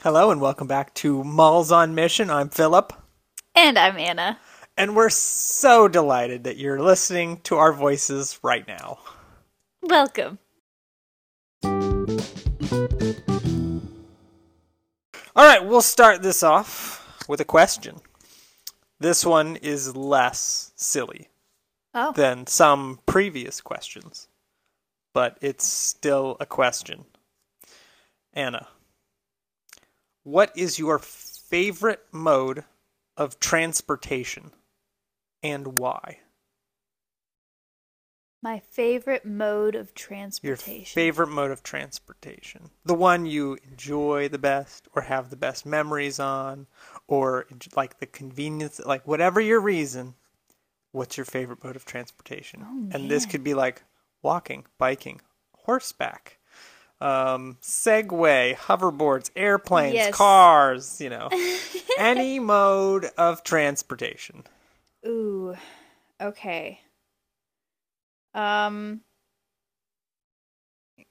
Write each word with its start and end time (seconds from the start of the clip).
Hello 0.00 0.32
and 0.32 0.40
welcome 0.40 0.66
back 0.66 0.92
to 0.94 1.22
Malls 1.22 1.70
on 1.70 1.94
Mission. 1.94 2.28
I'm 2.28 2.48
Philip, 2.48 2.92
And 3.54 3.78
I'm 3.78 3.96
Anna. 3.98 4.36
and 4.76 4.96
we're 4.96 5.10
so 5.10 5.86
delighted 5.86 6.42
that 6.42 6.56
you're 6.56 6.82
listening 6.82 7.36
to 7.44 7.54
our 7.54 7.72
voices 7.72 8.40
right 8.42 8.66
now. 8.66 8.98
Welcome. 9.80 10.40
All 11.62 11.70
right, 15.36 15.64
we'll 15.64 15.82
start 15.82 16.22
this 16.22 16.42
off 16.42 17.24
with 17.28 17.40
a 17.40 17.44
question. 17.44 18.00
This 18.98 19.24
one 19.24 19.54
is 19.54 19.94
less 19.94 20.72
silly 20.74 21.28
Oh, 21.94 22.10
than 22.10 22.48
some 22.48 22.98
previous 23.06 23.60
questions, 23.60 24.26
but 25.14 25.38
it's 25.40 25.64
still 25.64 26.36
a 26.40 26.46
question. 26.46 27.04
Anna, 28.32 28.68
what 30.22 30.52
is 30.56 30.78
your 30.78 30.98
favorite 30.98 32.04
mode 32.12 32.64
of 33.16 33.40
transportation 33.40 34.52
and 35.42 35.78
why? 35.78 36.18
my 38.42 38.58
favorite 38.58 39.24
mode 39.24 39.74
of 39.74 39.94
transportation. 39.94 40.74
Your 40.74 40.86
favorite 40.86 41.28
mode 41.28 41.50
of 41.50 41.62
transportation. 41.62 42.70
The 42.84 42.94
one 42.94 43.26
you 43.26 43.58
enjoy 43.70 44.28
the 44.28 44.38
best 44.38 44.88
or 44.94 45.02
have 45.02 45.30
the 45.30 45.36
best 45.36 45.66
memories 45.66 46.18
on 46.18 46.66
or 47.06 47.46
like 47.76 47.98
the 47.98 48.06
convenience, 48.06 48.80
like 48.84 49.06
whatever 49.06 49.40
your 49.40 49.60
reason, 49.60 50.14
what's 50.92 51.16
your 51.16 51.26
favorite 51.26 51.62
mode 51.62 51.76
of 51.76 51.84
transportation? 51.84 52.64
Oh, 52.64 52.96
and 52.96 53.10
this 53.10 53.26
could 53.26 53.44
be 53.44 53.54
like 53.54 53.82
walking, 54.22 54.64
biking, 54.78 55.20
horseback, 55.52 56.38
um, 57.00 57.56
Segway, 57.62 58.54
hoverboards, 58.56 59.30
airplanes, 59.36 59.94
Yes. 59.94 60.10
cars, 60.10 61.00
you 61.00 61.10
know, 61.10 61.30
any 61.98 62.38
mode 62.38 63.06
of 63.16 63.42
transportation. 63.42 64.44
Ooh. 65.06 65.54
Okay. 66.20 66.80
Um 68.34 69.00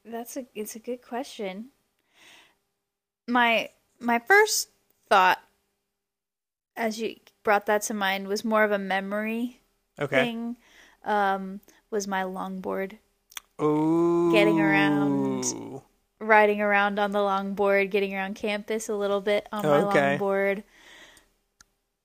That's 0.06 0.38
a 0.38 0.46
it's 0.56 0.76
a 0.76 0.80
good 0.80 1.02
question. 1.02 1.70
My 3.28 3.70
my 4.00 4.20
first 4.20 4.70
thought 5.10 5.40
as 6.76 7.00
you 7.00 7.16
brought 7.44 7.66
that 7.66 7.82
to 7.84 7.94
mind 7.94 8.28
was 8.28 8.46
more 8.46 8.64
of 8.64 8.72
a 8.72 8.78
memory 8.80 9.62
Okay. 10.00 10.24
thing. 10.24 10.58
Um 11.04 11.62
was 11.92 12.08
my 12.08 12.24
longboard. 12.24 13.00
Ooh. 13.62 14.32
Getting 14.32 14.60
around. 14.60 15.82
riding 16.20 16.62
around 16.62 17.00
on 17.00 17.12
the 17.12 17.20
longboard, 17.20 17.92
getting 17.92 18.14
around 18.14 18.36
campus 18.36 18.90
a 18.90 18.96
little 18.96 19.22
bit 19.22 19.48
on 19.52 19.66
my 19.66 19.82
Okay. 19.84 20.18
longboard. 20.18 20.64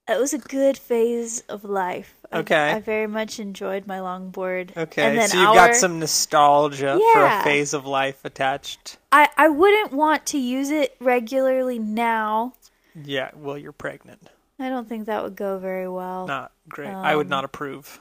It 0.06 0.20
was 0.20 0.34
a 0.34 0.38
good 0.38 0.76
phase 0.76 1.42
of 1.48 1.64
life. 1.64 2.14
Okay. 2.32 2.72
I, 2.72 2.80
very 2.80 3.06
much 3.06 3.40
enjoyed 3.40 3.86
my 3.86 3.98
longboard. 3.98 4.76
Okay, 4.76 5.02
and 5.02 5.18
then 5.18 5.28
so 5.28 5.38
you've 5.38 5.48
our, 5.48 5.54
got 5.54 5.74
some 5.76 5.98
nostalgia 5.98 7.00
for 7.12 7.24
a 7.24 7.42
phase 7.42 7.72
of 7.72 7.86
life 7.86 8.24
attached. 8.24 8.98
I 9.10 9.28
I 9.36 9.48
wouldn't 9.48 9.92
want 9.92 10.26
to 10.26 10.38
use 10.38 10.70
it 10.70 10.96
regularly 11.00 11.78
now. 11.78 12.52
Yeah, 12.94 13.30
well, 13.34 13.56
you're 13.56 13.72
pregnant. 13.72 14.28
I 14.58 14.68
don't 14.68 14.88
think 14.88 15.06
that 15.06 15.22
would 15.22 15.36
go 15.36 15.58
very 15.58 15.88
well. 15.88 16.26
Not 16.26 16.52
great. 16.68 16.88
I 16.88 17.16
would 17.16 17.26
Um, 17.26 17.30
not 17.30 17.44
approve 17.44 18.00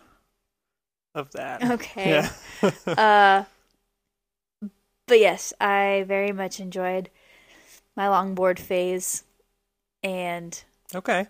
of 1.15 1.31
that. 1.31 1.61
Okay. 1.63 2.27
Yeah. 2.63 2.71
uh, 2.87 3.43
but 5.07 5.19
yes, 5.19 5.53
I 5.59 6.05
very 6.07 6.31
much 6.31 6.59
enjoyed 6.59 7.09
my 7.95 8.05
longboard 8.05 8.59
phase, 8.59 9.23
and 10.01 10.61
okay. 10.95 11.27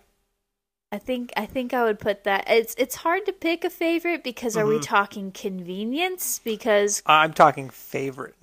I 0.91 0.97
think 0.99 1.33
I 1.35 1.45
think 1.45 1.73
I 1.73 1.83
would 1.83 1.99
put 1.99 2.23
that. 2.23 2.45
It's 2.47 2.75
it's 2.77 2.95
hard 2.95 3.25
to 3.25 3.33
pick 3.33 3.63
a 3.63 3.69
favorite 3.69 4.23
because 4.23 4.55
are 4.55 4.67
we 4.67 4.77
Mhm. 4.77 4.83
talking 4.83 5.31
convenience? 5.31 6.39
Because 6.43 7.01
I'm 7.05 7.33
talking 7.33 7.69
favorite. 7.69 8.35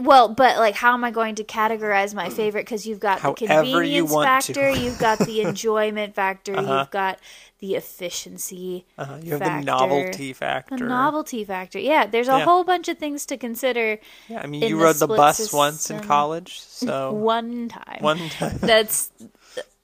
Well, 0.00 0.28
but 0.28 0.58
like 0.58 0.74
how 0.74 0.94
am 0.94 1.04
I 1.04 1.10
going 1.10 1.34
to 1.36 1.44
categorize 1.44 2.14
my 2.14 2.28
favorite? 2.28 2.62
Because 2.66 2.86
you've 2.86 3.00
got 3.00 3.16
the 3.18 3.46
However 3.46 3.82
you 3.84 4.06
convenience 4.06 4.10
to. 4.12 4.22
factor, 4.22 4.70
you've 4.70 4.98
got 4.98 5.18
the 5.18 5.40
enjoyment 5.46 6.14
factor, 6.14 6.56
Uh-huh. 6.56 6.78
you've 6.80 6.90
got 6.90 7.18
the 7.58 7.74
efficiency, 7.74 8.86
Uh-huh. 8.96 9.18
you 9.22 9.32
have 9.32 9.40
Factor. 9.40 9.58
the 9.60 9.64
novelty 9.66 10.32
factor. 10.32 10.76
the 10.78 10.84
novelty 10.84 11.44
factor. 11.44 11.78
Yeah, 11.78 12.06
there's 12.06 12.28
a 12.28 12.38
Yeah. 12.38 12.44
whole 12.44 12.64
bunch 12.64 12.88
of 12.88 12.98
things 12.98 13.26
to 13.26 13.36
consider. 13.36 13.98
Yeah, 14.28 14.40
I 14.42 14.46
mean, 14.46 14.62
you 14.62 14.76
the 14.78 14.82
rode 14.84 14.96
the 14.96 15.06
bus 15.06 15.52
once 15.52 15.90
in 15.90 16.00
college, 16.00 16.60
so 16.66 17.12
One 17.12 17.68
time, 17.68 17.98
one 18.00 18.28
time. 18.30 18.58
that's 18.62 19.10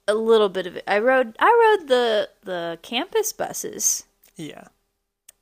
a 0.08 0.14
little 0.14 0.48
bit 0.48 0.66
of 0.66 0.76
it. 0.76 0.84
I 0.86 0.98
rode 1.00 1.36
I 1.38 1.76
rode 1.78 1.88
the 1.88 2.30
the 2.44 2.78
campus 2.82 3.32
buses. 3.32 4.04
yeah, 4.36 4.64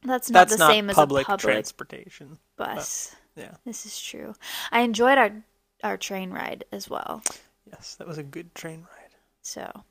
That's 0.03 0.31
not 0.31 0.41
that's 0.49 0.55
the 0.55 0.59
not 0.59 0.71
same 0.71 0.91
as 0.91 0.97
public, 0.97 1.27
a 1.27 1.31
public 1.31 1.45
transportation. 1.55 2.39
bus. 2.57 3.15
Yeah, 3.37 3.55
This 3.65 3.85
is 3.87 4.01
true. 4.01 4.35
I 4.71 4.81
enjoyed 4.81 5.19
our 5.19 5.45
our 5.83 5.97
train 5.97 6.31
ride 6.31 6.65
as 6.73 6.89
well. 6.89 7.23
yes, 7.67 7.95
that 7.97 8.07
was 8.07 8.17
a 8.19 8.23
good 8.23 8.55
train 8.55 8.81
ride. 8.81 9.15
So, 9.43 9.85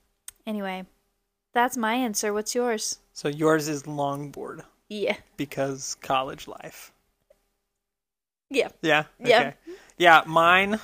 anyway, 0.47 0.85
that's 1.53 1.77
my 1.77 1.95
answer. 1.95 2.33
What's 2.33 2.55
yours? 2.55 2.99
So 3.13 3.27
yours 3.27 3.67
is 3.67 3.83
longboard 3.83 4.63
Yeah. 4.89 5.17
because 5.37 5.95
college 6.01 6.47
life. 6.47 6.91
Yeah. 8.49 8.69
Yeah. 8.81 9.05
Yeah. 9.19 9.53
Yeah, 9.97 10.23
mine. 10.25 10.79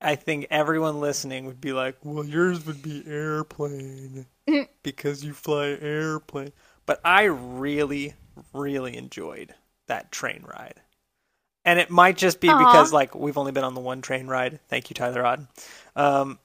I 0.00 0.14
think 0.16 0.46
everyone 0.50 1.00
listening 1.00 1.44
would 1.46 1.60
be 1.60 1.72
like, 1.72 1.96
"Well, 2.04 2.24
yours 2.24 2.64
would 2.66 2.82
be 2.82 3.02
airplane 3.06 4.26
because 4.82 5.24
you 5.24 5.34
fly 5.34 5.76
airplane." 5.80 6.52
But 6.86 7.00
I 7.04 7.24
really, 7.24 8.14
really 8.52 8.96
enjoyed 8.96 9.54
that 9.86 10.12
train 10.12 10.44
ride, 10.46 10.80
and 11.66 11.80
it 11.80 11.90
might 11.90 12.16
just 12.16 12.40
be 12.40 12.48
Aw. 12.48 12.58
because 12.58 12.92
like 12.92 13.14
we've 13.14 13.36
only 13.36 13.52
been 13.52 13.64
on 13.64 13.74
the 13.74 13.80
one 13.80 14.00
train 14.00 14.28
ride. 14.28 14.60
Thank 14.68 14.88
you, 14.88 14.94
Tyler 14.94 15.26
Odd. 15.26 15.46
Um, 15.96 16.38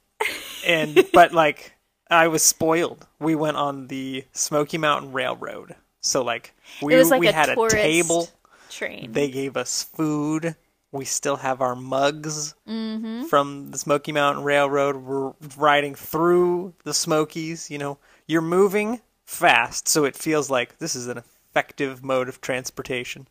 and 0.66 1.06
but 1.14 1.32
like 1.32 1.72
I 2.10 2.28
was 2.28 2.42
spoiled. 2.42 3.06
We 3.20 3.34
went 3.34 3.56
on 3.56 3.86
the 3.86 4.24
Smoky 4.32 4.76
Mountain 4.76 5.12
Railroad, 5.12 5.76
so 6.00 6.22
like 6.22 6.52
we 6.82 7.02
like 7.02 7.20
we 7.20 7.28
a 7.28 7.32
had 7.32 7.48
a 7.48 7.68
table. 7.68 8.28
train. 8.68 9.12
They 9.12 9.30
gave 9.30 9.56
us 9.56 9.82
food. 9.82 10.56
We 10.90 11.06
still 11.06 11.36
have 11.36 11.62
our 11.62 11.74
mugs 11.74 12.54
mm-hmm. 12.68 13.24
from 13.24 13.70
the 13.70 13.78
Smoky 13.78 14.12
Mountain 14.12 14.44
Railroad. 14.44 14.96
We're 14.96 15.32
riding 15.56 15.94
through 15.94 16.74
the 16.84 16.92
Smokies. 16.92 17.70
You 17.70 17.78
know, 17.78 17.98
you're 18.26 18.42
moving 18.42 19.00
fast, 19.24 19.88
so 19.88 20.04
it 20.04 20.16
feels 20.16 20.50
like 20.50 20.78
this 20.78 20.94
is 20.94 21.06
an 21.06 21.18
effective 21.18 22.02
mode 22.04 22.28
of 22.28 22.40
transportation. 22.40 23.26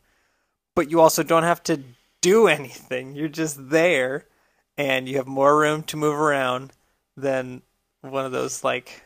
But 0.76 0.90
you 0.90 1.00
also 1.02 1.24
don't 1.24 1.44
have 1.44 1.64
to 1.64 1.82
do 2.22 2.48
anything. 2.60 3.16
You're 3.16 3.28
just 3.28 3.70
there, 3.70 4.26
and 4.78 5.08
you 5.08 5.18
have 5.18 5.28
more 5.28 5.58
room 5.58 5.84
to 5.84 5.98
move 5.98 6.16
around 6.16 6.72
than 7.18 7.62
one 8.02 8.26
of 8.26 8.32
those 8.32 8.64
like 8.64 9.04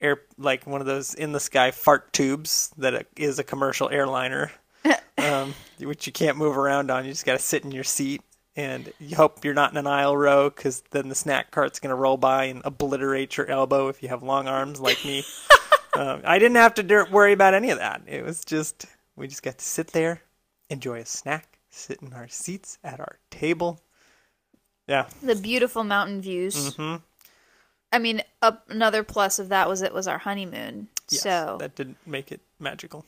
air, 0.00 0.22
like 0.38 0.66
one 0.66 0.80
of 0.80 0.86
those 0.86 1.14
in 1.14 1.32
the 1.32 1.40
sky 1.40 1.70
fart 1.70 2.12
tubes 2.12 2.70
that 2.78 3.06
is 3.16 3.38
a 3.38 3.44
commercial 3.44 3.88
airliner 3.90 4.50
um, 5.18 5.54
which 5.78 6.06
you 6.06 6.12
can't 6.12 6.36
move 6.36 6.56
around 6.56 6.90
on. 6.90 7.04
You 7.04 7.12
just 7.12 7.26
got 7.26 7.34
to 7.34 7.38
sit 7.38 7.64
in 7.64 7.72
your 7.72 7.84
seat, 7.84 8.22
and 8.56 8.92
you 8.98 9.16
hope 9.16 9.44
you're 9.44 9.54
not 9.54 9.72
in 9.72 9.76
an 9.76 9.86
aisle 9.86 10.16
row 10.16 10.50
because 10.50 10.82
then 10.90 11.08
the 11.08 11.14
snack 11.14 11.50
cart's 11.50 11.80
going 11.80 11.90
to 11.90 11.96
roll 11.96 12.16
by 12.16 12.44
and 12.44 12.62
obliterate 12.64 13.36
your 13.36 13.46
elbow 13.48 13.88
if 13.88 14.02
you 14.02 14.08
have 14.08 14.22
long 14.22 14.48
arms 14.48 14.80
like 14.80 15.04
me. 15.04 15.24
um, 15.94 16.22
I 16.24 16.38
didn't 16.38 16.56
have 16.56 16.74
to 16.74 17.06
worry 17.10 17.32
about 17.32 17.54
any 17.54 17.70
of 17.70 17.78
that. 17.78 18.02
It 18.06 18.24
was 18.24 18.44
just 18.44 18.86
we 19.16 19.28
just 19.28 19.42
got 19.42 19.58
to 19.58 19.64
sit 19.64 19.88
there, 19.88 20.22
enjoy 20.70 21.00
a 21.00 21.04
snack, 21.06 21.58
sit 21.68 22.00
in 22.00 22.12
our 22.14 22.28
seats 22.28 22.78
at 22.82 22.98
our 23.00 23.18
table. 23.30 23.80
Yeah. 24.86 25.06
The 25.22 25.36
beautiful 25.36 25.84
mountain 25.84 26.20
views. 26.22 26.74
hmm 26.74 26.96
I 27.92 27.98
mean, 27.98 28.22
up, 28.40 28.70
another 28.70 29.02
plus 29.02 29.38
of 29.40 29.48
that 29.48 29.68
was 29.68 29.82
it 29.82 29.92
was 29.92 30.06
our 30.06 30.18
honeymoon. 30.18 30.88
Yes, 31.10 31.22
so 31.22 31.56
that 31.60 31.74
didn't 31.74 31.98
make 32.06 32.30
it 32.30 32.40
magical. 32.60 33.04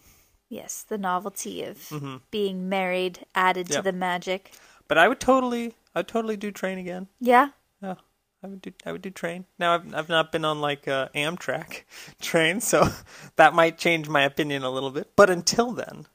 yes, 0.48 0.82
the 0.82 0.98
novelty 0.98 1.62
of 1.62 1.78
Mhm. 1.88 2.20
being 2.32 2.68
married 2.68 3.24
added 3.34 3.68
to 3.70 3.80
the 3.80 3.92
magic. 3.92 4.52
But 4.88 4.98
I 4.98 5.06
would 5.08 5.20
totally, 5.20 5.76
I 5.94 6.00
would 6.00 6.08
totally 6.08 6.36
do 6.36 6.50
train 6.50 6.78
again. 6.78 7.06
Yeah. 7.20 7.50
Yeah, 7.80 7.94
I 8.42 8.48
would 8.48 8.60
do. 8.60 8.72
I 8.84 8.90
would 8.92 9.02
do 9.02 9.10
train. 9.10 9.46
Now 9.58 9.74
I've 9.74 9.94
I've 9.94 10.08
not 10.08 10.32
been 10.32 10.44
on 10.44 10.60
like 10.60 10.88
uh, 10.88 11.08
Amtrak 11.14 11.84
train, 12.20 12.60
so 12.60 12.88
that 13.36 13.54
might 13.54 13.78
change 13.78 14.08
my 14.08 14.22
opinion 14.24 14.62
a 14.64 14.70
little 14.70 14.90
bit. 14.90 15.12
But 15.16 15.30
until 15.30 15.70
then, 15.72 16.06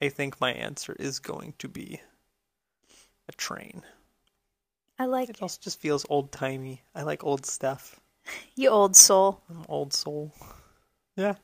I 0.00 0.08
think 0.08 0.40
my 0.40 0.52
answer 0.52 0.96
is 0.98 1.18
going 1.18 1.54
to 1.58 1.68
be 1.68 2.00
a 3.28 3.32
train. 3.32 3.82
I 4.98 5.06
like 5.06 5.30
It 5.30 5.42
also 5.42 5.58
just 5.62 5.80
feels 5.80 6.04
old 6.10 6.32
timey. 6.32 6.82
I 6.94 7.02
like 7.02 7.24
old 7.24 7.46
stuff. 7.46 8.00
you, 8.54 8.68
old 8.68 8.96
soul. 8.96 9.42
I'm 9.48 9.64
old 9.68 9.92
soul. 9.92 10.32
Yeah. 11.16 11.34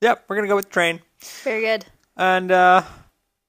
Yep. 0.00 0.24
We're 0.28 0.36
gonna 0.36 0.48
go 0.48 0.56
with 0.56 0.70
train. 0.70 1.00
Very 1.42 1.62
good. 1.62 1.86
And 2.16 2.50
uh, 2.50 2.82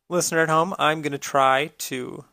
listener 0.09 0.39
at 0.39 0.49
home, 0.49 0.73
I'm 0.79 1.01
gonna 1.01 1.17
try 1.17 1.71
to 1.77 2.25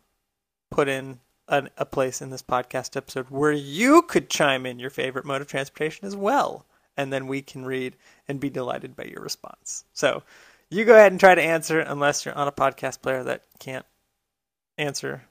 put 0.70 0.88
in 0.88 1.20
an, 1.48 1.70
a 1.76 1.86
place 1.86 2.20
in 2.20 2.30
this 2.30 2.42
podcast 2.42 2.96
episode 2.96 3.26
where 3.30 3.52
you 3.52 4.02
could 4.02 4.28
chime 4.28 4.66
in 4.66 4.78
your 4.78 4.90
favorite 4.90 5.24
mode 5.24 5.40
of 5.40 5.48
transportation 5.48 6.06
as 6.06 6.16
well, 6.16 6.66
and 6.96 7.12
then 7.12 7.26
we 7.26 7.42
can 7.42 7.64
read 7.64 7.96
and 8.26 8.40
be 8.40 8.50
delighted 8.50 8.96
by 8.96 9.04
your 9.04 9.22
response. 9.22 9.84
So 9.92 10.22
you 10.70 10.84
go 10.84 10.94
ahead 10.94 11.12
and 11.12 11.20
try 11.20 11.34
to 11.34 11.42
answer, 11.42 11.80
unless 11.80 12.24
you're 12.24 12.34
on 12.34 12.48
a 12.48 12.52
podcast 12.52 13.00
player 13.00 13.24
that 13.24 13.42
can't 13.58 13.86
answer 14.76 15.22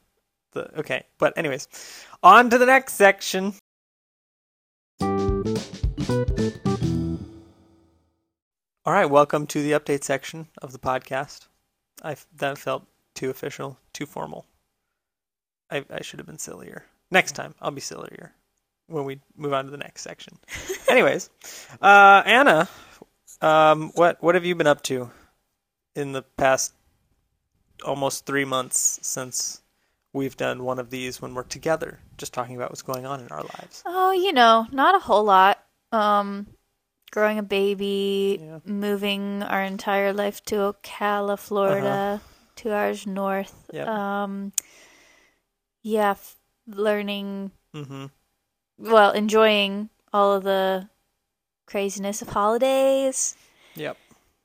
the. 0.54 0.80
Okay, 0.80 1.04
but 1.18 1.38
anyways, 1.38 1.68
on 2.24 2.50
to 2.50 2.58
the 2.58 2.66
next 2.66 2.94
section. 2.94 3.54
All 8.86 8.94
right, 8.94 9.10
welcome 9.10 9.46
to 9.48 9.62
the 9.62 9.74
update 9.74 10.04
section 10.04 10.48
of 10.62 10.72
the 10.72 10.80
podcast. 10.80 11.48
I 12.02 12.16
that 12.38 12.58
felt 12.58 12.88
too 13.14 13.30
official, 13.30 13.78
too 13.94 14.06
formal. 14.06 14.46
I 15.70 15.86
I 15.92 16.02
should 16.02 16.20
have 16.20 16.28
been 16.28 16.40
sillier. 16.40 16.86
Next 17.12 17.34
time, 17.34 17.54
I'll 17.62 17.72
be 17.72 17.82
sillier 17.82 18.34
when 18.88 19.06
we 19.06 19.20
move 19.36 19.54
on 19.54 19.66
to 19.66 19.72
the 19.72 19.78
next 19.78 20.02
section. 20.02 20.40
Anyways, 20.90 21.30
uh, 21.82 22.24
Anna, 22.26 22.68
um, 23.42 23.92
what 23.94 24.22
what 24.24 24.34
have 24.36 24.46
you 24.46 24.56
been 24.56 24.68
up 24.68 24.82
to 24.84 25.12
in 25.98 26.12
the 26.14 26.22
past 26.22 26.74
almost 27.84 28.26
three 28.26 28.46
months 28.46 29.00
since 29.02 29.62
we've 30.14 30.38
done 30.38 30.64
one 30.64 30.80
of 30.80 30.90
these 30.90 31.22
when 31.22 31.34
we're 31.34 31.44
together, 31.44 32.00
just 32.18 32.34
talking 32.34 32.56
about 32.56 32.70
what's 32.72 32.82
going 32.82 33.06
on 33.06 33.20
in 33.20 33.28
our 33.30 33.42
lives? 33.44 33.84
Oh, 33.86 34.12
you 34.12 34.32
know, 34.32 34.68
not 34.72 34.96
a 34.96 35.00
whole 35.00 35.24
lot. 35.24 35.64
Um, 35.92 36.48
growing 37.12 37.38
a 37.40 37.44
baby, 37.44 38.40
Yeah. 38.42 38.60
moving 38.66 39.42
our 39.44 39.64
entire 39.64 40.14
life 40.14 40.44
to 40.46 40.56
Ocala, 40.74 41.38
Florida, 41.40 42.22
Uh-huh. 42.22 42.28
two 42.56 42.72
hours 42.72 43.06
north. 43.08 43.70
Yep. 43.74 43.88
Um, 43.88 44.54
yeah, 45.82 46.12
f- 46.12 46.36
learning, 46.68 47.52
Mm-hmm. 47.74 48.06
well, 48.78 49.12
enjoying 49.12 49.90
all 50.14 50.34
of 50.36 50.44
the 50.44 50.90
craziness 51.66 52.22
of 52.22 52.30
holidays. 52.30 53.36
Yep. 53.76 53.98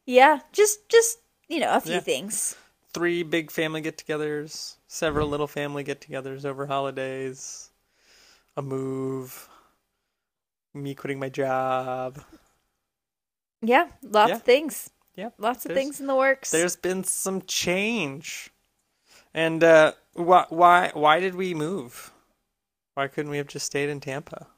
Yeah, 0.07 0.41
just 0.53 0.89
just 0.89 1.19
you 1.53 1.61
know 1.61 1.75
a 1.75 1.81
few 1.81 2.01
Yeah. 2.01 2.01
things. 2.01 2.57
Three 2.95 3.23
big 3.23 3.51
family 3.51 3.81
get-togethers, 3.81 4.77
several 4.89 5.29
little 5.29 5.47
family 5.49 5.83
get-togethers 5.85 6.45
over 6.45 6.67
holidays, 6.67 7.71
a 8.57 8.63
move, 8.63 9.49
me 10.75 10.95
quitting 10.95 11.19
my 11.19 11.29
job. 11.31 12.23
Yeah, 13.63 13.89
lots 14.03 14.31
Yeah. 14.31 14.37
of 14.39 14.43
things. 14.45 14.91
Yeah. 15.17 15.31
Lots 15.39 15.65
of 15.65 15.73
things 15.73 16.01
in 16.01 16.07
the 16.07 16.15
works. 16.15 16.51
There's 16.53 16.77
been 16.77 17.05
some 17.05 17.43
change, 17.43 18.51
and 19.35 19.65
uh, 19.65 19.93
why 20.15 20.47
why 20.51 20.91
why 20.95 21.21
did 21.21 21.35
we 21.35 21.55
move? 21.55 22.13
Why 22.95 23.09
couldn't 23.09 23.31
we 23.33 23.39
have 23.39 23.49
just 23.49 23.67
stayed 23.67 23.89
in 23.91 24.01
Tampa? 24.01 24.49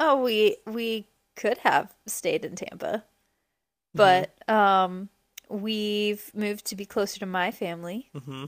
Oh, 0.00 0.22
we 0.22 0.56
we 0.66 1.06
could 1.36 1.58
have 1.58 1.94
stayed 2.06 2.44
in 2.44 2.56
Tampa, 2.56 3.04
Mm-hmm. 3.96 4.22
but 4.22 4.32
um, 4.48 5.10
we've 5.50 6.30
moved 6.34 6.66
to 6.66 6.76
be 6.76 6.84
closer 6.86 7.18
to 7.20 7.26
my 7.26 7.50
family, 7.50 8.10
Mm-hmm. 8.14 8.44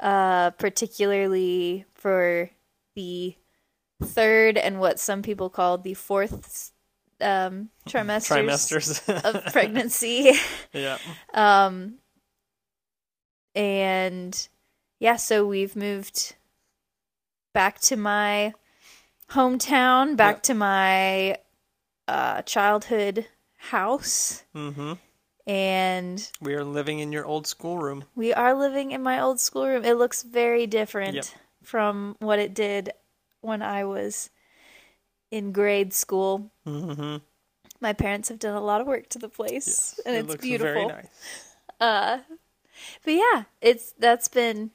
uh, 0.00 0.50
particularly 0.50 1.84
for 1.94 2.50
the 2.94 3.34
third 4.02 4.56
and 4.58 4.78
what 4.80 4.98
some 5.00 5.22
people 5.22 5.48
call 5.50 5.78
the 5.78 5.94
fourth 5.94 6.72
um, 7.20 7.70
trimesters, 7.88 9.00
Trimesters 9.06 9.24
of 9.24 9.44
pregnancy. 9.52 10.32
yeah. 10.72 10.98
um, 11.34 11.94
and 13.54 14.48
yeah, 15.00 15.16
so 15.16 15.46
we've 15.46 15.76
moved 15.76 16.34
back 17.54 17.80
to 17.80 17.96
my 17.96 18.52
hometown, 19.30 20.16
back 20.16 20.36
Yep. 20.36 20.42
to 20.44 20.54
my 20.54 21.36
uh, 22.08 22.42
childhood 22.42 23.26
house, 23.56 24.44
Mm-hmm. 24.54 24.92
And 25.46 26.30
We 26.40 26.54
are 26.54 26.64
living 26.64 26.98
in 26.98 27.12
your 27.12 27.24
old 27.24 27.46
schoolroom. 27.46 28.04
we 28.14 28.32
are 28.34 28.54
living 28.54 28.90
in 28.92 29.02
my 29.02 29.20
old 29.20 29.38
schoolroom. 29.40 29.84
It 29.84 29.94
looks 29.94 30.22
very 30.22 30.66
different 30.66 31.14
Yep. 31.14 31.24
from 31.62 32.16
what 32.18 32.38
it 32.38 32.52
did 32.54 32.90
when 33.40 33.62
I 33.62 33.84
was 33.84 34.30
in 35.30 35.52
grade 35.52 35.92
school. 35.92 36.50
Mm-hmm. 36.66 37.18
My 37.80 37.92
parents 37.92 38.28
have 38.30 38.38
done 38.38 38.56
a 38.56 38.60
lot 38.60 38.80
of 38.80 38.86
work 38.86 39.08
to 39.10 39.18
the 39.18 39.28
place, 39.28 39.66
Yes. 39.66 40.00
and 40.06 40.16
it 40.16 40.20
it's 40.20 40.28
looks 40.28 40.42
beautiful. 40.42 40.72
very 40.72 40.86
nice. 40.86 41.06
Uh, 41.80 42.18
but 43.04 43.14
yeah, 43.14 43.44
it's 43.60 43.92
that's 43.98 44.28
been 44.28 44.70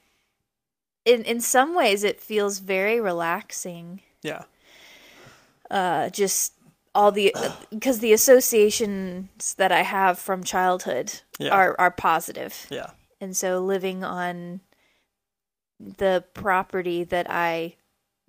in 1.03 1.23
in 1.23 1.41
some 1.41 1.73
ways 1.75 2.03
it 2.03 2.21
feels 2.21 2.59
very 2.59 2.99
relaxing. 2.99 4.01
Yeah. 4.21 4.43
Uh, 5.69 6.09
just 6.09 6.53
all 6.93 7.11
the 7.11 7.33
because 7.69 7.99
the 7.99 8.13
associations 8.13 9.53
that 9.55 9.71
I 9.71 9.81
have 9.81 10.19
from 10.19 10.43
childhood 10.43 11.21
Yeah. 11.39 11.51
are 11.55 11.75
are 11.79 11.91
positive, 11.91 12.67
Yeah. 12.69 12.91
and 13.19 13.35
so 13.35 13.59
living 13.59 14.03
on 14.03 14.61
the 15.79 16.23
property 16.33 17.03
that 17.05 17.27
I 17.29 17.75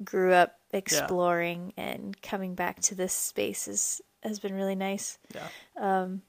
grew 0.02 0.32
up 0.32 0.58
exploring 0.72 1.74
and 1.76 2.20
coming 2.22 2.54
back 2.54 2.80
to 2.82 2.94
this 2.94 3.12
space 3.12 3.68
is 3.68 4.00
has 4.22 4.38
been 4.38 4.54
really 4.54 4.74
nice. 4.76 5.18
Yeah. 5.34 5.48
Um, 5.76 6.22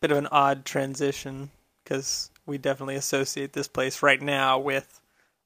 Bit 0.00 0.10
of 0.12 0.18
an 0.18 0.28
odd 0.30 0.64
transition 0.64 1.50
because 1.82 2.30
we 2.46 2.58
definitely 2.58 2.94
associate 2.96 3.52
this 3.52 3.68
place 3.68 4.02
right 4.02 4.20
now 4.20 4.58
with 4.58 5.00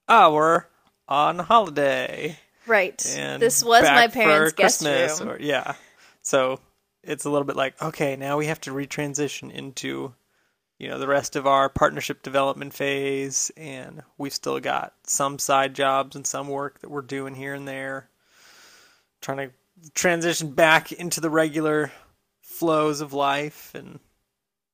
our 0.09 0.69
on 1.07 1.39
holiday. 1.39 2.37
Right. 2.67 3.05
and 3.17 3.41
this 3.41 3.63
was 3.63 3.83
my 3.83 4.07
parents' 4.07 4.53
guest 4.53 4.81
Christmas 4.81 5.19
room. 5.19 5.29
Or, 5.29 5.39
yeah, 5.39 5.73
so 6.21 6.59
it's 7.03 7.25
a 7.25 7.29
little 7.29 7.45
bit 7.45 7.55
like 7.55 7.81
okay, 7.81 8.15
now 8.15 8.37
we 8.37 8.45
have 8.47 8.61
to 8.61 8.71
retransition 8.71 9.51
into 9.51 10.13
you 10.79 10.87
know 10.87 10.99
the 10.99 11.07
rest 11.07 11.35
of 11.35 11.47
our 11.47 11.69
partnership 11.69 12.23
development 12.23 12.73
phase, 12.73 13.51
and 13.57 14.03
we've 14.17 14.33
still 14.33 14.59
got 14.59 14.93
some 15.03 15.39
side 15.39 15.73
jobs 15.73 16.15
and 16.15 16.25
some 16.25 16.47
work 16.47 16.79
that 16.79 16.89
we're 16.89 17.01
doing 17.01 17.35
here 17.35 17.53
and 17.53 17.67
there, 17.67 18.09
trying 19.21 19.49
to 19.49 19.91
transition 19.93 20.51
back 20.51 20.91
into 20.91 21.19
the 21.19 21.29
regular 21.29 21.91
flows 22.41 23.01
of 23.01 23.11
life 23.13 23.73
and 23.75 23.99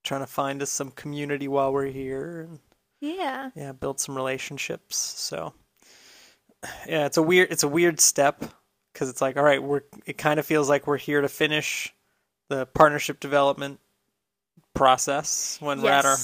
trying 0.03 0.21
to 0.21 0.27
find 0.27 0.61
us 0.61 0.69
some 0.69 0.91
community 0.91 1.47
while 1.47 1.71
we're 1.71 1.85
here 1.85 2.41
and 2.41 2.59
Yeah. 2.99 3.51
yeah 3.55 3.71
build 3.71 3.99
some 3.99 4.15
relationships 4.15 4.97
so 4.97 5.53
yeah 6.87 7.05
it's 7.05 7.17
a 7.17 7.21
weird 7.21 7.51
it's 7.51 7.63
a 7.63 7.67
weird 7.67 7.99
step 7.99 8.43
because 8.93 9.09
it's 9.09 9.21
like 9.21 9.37
all 9.37 9.43
right 9.43 9.63
we're 9.63 9.81
it 10.05 10.17
kind 10.17 10.39
of 10.39 10.45
feels 10.45 10.69
like 10.69 10.87
we're 10.87 10.97
here 10.97 11.21
to 11.21 11.29
finish 11.29 11.93
the 12.49 12.65
partnership 12.65 13.19
development 13.19 13.79
process 14.73 15.57
when 15.61 15.81
we're 15.81 15.91
at 15.91 16.05
our 16.05 16.17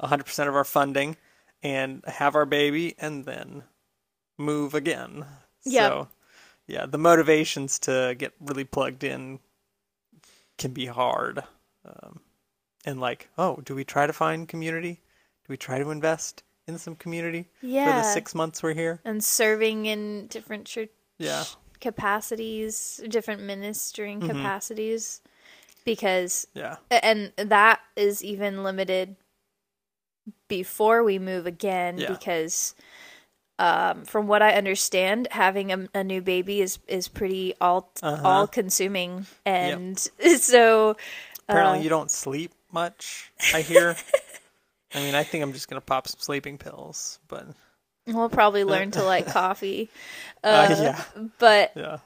100% 0.00 0.48
of 0.48 0.54
our 0.54 0.64
funding 0.64 1.16
and 1.62 2.04
have 2.06 2.34
our 2.34 2.46
baby 2.46 2.94
and 2.98 3.24
then 3.24 3.62
move 4.38 4.74
again. 4.74 5.24
Yep. 5.64 5.90
so 5.90 6.08
yeah 6.66 6.86
the 6.86 6.98
motivations 6.98 7.78
to 7.80 8.14
get 8.18 8.32
really 8.40 8.64
plugged 8.64 9.04
in 9.04 9.38
can 10.58 10.72
be 10.72 10.86
hard 10.86 11.42
um, 11.84 12.20
and 12.84 13.00
like 13.00 13.28
oh 13.38 13.60
do 13.64 13.74
we 13.74 13.84
try 13.84 14.06
to 14.06 14.12
find 14.12 14.48
community? 14.48 15.00
Do 15.46 15.52
we 15.52 15.56
try 15.56 15.78
to 15.78 15.90
invest 15.90 16.42
in 16.66 16.78
some 16.78 16.96
community 16.96 17.48
Yeah. 17.60 17.84
for 17.84 17.92
the 17.98 18.02
six 18.04 18.34
months 18.34 18.62
we're 18.62 18.74
here 18.74 19.00
and 19.04 19.22
serving 19.22 19.86
in 19.86 20.26
different 20.28 20.66
church 20.66 20.90
yeah 21.18 21.44
capacities, 21.80 23.00
different 23.08 23.42
ministering 23.42 24.20
Mhm. 24.20 24.26
capacities, 24.26 25.20
because 25.84 26.46
yeah 26.54 26.76
and 26.90 27.32
that 27.36 27.80
is 27.96 28.24
even 28.24 28.62
limited 28.64 29.16
before 30.48 31.02
we 31.04 31.18
move 31.18 31.46
again 31.46 31.98
Yeah. 31.98 32.08
because 32.08 32.74
um, 33.58 34.04
from 34.04 34.26
what 34.26 34.42
I 34.42 34.52
understand, 34.54 35.28
having 35.30 35.70
a, 35.70 35.88
a 35.94 36.02
new 36.02 36.20
baby 36.22 36.60
is 36.60 36.78
is 36.88 37.06
pretty 37.06 37.54
all 37.60 37.92
Uh-huh. 38.02 38.22
all 38.24 38.46
consuming, 38.48 39.26
and 39.46 39.98
so 40.38 40.96
apparently 41.48 41.78
uh, 41.80 41.82
you 41.82 41.88
don't 41.88 42.10
sleep 42.10 42.52
much 42.72 43.30
i 43.52 43.60
hear 43.60 43.94
i 44.94 44.98
mean 45.00 45.14
i 45.14 45.22
think 45.22 45.42
i'm 45.42 45.52
just 45.52 45.68
gonna 45.68 45.80
pop 45.80 46.06
some 46.08 46.20
sleeping 46.20 46.58
pills 46.58 47.18
but 47.28 47.46
we'll 48.06 48.28
probably 48.28 48.64
learn 48.64 48.90
to 48.90 49.02
like 49.02 49.26
coffee. 49.26 49.88
uh, 50.44 50.46
Uh, 50.46 50.76
yeah. 50.82 51.04
but 51.38 51.72
yeah. 51.74 51.98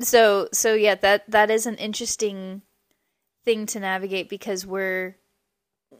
so 0.00 0.48
so 0.52 0.74
yeah 0.74 0.94
that 0.96 1.28
that 1.30 1.50
is 1.50 1.66
an 1.66 1.76
interesting 1.76 2.62
thing 3.44 3.64
to 3.66 3.80
navigate 3.80 4.28
because 4.28 4.66
we're 4.66 5.16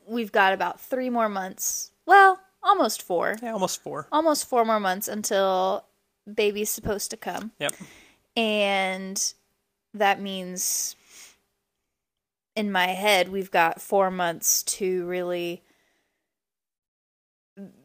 we've 0.07 0.33
got 0.33 0.53
about 0.53 0.81
three 0.81 1.09
more 1.11 1.29
months. 1.29 1.91
Well 2.07 2.39
almost 2.63 3.03
four. 3.03 3.37
Yeah 3.43 3.53
almost 3.53 3.83
four. 3.83 4.09
Almost 4.13 4.47
four 4.49 4.65
more 4.65 4.81
months 4.81 5.09
until 5.09 5.85
baby's 6.33 6.69
supposed 6.71 7.11
to 7.13 7.17
come. 7.17 7.53
Yep. 7.59 7.73
And 8.37 9.33
that 9.95 10.21
means 10.21 10.97
in 12.55 12.71
my 12.73 12.89
head 12.89 13.31
we've 13.31 13.51
got 13.51 13.81
four 13.81 14.11
months 14.11 14.63
to 14.65 15.07
really 15.07 15.63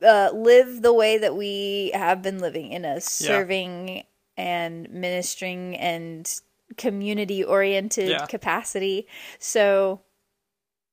uh, 0.01 0.29
live 0.33 0.81
the 0.81 0.93
way 0.93 1.17
that 1.17 1.35
we 1.35 1.91
have 1.93 2.21
been 2.21 2.39
living 2.39 2.71
in 2.71 2.85
a 2.85 2.99
serving 3.01 4.03
and 4.37 4.89
ministering 4.89 5.75
and 5.77 6.41
community 6.77 7.43
oriented 7.43 8.09
Yeah. 8.09 8.25
capacity. 8.25 9.07
So 9.39 10.01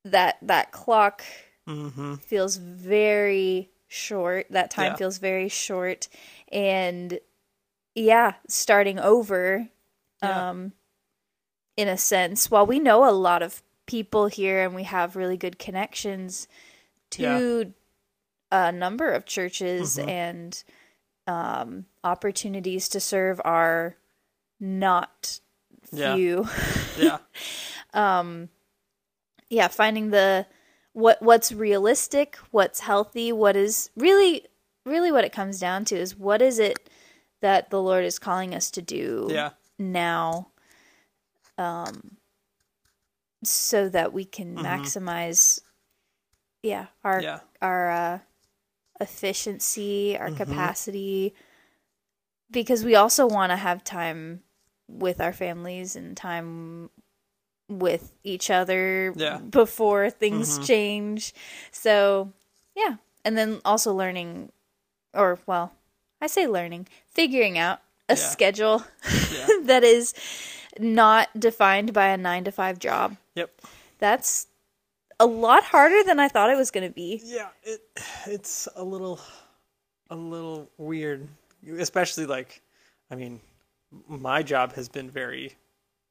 that 0.05 0.39
that 0.43 0.73
clock 0.73 1.23
Mm-hmm. 1.69 2.15
feels 2.15 2.57
very 2.57 3.69
short. 3.89 4.47
That 4.51 4.71
time 4.71 4.93
Yeah. 4.93 4.97
feels 4.97 5.19
very 5.19 5.49
short. 5.51 6.09
And 6.51 7.21
yeah, 7.95 8.35
starting 8.49 8.99
over, 8.99 9.69
Yeah. 10.23 10.49
um, 10.51 10.73
in 11.77 11.89
a 11.89 11.99
sense, 11.99 12.51
while 12.51 12.65
we 12.67 12.79
know 12.79 13.09
a 13.09 13.13
lot 13.13 13.43
of 13.43 13.63
people 13.87 14.29
here 14.29 14.65
and 14.65 14.75
we 14.75 14.85
have 14.85 15.15
really 15.15 15.37
good 15.37 15.59
connections 15.59 16.49
to 17.11 17.73
a 18.51 18.73
number 18.73 19.11
of 19.11 19.25
churches 19.27 19.97
Mhm. 19.99 20.09
and 20.09 20.65
um, 21.27 21.87
opportunities 22.05 22.89
to 22.89 23.01
serve 23.01 23.41
are 23.45 23.97
not 24.61 25.41
Yeah. 25.93 26.15
few. 26.15 26.49
Yeah. 26.99 27.19
um 27.95 28.49
yeah 29.51 29.69
finding 29.69 30.11
the 30.11 30.47
what 30.93 31.23
what's 31.23 31.53
realistic 31.53 32.37
what's 32.51 32.81
healthy 32.81 33.31
what 33.33 33.55
is 33.57 33.89
really 33.97 34.45
really 34.85 35.13
what 35.13 35.25
it 35.25 35.33
comes 35.33 35.61
down 35.61 35.85
to 35.85 35.97
is 35.97 36.17
what 36.17 36.43
is 36.43 36.59
it 36.59 36.91
that 37.41 37.71
the 37.71 37.81
lord 37.81 38.05
is 38.05 38.19
calling 38.19 38.53
us 38.55 38.71
to 38.73 38.83
do 38.83 39.29
Yeah. 39.31 39.51
now 39.79 40.49
um 41.57 42.17
so 43.45 43.89
that 43.89 44.13
we 44.13 44.25
can 44.25 44.57
Mhm. 44.57 44.65
maximize 44.65 45.61
yeah 46.63 46.87
our 47.05 47.21
Yeah. 47.23 47.41
our 47.63 47.91
uh 47.91 48.19
efficiency 49.01 50.17
our 50.19 50.29
Mhm. 50.31 50.37
capacity 50.37 51.35
because 52.51 52.85
we 52.85 52.95
also 52.95 53.27
want 53.27 53.51
to 53.53 53.57
have 53.57 53.85
time 53.85 54.43
with 54.89 55.21
our 55.21 55.33
families 55.33 55.95
and 55.97 56.17
time 56.17 56.91
with 57.69 58.15
each 58.25 58.51
other 58.51 59.13
Yeah. 59.17 59.39
before 59.39 60.09
things 60.11 60.59
Mhm. 60.59 60.67
change 60.67 61.35
so 61.71 62.33
yeah 62.75 62.97
and 63.25 63.37
then 63.37 63.61
also 63.65 63.93
learning 63.93 64.51
or 65.13 65.39
well 65.47 65.73
i 66.23 66.27
say 66.27 66.47
learning 66.47 66.89
figuring 67.07 67.59
out 67.59 67.81
a 68.09 68.15
Yeah. 68.17 68.17
schedule 68.17 68.85
Yeah. 69.31 69.47
that 69.65 69.85
is 69.85 70.15
not 70.79 71.29
defined 71.39 71.93
by 71.93 72.07
a 72.09 72.17
9 72.17 72.45
to 72.45 72.53
5 72.53 72.79
job 72.79 73.17
Yep. 73.35 73.51
that's 73.99 74.47
a 75.21 75.27
lot 75.27 75.65
harder 75.65 76.03
than 76.05 76.19
I 76.21 76.29
thought 76.29 76.51
it 76.51 76.57
was 76.57 76.71
going 76.71 76.89
to 76.89 76.95
be. 76.95 77.21
Yeah, 77.25 77.49
it 77.63 77.81
it's 78.27 78.69
a 78.77 78.85
little 78.85 79.21
a 80.11 80.17
little 80.17 80.71
weird, 80.79 81.27
especially 81.79 82.27
like 82.27 82.63
I 83.11 83.15
mean, 83.15 83.41
my 84.09 84.43
job 84.43 84.75
has 84.75 84.89
been 84.89 85.11
very 85.11 85.55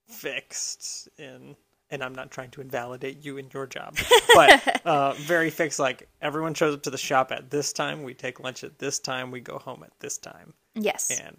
fixed 0.08 1.10
in 1.18 1.56
and 1.90 2.04
I'm 2.04 2.14
not 2.14 2.32
trying 2.32 2.50
to 2.52 2.62
invalidate 2.62 3.24
you 3.24 3.38
and 3.38 3.54
your 3.54 3.66
job, 3.66 3.96
but 4.36 4.82
uh, 4.86 5.14
very 5.14 5.50
fixed. 5.50 5.80
Like 5.80 6.08
everyone 6.22 6.54
shows 6.54 6.74
up 6.74 6.84
to 6.84 6.90
the 6.90 6.98
shop 6.98 7.32
at 7.32 7.50
this 7.50 7.72
time, 7.72 8.04
we 8.04 8.14
take 8.14 8.42
lunch 8.42 8.64
at 8.66 8.78
this 8.78 9.00
time, 9.00 9.32
we 9.32 9.40
go 9.40 9.58
home 9.58 9.84
at 9.84 9.98
this 10.00 10.18
time, 10.18 10.54
Yes. 10.76 11.10
and 11.22 11.38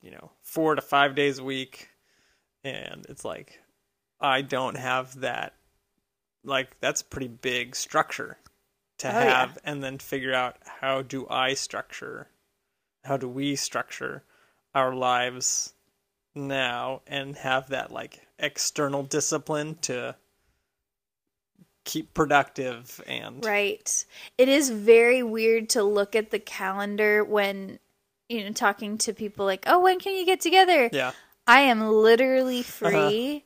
you 0.00 0.10
know, 0.10 0.30
four 0.42 0.74
to 0.74 0.80
five 0.80 1.14
days 1.14 1.38
a 1.38 1.44
week, 1.44 1.90
and 2.64 3.04
it's 3.10 3.24
like 3.26 3.60
I 4.20 4.40
don't 4.42 4.76
have 4.76 5.20
that. 5.20 5.54
Like 6.44 6.78
that's 6.80 7.00
a 7.02 7.04
pretty 7.04 7.28
big 7.28 7.76
structure 7.76 8.38
to 8.98 9.08
Oh, 9.08 9.18
yeah. 9.18 9.40
have, 9.40 9.58
and 9.64 9.82
then 9.82 9.98
figure 9.98 10.34
out 10.34 10.56
how 10.80 11.02
do 11.02 11.26
I 11.28 11.54
structure, 11.54 12.28
how 13.04 13.16
do 13.16 13.28
we 13.28 13.56
structure 13.56 14.24
our 14.74 14.94
lives 14.94 15.74
now, 16.34 17.02
and 17.06 17.36
have 17.36 17.68
that 17.68 17.90
like 17.90 18.26
external 18.38 19.02
discipline 19.02 19.76
to 19.82 20.16
keep 21.84 22.12
productive 22.14 23.00
and 23.06 23.44
Right. 23.44 24.04
It 24.38 24.48
is 24.48 24.70
very 24.70 25.22
weird 25.22 25.70
to 25.70 25.82
look 25.82 26.14
at 26.14 26.30
the 26.30 26.38
calendar 26.38 27.24
when 27.24 27.78
you 28.28 28.44
know 28.44 28.52
talking 28.52 28.98
to 28.98 29.12
people 29.12 29.46
like, 29.46 29.64
"Oh, 29.66 29.80
when 29.80 29.98
can 29.98 30.14
you 30.14 30.24
get 30.26 30.40
together?" 30.40 30.90
yeah, 30.92 31.12
I 31.46 31.60
am 31.62 31.80
literally 31.88 32.60
uh-huh. 32.60 32.70
free. 32.70 33.44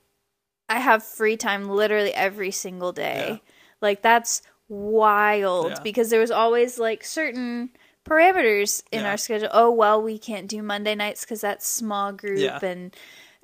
I 0.69 0.79
have 0.81 1.03
free 1.03 1.37
time 1.37 1.69
literally 1.69 2.13
every 2.15 2.51
single 2.51 2.93
day. 2.93 3.27
Yeah. 3.29 3.51
Like 3.81 4.03
that's 4.03 4.43
wild 4.69 5.71
Yeah. 5.73 5.81
because 5.83 6.11
there 6.11 6.21
was 6.21 6.31
always 6.31 6.79
like 6.79 7.05
certain 7.05 7.71
parameters 8.05 8.83
in 8.91 9.03
Yeah. 9.03 9.11
our 9.11 9.17
schedule. 9.17 9.49
Oh, 9.53 9.71
well, 9.71 10.01
we 10.03 10.19
can't 10.19 10.49
do 10.49 10.63
Monday 10.63 10.95
nights 10.95 11.25
cuz 11.25 11.41
that's 11.43 11.67
small 11.67 12.13
group 12.13 12.63
and 12.63 12.95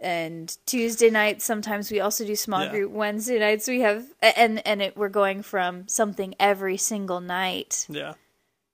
and 0.03 0.57
Tuesday 0.65 1.11
nights 1.11 1.45
sometimes 1.45 1.91
we 1.91 2.01
also 2.01 2.25
do 2.25 2.35
small 2.35 2.67
group. 2.71 2.91
Wednesday 2.91 3.39
nights 3.39 3.69
we 3.69 3.81
have 3.81 4.07
and 4.23 4.67
and 4.67 4.81
it 4.81 4.97
we're 4.97 5.11
going 5.11 5.43
from 5.43 5.87
something 5.89 6.35
every 6.41 6.79
single 6.79 7.21
night 7.21 7.87
yeah, 7.91 8.15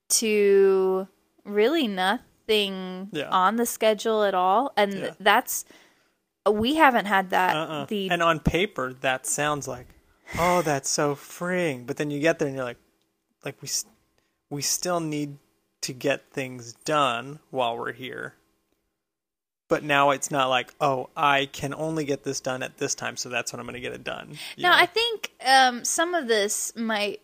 to 0.09 1.09
really 1.45 1.88
nothing 1.88 3.11
on 3.29 3.57
the 3.57 3.67
schedule 3.67 4.23
at 4.23 4.35
all 4.35 4.73
and 4.76 5.15
that's 5.19 5.65
we 6.50 6.75
haven't 6.75 7.07
had 7.07 7.31
that 7.31 7.57
uh-uh. 7.57 7.85
the 7.87 8.11
and 8.11 8.23
on 8.23 8.41
paper 8.41 8.93
that 8.93 9.26
sounds 9.26 9.67
like 9.67 9.87
oh 10.38 10.62
that's 10.62 10.88
so 10.88 11.15
freeing 11.15 11.85
but 11.85 11.97
then 11.97 12.11
you 12.11 12.21
get 12.21 12.38
there 12.38 12.49
and 12.49 12.57
you're 12.57 12.65
like 12.65 12.79
like 13.45 13.61
we 13.62 13.69
we 14.50 14.62
still 14.62 15.00
need 15.00 15.38
to 15.81 15.93
get 15.93 16.31
things 16.31 16.73
done 16.85 17.38
while 17.50 17.76
we're 17.76 17.93
here 17.93 18.35
but 19.69 19.83
now 19.83 20.11
it's 20.11 20.31
not 20.31 20.49
like 20.49 20.75
oh 20.81 21.09
i 21.17 21.47
can 21.47 21.75
only 21.75 22.05
get 22.05 22.25
this 22.25 22.41
done 22.41 22.62
at 22.62 22.76
this 22.79 22.95
time 22.95 23.17
so 23.17 23.29
that's 23.29 23.53
when 23.53 23.61
i'm 23.61 23.67
going 23.67 23.75
to 23.75 23.81
get 23.81 23.93
it 23.93 24.05
done 24.05 24.37
you 24.57 24.62
now 24.62 24.71
know? 24.71 24.76
i 24.76 24.87
think 24.87 25.33
um, 25.47 25.85
some 25.85 26.15
of 26.15 26.26
this 26.26 26.75
might 26.76 27.21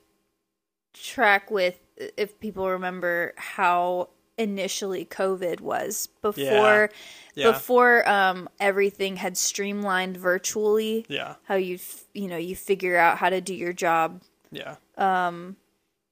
track 0.92 1.50
with 1.50 1.78
if 2.16 2.38
people 2.40 2.68
remember 2.68 3.32
how 3.36 4.08
initially 4.42 5.04
covid 5.04 5.60
was 5.60 6.08
before 6.20 6.90
yeah. 7.34 7.52
before 7.52 8.08
um, 8.08 8.48
everything 8.60 9.16
had 9.16 9.36
streamlined 9.36 10.16
virtually. 10.16 11.06
Yeah. 11.08 11.36
How 11.44 11.54
you 11.54 11.76
f- 11.76 12.04
you 12.14 12.28
know 12.28 12.36
you 12.36 12.56
figure 12.56 12.96
out 12.96 13.18
how 13.18 13.30
to 13.30 13.40
do 13.40 13.54
your 13.54 13.72
job. 13.72 14.22
Yeah. 14.50 14.76
Um, 14.96 15.56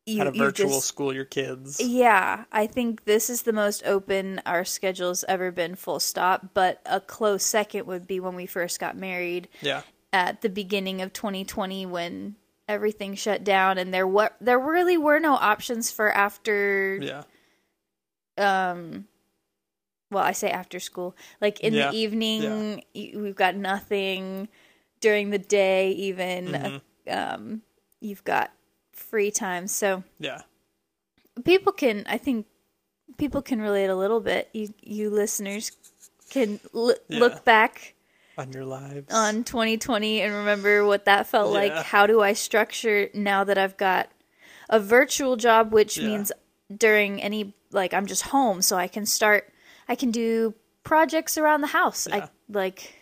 you, 0.07 0.19
how 0.19 0.25
to 0.25 0.33
virtual 0.33 0.71
just- 0.71 0.87
school 0.87 1.13
your 1.13 1.25
kids. 1.25 1.81
Yeah, 1.81 2.45
I 2.51 2.67
think 2.67 3.05
this 3.05 3.31
is 3.31 3.43
the 3.43 3.53
most 3.53 3.85
open 3.85 4.41
our 4.47 4.65
schedule's 4.65 5.25
ever 5.29 5.53
been, 5.53 5.75
full 5.75 6.01
stop. 6.01 6.51
But 6.55 6.81
a 6.87 7.01
close 7.01 7.45
second 7.45 7.87
would 7.87 8.07
be 8.07 8.21
when 8.21 8.35
we 8.35 8.47
first 8.47 8.81
got 8.81 8.97
married 8.97 9.49
yeah. 9.61 9.83
at 10.13 10.41
the 10.41 10.49
beginning 10.49 11.03
of 11.03 11.13
2020 11.13 11.87
when 11.87 12.37
everything 12.67 13.17
shut 13.17 13.43
down 13.43 13.79
and 13.79 13.93
there 13.93 14.07
were 14.07 14.31
there 14.41 14.59
really 14.59 14.97
were 14.97 15.19
no 15.19 15.35
options 15.35 15.91
for 15.91 16.09
after 16.13 17.01
yeah 17.03 17.25
um 18.41 19.07
well 20.11 20.25
I 20.25 20.33
say 20.33 20.51
after 20.51 20.81
school. 20.81 21.15
Like 21.41 21.61
in 21.61 21.75
Yeah, 21.75 21.91
the 21.91 21.97
evening 21.97 22.83
y 22.95 23.13
we've 23.15 23.37
got 23.37 23.55
nothing. 23.57 24.49
During 25.01 25.31
the 25.31 25.39
day 25.39 25.93
even 25.93 26.47
Mhm. 26.49 26.81
um 27.11 27.63
you've 28.01 28.25
got 28.25 28.51
free 28.93 29.31
time. 29.31 29.67
So 29.67 30.03
yeah. 30.19 30.43
people 31.45 31.73
can 31.73 32.05
i 32.07 32.19
think 32.19 32.47
people 33.17 33.43
can 33.43 33.61
relate 33.61 33.87
a 33.87 33.95
little 33.97 34.21
bit. 34.21 34.49
You 34.53 34.75
you 34.83 35.11
listeners 35.11 35.73
can 36.31 36.61
l- 36.75 36.95
Yeah. 37.09 37.19
look 37.21 37.45
back 37.45 37.95
on 38.39 38.53
your 38.53 38.65
lives. 38.65 39.13
on 39.13 39.45
2020 39.45 40.21
and 40.23 40.33
remember 40.35 40.85
what 40.87 41.05
that 41.07 41.27
felt 41.27 41.53
like. 41.53 41.73
How 41.73 42.07
do 42.07 42.21
i 42.21 42.33
structure 42.35 43.09
now 43.15 43.45
that 43.45 43.59
i've 43.59 43.77
got 43.77 44.11
a 44.69 44.79
virtual 44.81 45.37
job 45.37 45.73
which 45.73 45.97
Yeah. 45.99 46.07
means 46.09 46.33
during 46.75 47.21
any 47.23 47.55
like 47.73 47.93
i'm 47.95 48.07
just 48.07 48.23
home 48.23 48.63
so 48.63 48.77
i 48.77 48.89
can 48.89 49.07
start 49.07 49.53
i 49.89 49.95
can 49.95 50.11
do 50.11 50.55
projects 50.83 51.37
around 51.39 51.61
the 51.61 51.69
house. 51.69 52.07
Yeah. 52.09 52.17
i 52.25 52.29
like 52.53 52.95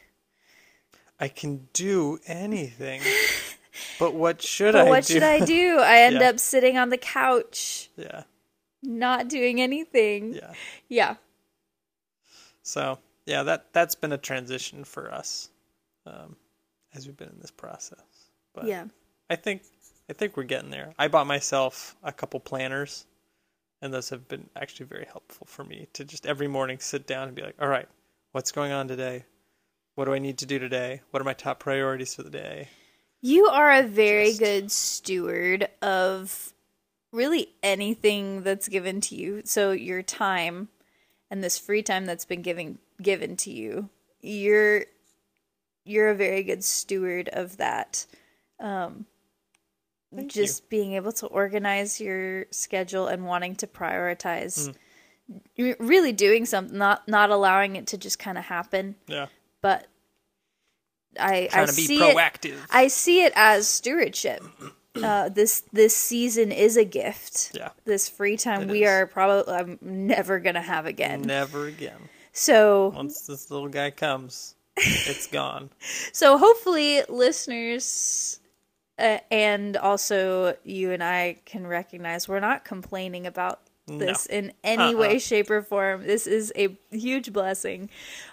i 1.20 1.28
can 1.28 1.68
do 1.72 2.18
anything. 2.26 3.00
But 4.00 4.12
what 4.14 4.42
should 4.42 4.72
but 4.72 4.86
i 4.86 4.88
what 4.90 5.04
do? 5.04 5.12
should 5.14 5.22
i 5.22 5.38
do? 5.44 5.78
I 5.80 6.00
end 6.00 6.16
Yeah. 6.20 6.30
up 6.30 6.40
sitting 6.40 6.76
on 6.76 6.88
the 6.88 6.98
couch 6.98 7.88
yeah. 7.96 8.24
not 8.82 9.28
doing 9.28 9.60
anything. 9.60 10.34
Yeah. 10.34 10.52
Yeah. 10.88 11.14
So 12.62 12.98
yeah, 13.26 13.44
that 13.44 13.72
that's 13.72 13.94
been 13.94 14.12
a 14.12 14.18
transition 14.18 14.82
for 14.84 15.12
us 15.12 15.50
um, 16.06 16.34
as 16.94 17.06
we've 17.06 17.16
been 17.16 17.28
in 17.28 17.38
this 17.40 17.50
process. 17.52 18.00
But 18.52 18.66
yeah. 18.66 18.86
I 19.30 19.36
think 19.36 19.62
I 20.10 20.12
think 20.12 20.36
we're 20.36 20.42
getting 20.44 20.70
there. 20.70 20.92
I 20.98 21.06
bought 21.08 21.26
myself 21.26 21.94
a 22.02 22.10
couple 22.12 22.40
planners, 22.40 23.06
and 23.80 23.92
those 23.92 24.10
have 24.10 24.28
been 24.28 24.48
actually 24.56 24.86
very 24.86 25.06
helpful 25.06 25.46
for 25.46 25.64
me 25.64 25.88
to 25.92 26.04
just 26.04 26.26
every 26.26 26.48
morning 26.48 26.78
sit 26.78 27.06
down 27.06 27.28
and 27.28 27.36
be 27.36 27.42
like, 27.42 27.56
all 27.60 27.68
right, 27.68 27.88
what's 28.32 28.52
going 28.52 28.72
on 28.72 28.88
today? 28.88 29.24
What 29.94 30.04
do 30.06 30.14
I 30.14 30.18
need 30.18 30.38
to 30.38 30.46
do 30.46 30.58
today? 30.58 31.02
What 31.10 31.20
are 31.20 31.24
my 31.24 31.34
top 31.34 31.60
priorities 31.60 32.14
for 32.14 32.22
the 32.22 32.30
day? 32.30 32.68
You 33.20 33.46
are 33.46 33.72
a 33.72 33.82
very 33.82 34.28
Just- 34.28 34.40
good 34.40 34.70
steward 34.70 35.68
of 35.82 36.52
really 37.12 37.48
anything 37.62 38.42
that's 38.42 38.68
given 38.68 39.00
to 39.02 39.16
you. 39.16 39.42
So 39.44 39.72
your 39.72 40.02
time 40.02 40.68
and 41.30 41.42
this 41.42 41.58
free 41.58 41.82
time 41.82 42.06
that's 42.06 42.24
been 42.24 42.42
given 42.42 42.78
given 43.02 43.36
to 43.38 43.50
you, 43.50 43.88
you're 44.20 44.84
you're 45.84 46.10
a 46.10 46.14
very 46.14 46.42
good 46.42 46.62
steward 46.62 47.28
of 47.32 47.56
that. 47.56 48.06
Um, 48.60 49.06
Thank 50.14 50.32
just 50.32 50.70
being 50.70 50.94
able 50.94 51.12
to 51.12 51.26
organize 51.26 52.00
your 52.00 52.46
schedule 52.50 53.08
and 53.08 53.26
wanting 53.26 53.56
to 53.56 53.66
prioritize. 53.66 54.74
You're 55.54 55.76
really 55.78 56.12
doing 56.12 56.46
something, 56.46 56.76
not 56.78 57.06
not 57.06 57.30
allowing 57.30 57.76
it 57.76 57.88
to 57.88 57.98
just 57.98 58.18
kind 58.18 58.38
of 58.38 58.44
happen. 58.44 58.96
Yeah. 59.06 59.26
But 59.60 59.86
I 61.18 61.48
Trying 61.50 61.62
I 61.64 61.66
to 61.66 61.76
be 61.76 61.86
see 61.86 62.02
it 62.02 62.16
proactive. 62.16 62.56
I 62.70 62.88
see 62.88 63.22
it 63.24 63.32
as 63.36 63.68
stewardship. 63.68 64.42
Uh, 64.96 65.28
this 65.28 65.62
this 65.72 65.96
season 65.96 66.50
is 66.50 66.76
a 66.76 66.84
gift. 66.84 67.52
Yeah. 67.54 67.68
This 67.84 68.08
free 68.08 68.36
time 68.36 68.62
It 68.62 68.68
we 68.68 68.82
is. 68.82 68.90
are 68.90 69.06
probably 69.06 69.54
I'm 69.54 69.78
never 69.80 70.40
gonna 70.40 70.62
have 70.62 70.86
again. 70.86 71.22
Never 71.22 71.66
again. 71.66 72.08
So 72.32 72.88
Once 72.96 73.20
this 73.20 73.48
little 73.48 73.68
guy 73.68 73.92
comes, 73.92 74.56
it's 74.76 75.28
gone. 75.28 75.70
so 76.12 76.36
hopefully 76.36 77.02
listeners 77.08 78.40
uh, 78.98 79.18
and 79.30 79.76
also 79.76 80.56
you 80.64 80.90
and 80.92 81.02
I 81.02 81.36
can 81.44 81.66
recognize 81.66 82.28
we're 82.28 82.40
not 82.40 82.64
complaining 82.64 83.26
about 83.26 83.60
this 83.86 84.26
in 84.26 84.52
any 84.62 84.94
Uh-uh. 84.94 84.98
way, 85.00 85.18
shape, 85.18 85.50
or 85.50 85.62
form. 85.62 86.02
This 86.06 86.26
is 86.26 86.52
a 86.56 86.76
huge 86.90 87.32
blessing, 87.32 87.88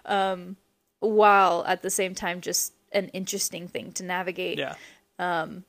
um, 0.06 0.58
while 1.00 1.64
at 1.66 1.82
the 1.82 1.90
same 1.90 2.14
time 2.14 2.42
just 2.42 2.74
an 2.92 3.08
interesting 3.10 3.68
thing 3.70 3.94
to 3.94 4.04
navigate. 4.04 4.58
Yeah. 4.58 4.76
Um, 5.18 5.64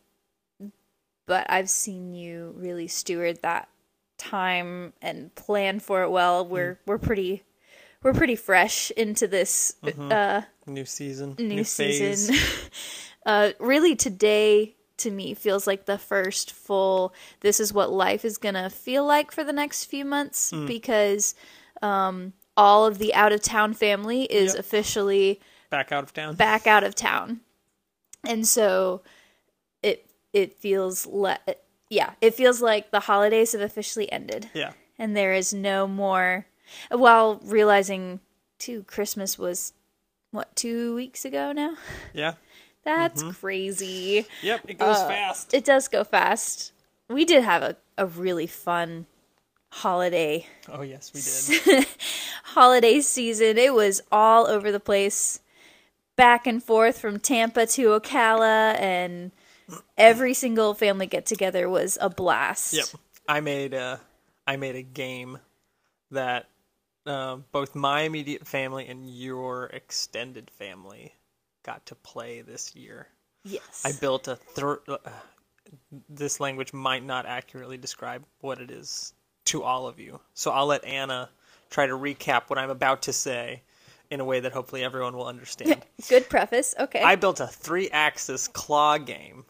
but 1.27 1.47
I've 1.49 1.71
seen 1.71 2.15
you 2.15 2.55
really 2.57 2.89
steward 2.89 3.43
that 3.43 3.69
time 4.19 4.93
and 5.03 5.35
plan 5.35 5.79
for 5.81 6.03
it 6.03 6.11
well. 6.11 6.47
We're 6.47 6.79
we're 6.87 6.99
pretty 6.99 7.43
we're 8.03 8.15
pretty 8.15 8.37
fresh 8.37 8.91
into 8.93 9.27
this 9.27 9.75
uh 9.85 10.43
New 10.67 10.85
season. 10.85 11.35
new, 11.39 11.65
phase. 11.65 12.27
season. 12.27 12.37
uh 13.27 13.51
really 13.61 13.95
today 13.95 14.75
to 14.99 15.11
me 15.11 15.35
feels 15.35 15.67
like 15.67 15.85
the 15.87 15.99
first 15.99 16.53
full 16.53 17.13
this 17.41 17.61
is 17.61 17.73
what 17.73 17.91
life 17.93 18.25
is 18.25 18.39
going 18.39 18.55
to 18.55 18.71
feel 18.71 19.05
like 19.05 19.31
for 19.31 19.45
the 19.45 19.53
next 19.53 19.85
few 19.85 20.05
months 20.05 20.53
because 20.67 21.35
um 21.83 22.33
all 22.57 22.87
of 22.87 22.97
the 22.99 23.13
out 23.15 23.33
of 23.33 23.43
town 23.43 23.75
family 23.75 24.23
is 24.25 24.55
Yep. 24.55 24.61
officially 24.61 25.41
Back 25.69 25.93
out 25.93 26.05
of 26.05 26.13
town. 26.15 26.35
back 26.37 26.67
out 26.67 26.85
of 26.85 26.95
town. 26.95 27.41
And 28.27 28.47
so 28.49 29.03
it 29.83 30.09
it 30.33 30.57
feels 30.59 31.05
le- 31.07 31.39
yeah, 31.91 32.13
it 32.21 32.35
feels 32.35 32.63
like 32.63 32.91
the 32.91 33.01
holidays 33.01 33.53
have 33.53 33.61
officially 33.61 34.11
ended 34.11 34.49
Yeah. 34.55 34.73
and 34.99 35.15
there 35.17 35.35
is 35.35 35.53
no 35.53 35.87
more 35.87 36.47
while 36.91 37.41
realizing 37.45 38.21
too 38.59 38.85
Christmas 38.85 39.39
was 39.39 39.75
what 40.31 40.57
2 40.57 40.95
weeks 40.95 41.25
ago 41.27 41.53
now. 41.53 41.75
Yeah. 42.15 42.35
That's 42.87 43.23
crazy. 43.23 44.27
Yep. 44.43 44.61
It 44.69 44.79
goes 44.79 44.97
Uh, 44.97 45.09
fast. 45.09 45.53
It 45.53 45.65
does 45.65 45.89
go 45.89 46.05
fast. 46.05 46.73
We 47.11 47.25
did 47.25 47.45
have 47.45 47.63
a, 47.63 47.77
a 47.99 48.07
really 48.07 48.47
fun 48.47 49.07
holiday 49.71 50.47
oh 50.71 50.81
yes, 50.83 51.13
we 51.13 51.21
did. 51.75 51.87
holiday 52.45 53.01
season. 53.01 53.59
It 53.59 53.75
was 53.75 54.01
all 54.11 54.47
over 54.47 54.73
the 54.73 54.81
place, 54.81 55.41
back 56.17 56.47
and 56.47 56.63
forth 56.63 56.99
from 56.99 57.19
Tampa 57.19 57.67
to 57.67 57.89
Ocala, 57.89 58.79
and 58.81 59.33
every 59.99 60.33
single 60.33 60.73
family 60.73 61.07
get 61.07 61.27
together 61.27 61.69
was 61.69 61.99
a 62.01 62.09
blast. 62.09 62.73
Yep. 62.73 62.87
I 63.29 63.41
made 63.41 63.75
a 63.75 64.01
I 64.47 64.57
made 64.57 64.77
a 64.77 64.83
game 64.83 65.39
that 66.13 66.49
uh, 67.05 67.37
both 67.53 67.75
my 67.75 68.03
immediate 68.03 68.47
family 68.47 68.87
and 68.87 69.11
your 69.11 69.67
extended 69.67 70.51
family 70.51 71.15
got 71.67 71.85
to 71.87 71.95
play 71.97 72.41
this 72.41 72.75
year. 72.77 73.09
Yes. 73.45 73.83
I 73.85 73.93
built 74.01 74.29
a 74.29 74.37
thir- 74.37 74.81
uh, 74.89 74.97
this 76.09 76.41
language 76.41 76.73
might 76.73 77.05
not 77.05 77.27
accurately 77.27 77.77
describe 77.77 78.25
what 78.41 78.61
it 78.61 78.71
is 78.71 79.13
to 79.47 79.63
all 79.63 79.87
of 79.87 79.99
you. 79.99 80.21
So 80.35 80.53
I'll 80.53 80.67
let 80.67 80.85
Anna 80.85 81.29
try 81.71 81.87
to 81.87 81.95
recap 81.95 82.43
what 82.49 82.59
I'm 82.59 82.71
about 82.71 83.03
to 83.03 83.13
say 83.13 83.63
in 84.11 84.21
a 84.21 84.25
way 84.25 84.41
that 84.41 84.53
hopefully 84.53 84.85
everyone 84.85 85.17
will 85.17 85.27
understand. 85.27 85.83
Good 86.09 86.29
preface. 86.29 86.75
Okay. 86.79 87.03
I 87.03 87.17
built 87.17 87.41
a 87.41 87.47
three 87.47 87.91
axis 87.91 88.47
claw 88.47 88.99
game. 88.99 89.45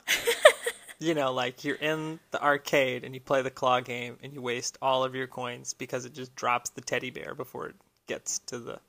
you 0.99 1.15
know, 1.15 1.33
like 1.33 1.65
you're 1.65 1.77
in 1.77 2.19
the 2.31 2.43
arcade 2.43 3.05
and 3.05 3.15
you 3.15 3.21
play 3.21 3.43
the 3.43 3.51
claw 3.51 3.81
game 3.81 4.17
and 4.23 4.33
you 4.33 4.41
waste 4.41 4.79
all 4.81 5.05
of 5.05 5.15
your 5.15 5.27
coins 5.27 5.75
because 5.75 6.07
it 6.07 6.15
just 6.15 6.35
drops 6.35 6.71
the 6.71 6.81
teddy 6.81 7.11
bear 7.11 7.35
before 7.35 7.69
it 7.69 7.77
gets 8.07 8.39
to 8.41 8.59
the 8.59 8.81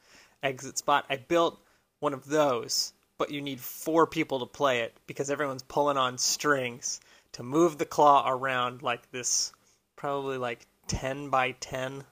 exit 0.43 0.77
spot. 0.77 1.05
I 1.09 1.17
built 1.17 1.59
one 1.99 2.13
of 2.13 2.25
those, 2.25 2.93
but 3.17 3.31
you 3.31 3.41
need 3.41 3.59
four 3.59 4.05
people 4.07 4.39
to 4.39 4.45
play 4.45 4.79
it 4.81 4.95
because 5.07 5.29
everyone's 5.29 5.63
pulling 5.63 5.97
on 5.97 6.17
strings 6.17 6.99
to 7.33 7.43
move 7.43 7.77
the 7.77 7.85
claw 7.85 8.29
around 8.29 8.81
like 8.83 9.09
this 9.11 9.51
probably 9.95 10.37
like 10.37 10.65
10 10.87 11.29
by 11.29 11.51
10 11.59 12.03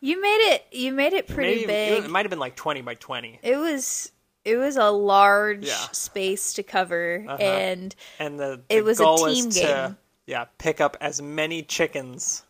you 0.00 0.20
made 0.22 0.54
it. 0.54 0.64
You 0.72 0.92
made 0.92 1.12
it 1.12 1.26
pretty 1.28 1.66
Maybe- 1.66 1.66
big. 2.00 2.04
it 2.04 2.10
might 2.10 2.24
have 2.24 2.30
been 2.30 2.38
like 2.38 2.56
20 2.56 2.80
by 2.82 2.94
20 2.94 3.40
it 3.42 3.56
was. 3.56 4.10
It 4.44 4.56
was 4.56 4.76
a 4.76 4.90
large 4.90 5.64
Yeah. 5.66 5.86
space 5.92 6.52
to 6.54 6.62
cover, 6.62 7.24
Uh-huh. 7.26 7.42
and 7.42 7.94
and 8.18 8.38
the, 8.38 8.60
It 8.68 8.76
the 8.80 8.84
was 8.84 9.00
a 9.00 9.16
team 9.16 9.48
game. 9.50 9.62
to 9.66 9.96
yeah 10.26 10.44
pick 10.58 10.80
up 10.80 10.96
as 11.00 11.20
many 11.20 11.62
chickens 11.62 12.44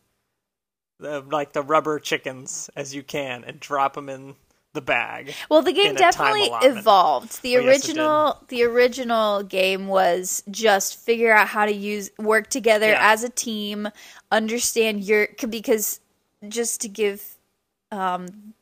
the, 1.01 1.21
like 1.23 1.53
the 1.53 1.63
rubber 1.63 1.99
chickens 1.99 2.71
as 2.77 2.95
you 2.95 3.03
can 3.03 3.43
and 3.45 3.59
drop 3.61 3.95
them 3.95 4.09
in 4.09 4.37
the 4.75 4.83
bag 4.83 5.35
Well, 5.49 5.63
the 5.63 5.73
game 5.73 5.91
in 5.91 5.97
a 5.97 6.01
time 6.01 6.35
definitely 6.35 6.51
evolved. 6.79 7.41
The 7.43 7.57
Oh, 7.57 7.61
yes, 7.61 7.67
original, 7.89 8.45
the 8.49 8.63
original 8.65 9.43
game 9.43 9.87
was 9.89 10.43
just 10.51 10.99
figure 10.99 11.33
out 11.33 11.49
how 11.49 11.65
to 11.65 11.73
use 11.73 12.11
work 12.19 12.51
together 12.51 12.89
Yeah. 12.89 13.13
as 13.13 13.25
a 13.25 13.31
team, 13.31 13.89
understand 14.31 15.03
your 15.05 15.29
because 15.49 16.01
just 16.49 16.81
to 16.83 16.89
give 16.89 17.37
um, 17.91 18.55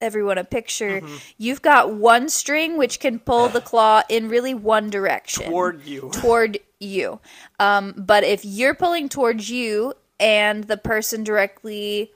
everyone 0.00 0.38
a 0.38 0.44
picture, 0.44 1.00
Mm-hmm. 1.00 1.16
you've 1.38 1.62
got 1.62 1.94
one 1.94 2.28
string 2.28 2.76
which 2.76 3.00
can 3.00 3.18
pull 3.18 3.48
the 3.48 3.60
claw 3.70 4.02
in 4.08 4.28
really 4.28 4.54
one 4.54 4.90
direction 4.90 5.46
toward 5.50 5.84
you 5.84 6.10
toward 6.12 6.58
you. 6.80 7.20
Um, 7.58 7.94
but 7.96 8.24
if 8.24 8.44
you're 8.44 8.74
pulling 8.74 9.08
towards 9.08 9.50
you 9.50 9.94
and 10.20 10.64
the 10.64 10.76
person 10.76 11.22
directly, 11.24 12.12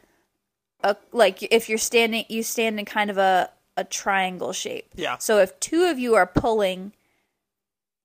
uh, 0.83 0.95
like 1.13 1.43
if 1.51 1.69
you're 1.69 1.79
standing, 1.79 2.25
you 2.29 2.43
stand 2.43 2.79
in 2.79 2.85
kind 2.85 3.11
of 3.11 3.19
a, 3.19 3.51
a 3.77 3.85
triangle 3.85 4.53
shape. 4.53 4.89
yeah 4.97 5.17
So 5.19 5.39
if 5.39 5.59
two 5.61 5.85
of 5.85 5.99
you 5.99 6.15
are 6.15 6.27
pulling, 6.27 6.93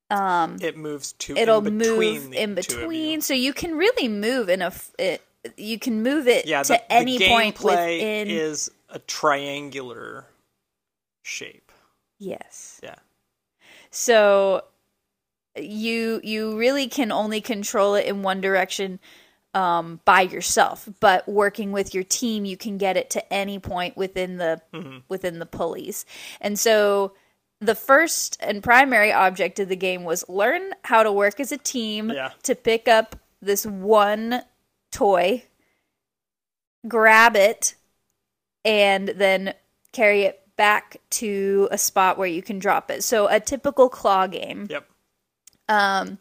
um, 0.09 0.57
it 0.61 0.77
moves 0.77 1.13
to 1.13 1.35
it'll 1.35 1.61
in 1.61 1.77
move 1.77 2.33
in 2.33 2.49
you. 2.51 2.55
between. 2.55 3.21
So 3.21 3.33
you 3.33 3.53
can 3.53 3.75
really 3.77 4.07
move 4.07 4.49
in 4.49 4.61
a. 4.61 4.67
f- 4.67 4.91
It, 4.97 5.21
you 5.55 5.79
can 5.79 6.03
move 6.03 6.27
it 6.27 6.45
yeah 6.45 6.63
to 6.63 6.73
the, 6.73 6.91
any 6.91 7.19
the 7.19 7.27
point 7.27 7.61
within. 7.61 8.27
is 8.29 8.69
a 8.89 8.99
triangular 8.99 10.25
shape 11.23 11.71
yes. 12.19 12.79
yeah 12.83 12.95
So 13.91 14.63
you 15.55 16.21
you 16.23 16.57
really 16.57 16.87
can 16.87 17.11
only 17.11 17.41
control 17.41 17.95
it 17.95 18.05
in 18.05 18.21
one 18.23 18.41
direction 18.41 18.99
um, 19.57 19.99
by 20.05 20.21
yourself, 20.21 20.87
but 20.99 21.27
working 21.27 21.71
with 21.71 21.93
your 21.95 22.03
team, 22.03 22.45
you 22.45 22.57
can 22.57 22.77
get 22.77 22.95
it 22.97 23.09
to 23.11 23.33
any 23.33 23.57
point 23.59 23.97
within 23.97 24.37
the 24.37 24.61
Mm-hmm. 24.73 24.97
within 25.09 25.39
the 25.39 25.45
pulleys. 25.45 26.05
And 26.41 26.59
so 26.59 27.13
the 27.59 27.73
first 27.75 28.37
and 28.39 28.61
primary 28.61 29.11
object 29.11 29.59
of 29.59 29.67
the 29.69 29.75
game 29.75 30.03
was 30.03 30.27
learn 30.29 30.73
how 30.83 31.01
to 31.03 31.11
work 31.11 31.39
as 31.39 31.51
a 31.51 31.57
team 31.57 32.11
Yeah. 32.11 32.31
to 32.43 32.53
pick 32.55 32.87
up 32.87 33.15
this 33.41 33.65
one 33.65 34.43
toy, 34.91 35.43
grab 36.87 37.35
it, 37.35 37.75
and 38.65 39.07
then 39.09 39.53
carry 39.91 40.23
it 40.23 40.41
back 40.55 40.97
to 41.09 41.67
a 41.71 41.77
spot 41.77 42.17
where 42.17 42.27
you 42.27 42.41
can 42.41 42.59
drop 42.59 42.91
it. 42.91 43.03
So 43.03 43.27
a 43.27 43.39
typical 43.39 43.89
claw 43.89 44.27
game. 44.27 44.67
yep 44.69 44.87
Um, 45.69 46.17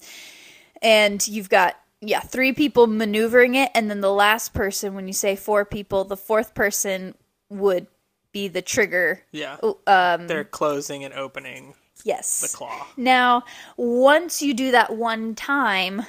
and 0.83 1.27
you've 1.27 1.49
got 1.49 1.77
yeah 2.01 2.21
three 2.21 2.53
people 2.53 2.87
maneuvering 2.87 3.55
it, 3.55 3.71
and 3.75 3.91
then 3.91 4.01
the 4.01 4.13
last 4.13 4.53
person, 4.55 4.95
when 4.95 5.07
you 5.07 5.13
say 5.13 5.37
four 5.37 5.65
people, 5.65 6.05
the 6.05 6.17
fourth 6.17 6.55
person 6.55 7.15
would 7.49 7.87
be 8.33 8.49
the 8.49 8.63
trigger. 8.63 9.23
yeah 9.33 9.57
Um, 9.87 10.27
they're 10.27 10.45
closing 10.45 11.05
and 11.05 11.15
opening 11.15 11.75
yes, 12.05 12.41
the 12.41 12.57
claw 12.57 12.87
Now, 12.97 13.45
once 13.77 14.43
you 14.43 14.55
do 14.55 14.73
that 14.73 14.95
one 14.97 15.35
time, 15.35 16.03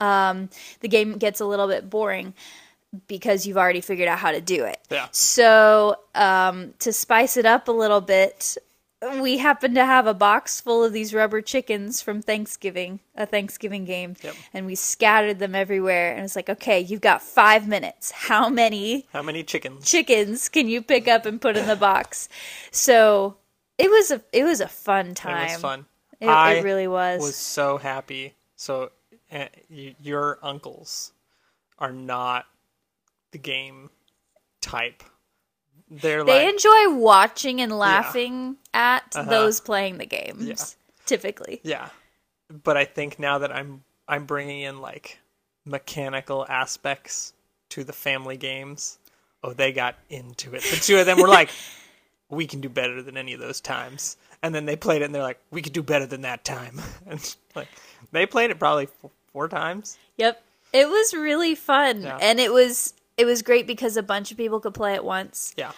um, 0.00 0.48
the 0.80 0.88
game 0.88 1.18
gets 1.18 1.40
a 1.40 1.44
little 1.46 1.66
bit 1.68 1.90
boring 1.90 2.34
because 3.08 3.46
you've 3.46 3.56
already 3.56 3.80
figured 3.80 4.08
out 4.08 4.18
how 4.18 4.30
to 4.30 4.40
do 4.40 4.64
it. 4.64 4.78
yeah 4.90 5.08
So, 5.10 5.96
um, 6.14 6.74
to 6.78 6.92
spice 6.92 7.36
it 7.36 7.46
up 7.46 7.68
a 7.68 7.72
little 7.72 8.00
bit, 8.00 8.56
we 9.20 9.38
happened 9.38 9.74
to 9.74 9.84
have 9.84 10.06
a 10.06 10.14
box 10.14 10.60
full 10.60 10.82
of 10.84 10.92
these 10.92 11.12
rubber 11.14 11.40
chickens 11.42 12.00
from 12.00 12.22
Thanksgiving, 12.22 13.00
a 13.16 13.26
Thanksgiving 13.26 13.84
game, 13.84 14.16
Yep. 14.22 14.34
and 14.52 14.66
we 14.66 14.74
scattered 14.74 15.38
them 15.38 15.54
everywhere. 15.54 16.14
And 16.14 16.24
it's 16.24 16.36
like, 16.36 16.48
okay, 16.48 16.80
you've 16.80 17.00
got 17.00 17.22
five 17.22 17.66
minutes. 17.68 18.10
How 18.10 18.48
many 18.48 19.06
How 19.12 19.22
many 19.22 19.42
chickens? 19.42 19.84
chickens 19.90 20.48
can 20.48 20.68
you 20.68 20.80
pick 20.82 21.08
up 21.08 21.26
and 21.26 21.40
put 21.40 21.56
in 21.56 21.66
the 21.66 21.76
box? 21.76 22.28
So 22.70 23.36
it 23.78 23.90
was 23.90 24.10
a 24.10 24.22
it 24.32 24.44
was 24.44 24.60
a 24.60 24.68
fun 24.68 25.14
time. 25.14 25.48
It 25.48 25.52
was 25.52 25.60
fun. 25.60 25.86
It, 26.20 26.28
I 26.28 26.54
it 26.54 26.64
really 26.64 26.86
was. 26.88 27.20
was 27.20 27.36
so 27.36 27.76
happy. 27.78 28.34
So 28.56 28.90
uh, 29.32 29.46
y- 29.68 29.96
your 30.00 30.38
uncles 30.42 31.12
are 31.78 31.92
not 31.92 32.46
the 33.32 33.38
game 33.38 33.90
type. 34.60 35.02
They're 35.90 36.24
They 36.24 36.44
like 36.46 36.52
enjoy 36.54 36.90
watching 36.94 37.60
and 37.60 37.76
laughing 37.78 38.56
at 38.72 39.14
Uh-huh. 39.16 39.30
those 39.30 39.60
playing 39.60 39.98
the 39.98 40.06
games. 40.06 40.46
Yeah. 40.46 40.54
Typically, 41.06 41.60
yeah. 41.62 41.88
But 42.62 42.76
I 42.76 42.84
think 42.86 43.18
now 43.18 43.38
that 43.38 43.54
I'm 43.54 43.84
I'm 44.08 44.24
bringing 44.24 44.62
in 44.62 44.80
like 44.80 45.18
mechanical 45.64 46.46
aspects 46.48 47.32
to 47.70 47.84
the 47.84 47.92
family 47.92 48.36
games. 48.36 48.98
Oh, 49.42 49.52
they 49.52 49.72
got 49.72 49.96
into 50.08 50.54
it. 50.54 50.62
The 50.62 50.76
two 50.76 50.96
of 50.98 51.06
them 51.06 51.20
were 51.20 51.28
like, 51.28 51.50
"We 52.30 52.46
can 52.46 52.60
do 52.62 52.68
better 52.70 53.02
than 53.02 53.16
any 53.16 53.34
of 53.34 53.40
those 53.40 53.60
times." 53.60 54.16
And 54.42 54.54
then 54.54 54.64
they 54.66 54.76
played 54.76 55.02
it, 55.02 55.06
and 55.06 55.14
they're 55.14 55.22
like, 55.22 55.40
"We 55.50 55.60
could 55.62 55.72
do 55.74 55.82
better 55.82 56.06
than 56.06 56.22
that 56.22 56.44
time." 56.44 56.80
And 57.06 57.36
like, 57.54 57.68
they 58.12 58.24
played 58.26 58.50
it 58.50 58.58
probably 58.58 58.88
four 59.32 59.48
times. 59.48 59.98
Yep. 60.16 60.42
It 60.72 60.88
was 60.88 61.12
really 61.14 61.54
fun. 61.54 62.02
Yeah. 62.02 62.18
And 62.20 62.40
it 62.40 62.52
was 62.52 62.94
it 63.16 63.24
was 63.24 63.42
great 63.42 63.66
because 63.66 63.96
a 63.96 64.02
bunch 64.02 64.30
of 64.30 64.36
people 64.36 64.60
could 64.60 64.74
play 64.74 64.94
at 64.94 65.04
once, 65.04 65.54
Yeah, 65.56 65.72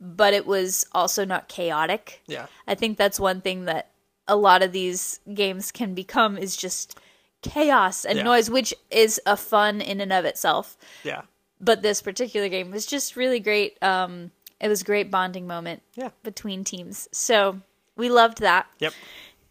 but 0.00 0.34
it 0.34 0.46
was 0.46 0.86
also 0.92 1.24
not 1.24 1.48
chaotic. 1.48 2.22
yeah, 2.26 2.46
I 2.66 2.74
think 2.74 2.96
that's 2.98 3.18
one 3.20 3.40
thing 3.40 3.64
that 3.66 3.90
a 4.26 4.36
lot 4.36 4.62
of 4.62 4.72
these 4.72 5.20
games 5.32 5.72
can 5.72 5.94
become 5.94 6.36
is 6.36 6.56
just 6.56 6.98
chaos 7.42 8.04
and 8.04 8.18
Yeah. 8.18 8.24
noise, 8.24 8.50
which 8.50 8.74
is 8.90 9.20
a 9.26 9.36
fun 9.36 9.80
in 9.80 10.00
and 10.00 10.12
of 10.12 10.24
itself. 10.24 10.76
yeah, 11.04 11.22
But 11.60 11.82
this 11.82 12.02
particular 12.02 12.48
game 12.48 12.70
was 12.70 12.84
just 12.86 13.16
really 13.16 13.40
great. 13.40 13.82
Um, 13.82 14.32
it 14.60 14.68
was 14.68 14.82
a 14.82 14.84
great 14.84 15.10
bonding 15.10 15.46
moment 15.46 15.82
yeah. 15.94 16.10
between 16.22 16.64
teams. 16.64 17.08
So 17.12 17.60
we 17.96 18.08
loved 18.10 18.38
that. 18.40 18.66
Yep, 18.80 18.92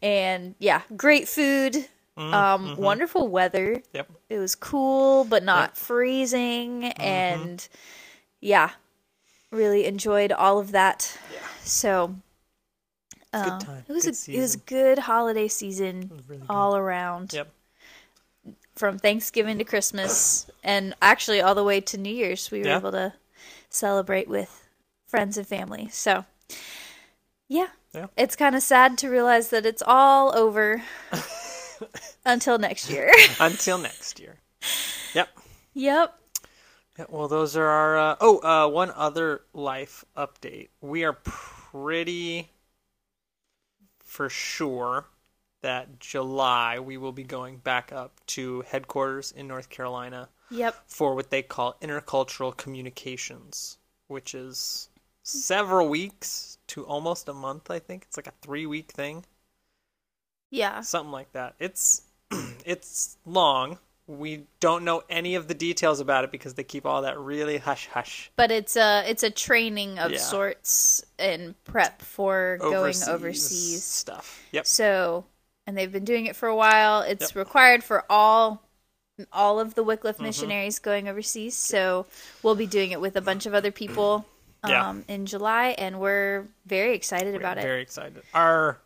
And 0.02 0.56
yeah, 0.60 0.82
great 0.96 1.28
food, 1.28 1.88
Mm, 2.18 2.34
um, 2.34 2.66
mm-hmm. 2.70 2.82
wonderful 2.82 3.28
weather. 3.28 3.82
yep. 3.94 4.10
It 4.30 4.40
was 4.40 4.56
cool, 4.56 5.24
but 5.24 5.44
not 5.44 5.78
freezing. 5.78 6.82
Mm-hmm. 6.82 7.02
And 7.02 7.68
yeah, 8.42 8.72
really 9.52 9.86
enjoyed 9.86 10.32
all 10.32 10.58
of 10.60 10.72
that. 10.72 11.16
Yeah. 11.32 11.40
So 11.64 12.16
uh, 13.34 13.60
time. 13.60 13.84
it 13.88 13.92
was 13.94 14.06
Good 14.06 14.34
a 14.34 14.38
it 14.38 14.42
was 14.42 14.56
a 14.56 14.60
good 14.60 15.00
holiday 15.00 15.48
season 15.48 16.10
really 16.28 16.42
good. 16.42 16.46
all 16.50 16.76
around. 16.76 17.34
Yep. 17.34 17.52
From 18.76 19.00
Thanksgiving 19.00 19.58
to 19.58 19.64
Christmas, 19.64 20.50
and 20.64 20.94
actually 21.02 21.42
all 21.42 21.56
the 21.56 21.64
way 21.64 21.82
to 21.82 21.98
New 21.98 22.14
Year's, 22.14 22.52
we 22.52 22.60
were 22.60 22.68
Yeah. 22.68 22.78
able 22.78 22.92
to 22.92 23.14
celebrate 23.70 24.28
with 24.28 24.68
friends 25.08 25.36
and 25.38 25.48
family. 25.48 25.90
So, 25.92 26.26
yeah, 27.48 27.70
Yeah. 27.94 28.08
it's 28.16 28.36
kind 28.36 28.56
of 28.56 28.62
sad 28.62 28.98
to 29.00 29.10
realize 29.10 29.50
that 29.50 29.66
it's 29.66 29.82
all 29.86 30.36
over 30.38 30.84
until 32.26 32.58
next 32.58 32.90
year. 32.90 33.12
Until 33.40 33.78
next 33.78 34.20
year. 34.20 34.36
Yep. 35.14 35.30
yep. 35.74 36.20
Yeah, 36.98 37.06
well, 37.10 37.28
those 37.28 37.56
are 37.56 37.68
our. 37.68 37.98
Uh, 37.98 38.16
oh, 38.20 38.40
uh, 38.40 38.70
one 38.70 38.92
other 38.96 39.42
life 39.54 40.04
update. 40.16 40.70
We 40.82 41.04
are 41.04 41.14
pretty 41.14 42.50
for 44.00 44.30
sure 44.30 45.06
that 45.62 46.00
July 46.00 46.80
we 46.80 46.98
will 46.98 47.12
be 47.12 47.24
going 47.24 47.58
back 47.58 47.92
up 47.92 48.20
to 48.28 48.62
headquarters 48.62 49.32
in 49.32 49.48
North 49.48 49.70
Carolina 49.70 50.30
Yep. 50.50 50.76
for 50.88 51.14
what 51.16 51.30
they 51.30 51.42
call 51.42 51.76
intercultural 51.82 52.56
communications, 52.56 53.78
which 54.08 54.34
is 54.34 54.90
several 55.24 55.90
weeks 55.90 56.58
to 56.68 56.86
almost 56.86 57.28
a 57.28 57.34
month. 57.34 57.70
I 57.70 57.80
think 57.80 58.04
it's 58.04 58.18
like 58.18 58.28
a 58.28 58.34
three 58.42 58.66
week 58.66 58.92
thing. 58.92 59.26
Yeah. 60.52 60.82
something 60.82 61.12
like 61.12 61.32
that. 61.34 61.56
It's 61.60 62.04
it's 62.66 63.18
long. 63.26 63.78
We 64.08 64.46
don't 64.62 64.86
know 64.86 65.04
any 65.10 65.36
of 65.36 65.50
the 65.50 65.54
details 65.54 66.00
about 66.00 66.24
it 66.24 66.32
because 66.32 66.54
they 66.54 66.64
keep 66.64 66.86
all 66.86 67.02
that 67.02 67.20
really 67.20 67.58
hush 67.58 67.88
hush. 67.88 68.32
But 68.38 68.52
it's 68.52 68.78
a 68.78 69.04
it's 69.06 69.24
a 69.24 69.30
training 69.30 70.00
of 70.00 70.12
Yeah. 70.12 70.20
sorts 70.20 71.04
and 71.20 71.62
prep 71.66 72.02
for 72.02 72.58
going 72.62 72.96
overseas. 73.08 73.84
stuff. 73.84 74.42
Yep. 74.54 74.66
So, 74.66 75.26
and 75.66 75.78
they've 75.78 75.92
been 75.92 76.06
doing 76.06 76.26
it 76.26 76.38
for 76.38 76.48
a 76.48 76.56
while. 76.56 77.02
It's 77.02 77.32
Yep. 77.32 77.36
required 77.36 77.84
for 77.84 78.06
all 78.10 78.64
all 79.34 79.60
of 79.60 79.74
the 79.74 79.84
Wycliffe 79.84 80.18
Mm-hmm. 80.18 80.26
missionaries 80.26 80.80
going 80.80 81.10
overseas. 81.10 81.56
So, 81.58 82.06
we'll 82.44 82.56
be 82.56 82.68
doing 82.68 82.92
it 82.92 83.02
with 83.02 83.16
a 83.18 83.22
bunch 83.22 83.46
of 83.48 83.54
other 83.56 83.72
people 83.72 84.26
um, 84.64 84.70
Yeah. 84.72 84.96
in 85.08 85.26
July, 85.26 85.70
and 85.78 86.00
we're 86.00 86.46
very 86.66 86.94
excited 86.96 87.34
We're 87.34 87.40
about 87.40 87.58
it. 87.58 87.62
very 87.62 87.82
excited. 87.82 88.22
Our 88.34 88.80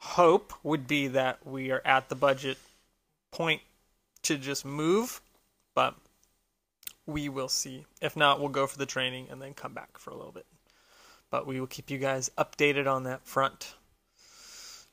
hope 0.00 0.54
would 0.62 0.86
be 0.86 1.08
that 1.08 1.46
we 1.46 1.70
are 1.70 1.82
at 1.84 2.08
the 2.08 2.14
budget 2.14 2.58
point 3.30 3.60
to 4.22 4.36
just 4.36 4.64
move, 4.64 5.20
but 5.74 5.94
we 7.06 7.28
will 7.28 7.48
see. 7.48 7.84
If 8.00 8.16
not, 8.16 8.40
we'll 8.40 8.48
go 8.48 8.66
for 8.66 8.78
the 8.78 8.86
training 8.86 9.28
and 9.30 9.40
then 9.40 9.54
come 9.54 9.74
back 9.74 9.98
for 9.98 10.10
a 10.10 10.16
little 10.16 10.32
bit. 10.32 10.46
But 11.30 11.46
we 11.46 11.60
will 11.60 11.66
keep 11.66 11.90
you 11.90 11.98
guys 11.98 12.30
updated 12.36 12.90
on 12.90 13.04
that 13.04 13.26
front. 13.26 13.74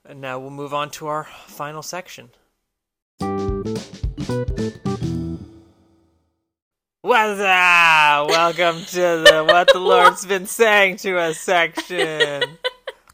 And 0.05 0.21
now 0.21 0.39
we'll 0.39 0.49
move 0.49 0.73
on 0.73 0.91
to 0.91 1.07
our 1.07 1.23
final 1.47 1.81
section. 1.81 2.29
What's 7.01 7.39
up? 7.39 8.29
Welcome 8.29 8.83
to 8.85 8.99
the 8.99 9.45
What 9.47 9.69
the 9.71 9.79
Lord's 9.79 10.25
Been 10.25 10.45
Saying 10.45 10.97
to 10.97 11.17
Us 11.17 11.39
section. 11.39 12.56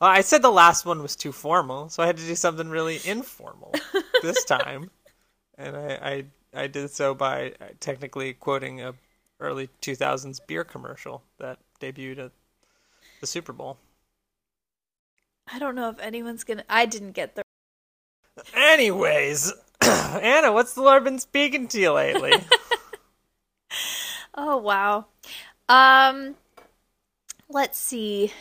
Well, 0.03 0.11
I 0.11 0.19
said 0.19 0.41
the 0.41 0.51
last 0.51 0.85
one 0.85 1.01
was 1.01 1.15
too 1.15 1.31
formal, 1.31 1.87
so 1.87 2.03
I 2.03 2.07
had 2.07 2.17
to 2.17 2.25
do 2.25 2.35
something 2.35 2.67
really 2.67 2.99
informal 3.05 3.73
this 4.21 4.43
time, 4.43 4.91
and 5.57 5.77
I 5.77 6.25
I, 6.53 6.63
I 6.63 6.67
did 6.67 6.91
so 6.91 7.15
by 7.15 7.53
uh, 7.61 7.67
technically 7.79 8.33
quoting 8.33 8.81
a 8.81 8.95
early 9.39 9.69
2000s 9.81 10.45
beer 10.45 10.65
commercial 10.65 11.23
that 11.39 11.59
debuted 11.79 12.19
at 12.19 12.31
the 13.21 13.27
Super 13.27 13.53
Bowl. 13.53 13.77
I 15.47 15.57
don't 15.57 15.73
know 15.73 15.87
if 15.87 15.99
anyone's 15.99 16.43
gonna. 16.43 16.65
I 16.67 16.85
didn't 16.85 17.13
get 17.13 17.35
the. 17.35 17.43
Anyways, 18.53 19.53
Anna, 19.81 20.51
what's 20.51 20.73
the 20.73 20.81
Lord 20.81 21.05
been 21.05 21.19
speaking 21.19 21.69
to 21.69 21.79
you 21.79 21.93
lately? 21.93 22.33
Oh 24.35 24.57
wow. 24.57 25.05
Um, 25.69 26.35
let's 27.47 27.77
see. 27.77 28.33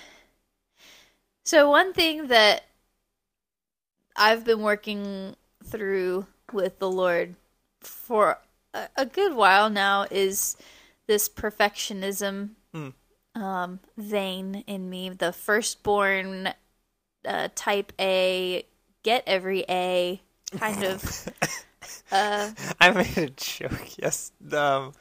So 1.53 1.69
one 1.69 1.93
thing 1.93 2.29
that 2.29 2.65
I've 4.17 4.43
been 4.43 4.63
working 4.63 5.37
through 5.63 6.27
with 6.51 6.79
the 6.79 6.89
Lord 6.89 7.35
for 7.83 8.39
a, 8.73 8.89
a 8.97 9.05
good 9.05 9.35
while 9.35 9.69
now 9.69 10.07
is 10.11 10.57
this 11.07 11.29
perfectionism 11.29 12.53
Hmm. 12.73 12.89
um, 13.35 13.81
vein 13.99 14.65
in 14.67 14.89
me. 14.89 15.11
The 15.11 15.31
firstborn 15.31 16.55
uh, 17.27 17.49
type 17.55 17.93
A, 18.01 18.65
get 19.03 19.23
every 19.27 19.67
A 19.69 20.23
kind 20.53 20.83
of. 20.83 21.29
uh, 22.13 22.51
I 22.81 22.93
made 22.93 23.19
a 23.19 23.29
joke. 23.29 23.99
Yes, 23.99 24.33
um, 24.53 24.95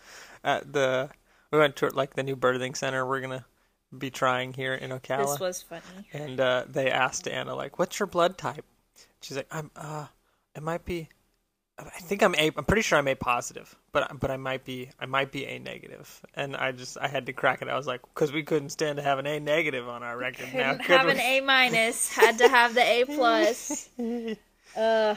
at 0.44 0.74
the 0.74 1.12
we 1.50 1.60
went 1.60 1.78
to 1.78 1.88
like 1.92 2.16
the 2.16 2.24
new 2.24 2.36
birthing 2.36 2.76
center. 2.76 3.06
We're 3.06 3.22
gonna 3.22 3.46
be 3.97 4.10
trying 4.10 4.54
here 4.54 4.73
in 4.73 4.91
Ocala. 4.91 5.27
this 5.32 5.39
was 5.39 5.62
funny. 5.62 5.82
and 6.13 6.39
uh, 6.39 6.65
they 6.67 6.89
asked 6.89 7.27
Anna 7.27 7.56
like, 7.56 7.77
"What's 7.80 7.99
your 7.99 8.08
blood 8.08 8.38
type?" 8.38 8.65
She's 9.21 9.38
like, 9.38 9.47
"I'm 9.51 9.71
uh, 9.75 10.08
it 10.56 10.63
might 10.63 10.86
be, 10.86 11.10
I 11.80 11.84
think 12.01 12.21
I'm 12.23 12.36
A. 12.36 12.51
I'm 12.58 12.65
pretty 12.65 12.82
sure 12.84 12.97
I'm 12.97 13.08
A 13.08 13.15
positive, 13.15 13.75
but 13.91 14.19
but 14.19 14.32
I 14.32 14.38
might 14.38 14.63
be 14.65 14.89
I 14.99 15.06
might 15.06 15.32
be 15.32 15.45
A 15.45 15.60
negative." 15.60 16.21
And 16.36 16.56
I 16.56 16.71
just 16.71 16.97
I 16.99 17.08
had 17.08 17.25
to 17.27 17.34
crack 17.34 17.62
it. 17.62 17.67
I 17.67 17.75
was 17.75 17.88
like, 17.88 18.01
because 18.13 18.32
we 18.32 18.43
couldn't 18.43 18.69
stand 18.69 18.97
to 18.97 19.04
have 19.04 19.19
an 19.19 19.25
A 19.27 19.39
negative 19.39 19.88
on 19.89 20.04
our 20.04 20.17
record. 20.17 20.54
now, 20.54 20.71
Couldn't 20.71 20.86
could 20.86 20.97
have 20.97 21.06
we? 21.08 21.12
an 21.13 21.19
A 21.19 21.41
minus. 21.41 22.10
Had 22.13 22.38
to 22.39 22.47
have 22.47 22.73
the 22.75 22.82
A 22.84 23.06
plus. 23.06 23.89
Uh, 24.73 25.15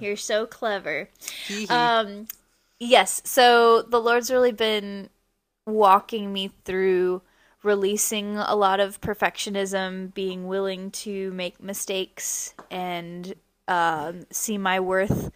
you're 0.00 0.16
so 0.16 0.44
clever. 0.44 1.08
Um, 1.70 2.28
yes. 2.78 3.22
So 3.24 3.80
the 3.80 3.98
Lord's 3.98 4.30
really 4.30 4.52
been 4.52 5.08
walking 5.66 6.30
me 6.30 6.50
through 6.66 7.22
releasing 7.66 8.36
a 8.38 8.54
lot 8.56 8.80
of 8.80 9.00
perfectionism, 9.02 10.14
being 10.14 10.46
willing 10.48 10.90
to 10.92 11.32
make 11.32 11.62
mistakes, 11.62 12.54
and 12.70 13.34
um, 13.68 14.26
see 14.30 14.58
my 14.58 14.80
worth 14.80 15.30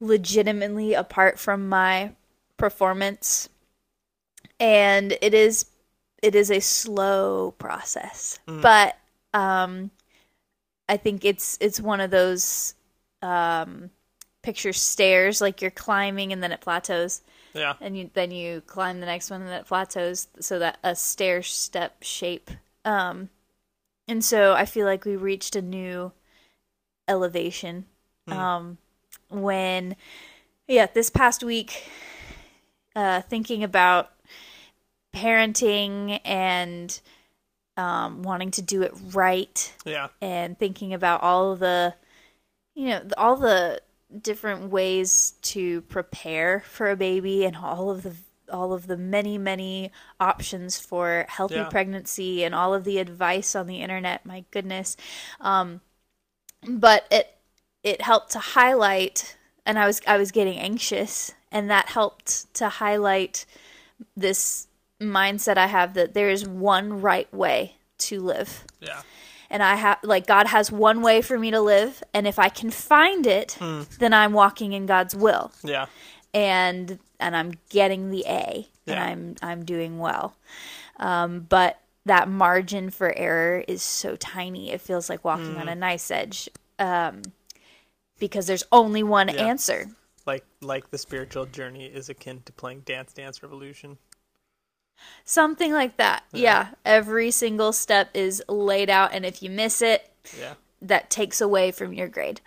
legitimately 0.00 0.94
apart 0.94 1.38
from 1.38 1.68
my 1.68 2.14
performance. 2.56 3.48
And 4.60 5.16
it 5.20 5.34
is 5.34 5.66
it 6.22 6.34
is 6.34 6.50
a 6.50 6.60
slow 6.60 7.52
process, 7.58 8.38
but 8.60 8.96
Um, 9.34 9.90
I 10.88 10.96
think 10.98 11.24
it's 11.24 11.58
it's 11.60 11.80
one 11.80 12.00
of 12.00 12.10
those 12.10 12.74
um, 13.22 13.90
picture 14.42 14.72
stairs, 14.72 15.40
like 15.40 15.62
you're 15.62 15.70
climbing 15.70 16.32
and 16.32 16.42
then 16.42 16.52
it 16.52 16.60
plateaus, 16.60 17.22
Yeah. 17.54 17.74
and 17.80 17.96
you 17.96 18.10
then 18.14 18.30
you 18.30 18.62
climb 18.62 19.00
the 19.00 19.06
next 19.06 19.30
one 19.30 19.42
and 19.42 19.50
it 19.50 19.66
plateaus, 19.66 20.28
so 20.40 20.58
that 20.58 20.78
a 20.82 20.94
stair 20.96 21.42
step 21.42 22.02
shape. 22.02 22.50
Um, 22.84 23.28
and 24.08 24.24
so 24.24 24.52
I 24.54 24.64
feel 24.64 24.86
like 24.86 25.04
we 25.04 25.16
reached 25.16 25.54
a 25.56 25.62
new 25.62 26.12
elevation 27.08 27.86
um, 28.28 28.78
when, 29.28 29.96
yeah, 30.66 30.86
this 30.92 31.10
past 31.10 31.42
week, 31.44 31.84
uh, 32.96 33.20
thinking 33.22 33.62
about 33.62 34.10
parenting 35.14 36.20
and 36.24 37.00
um, 37.76 38.22
wanting 38.22 38.50
to 38.52 38.62
do 38.62 38.82
it 38.82 38.92
right 39.12 39.72
Yeah. 39.84 40.08
and 40.20 40.58
thinking 40.58 40.92
about 40.94 41.22
all 41.22 41.56
the 41.56 41.94
you 42.74 42.88
know 42.88 43.02
all 43.18 43.36
the 43.36 43.80
different 44.20 44.70
ways 44.70 45.34
to 45.42 45.80
prepare 45.82 46.60
for 46.60 46.90
a 46.90 46.96
baby 46.96 47.44
and 47.44 47.56
all 47.56 47.90
of 47.90 48.02
the 48.02 48.14
all 48.52 48.72
of 48.74 48.86
the 48.86 48.96
many 48.98 49.38
many 49.38 49.90
options 50.20 50.78
for 50.78 51.24
healthy 51.28 51.54
Yeah. 51.54 51.68
pregnancy 51.68 52.44
and 52.44 52.54
all 52.54 52.74
of 52.74 52.84
the 52.84 52.98
advice 52.98 53.54
on 53.54 53.66
the 53.66 53.80
internet 53.80 54.26
my 54.26 54.44
goodness 54.50 54.96
um 55.40 55.80
but 56.68 57.06
it 57.10 57.36
it 57.82 58.02
helped 58.02 58.30
to 58.32 58.38
highlight 58.38 59.36
and 59.64 59.78
I 59.78 59.86
was 59.86 60.00
I 60.06 60.16
was 60.18 60.30
getting 60.32 60.58
anxious 60.58 61.32
and 61.50 61.70
that 61.70 61.88
helped 61.88 62.52
to 62.54 62.68
highlight 62.68 63.46
this 64.16 64.68
mindset 65.00 65.56
I 65.56 65.66
have 65.66 65.94
that 65.94 66.14
there 66.14 66.28
is 66.28 66.46
one 66.46 67.00
right 67.00 67.32
way 67.32 67.76
to 67.98 68.20
live 68.20 68.64
Yeah. 68.80 69.02
And 69.52 69.62
I 69.62 69.76
have 69.76 69.98
like 70.02 70.26
God 70.26 70.48
has 70.48 70.72
one 70.72 71.02
way 71.02 71.22
for 71.22 71.38
me 71.38 71.50
to 71.52 71.60
live, 71.60 72.02
and 72.12 72.26
if 72.26 72.38
I 72.38 72.48
can 72.48 72.70
find 72.70 73.26
it, 73.26 73.58
then 73.98 74.12
I'm 74.14 74.32
walking 74.32 74.72
in 74.72 74.86
God's 74.86 75.14
will, 75.14 75.52
Yeah. 75.62 75.86
and 76.34 76.98
and 77.20 77.36
I'm 77.36 77.52
getting 77.68 78.10
the 78.10 78.24
A, 78.26 78.66
and 78.86 78.98
I'm 78.98 79.34
I'm 79.42 79.64
doing 79.64 79.98
well. 79.98 80.34
Um, 80.96 81.40
but 81.40 81.78
that 82.06 82.28
margin 82.28 82.90
for 82.90 83.16
error 83.16 83.62
is 83.68 83.82
so 83.82 84.16
tiny; 84.16 84.70
it 84.72 84.80
feels 84.80 85.10
like 85.10 85.22
walking 85.24 85.58
on 85.58 85.68
a 85.68 85.74
nice 85.74 86.10
edge, 86.10 86.48
um, 86.78 87.22
because 88.18 88.46
there's 88.46 88.64
only 88.72 89.02
one 89.02 89.28
Yeah. 89.28 89.44
answer. 89.44 89.90
Like 90.24 90.46
like 90.62 90.90
the 90.90 90.98
spiritual 90.98 91.44
journey 91.46 91.86
is 91.86 92.08
akin 92.08 92.42
to 92.46 92.52
playing 92.52 92.80
Dance 92.80 93.12
Dance 93.12 93.42
Revolution. 93.42 93.98
Something 95.24 95.72
like 95.72 95.96
that. 95.96 96.24
Yeah. 96.32 96.68
Every 96.84 97.30
single 97.30 97.72
step 97.72 98.10
is 98.14 98.42
laid 98.48 98.90
out, 98.90 99.12
and 99.12 99.24
if 99.24 99.42
you 99.42 99.50
miss 99.50 99.82
it, 99.82 100.10
Yeah. 100.38 100.54
that 100.80 101.10
takes 101.10 101.40
away 101.40 101.70
from 101.70 101.92
your 101.92 102.08
grade. 102.08 102.40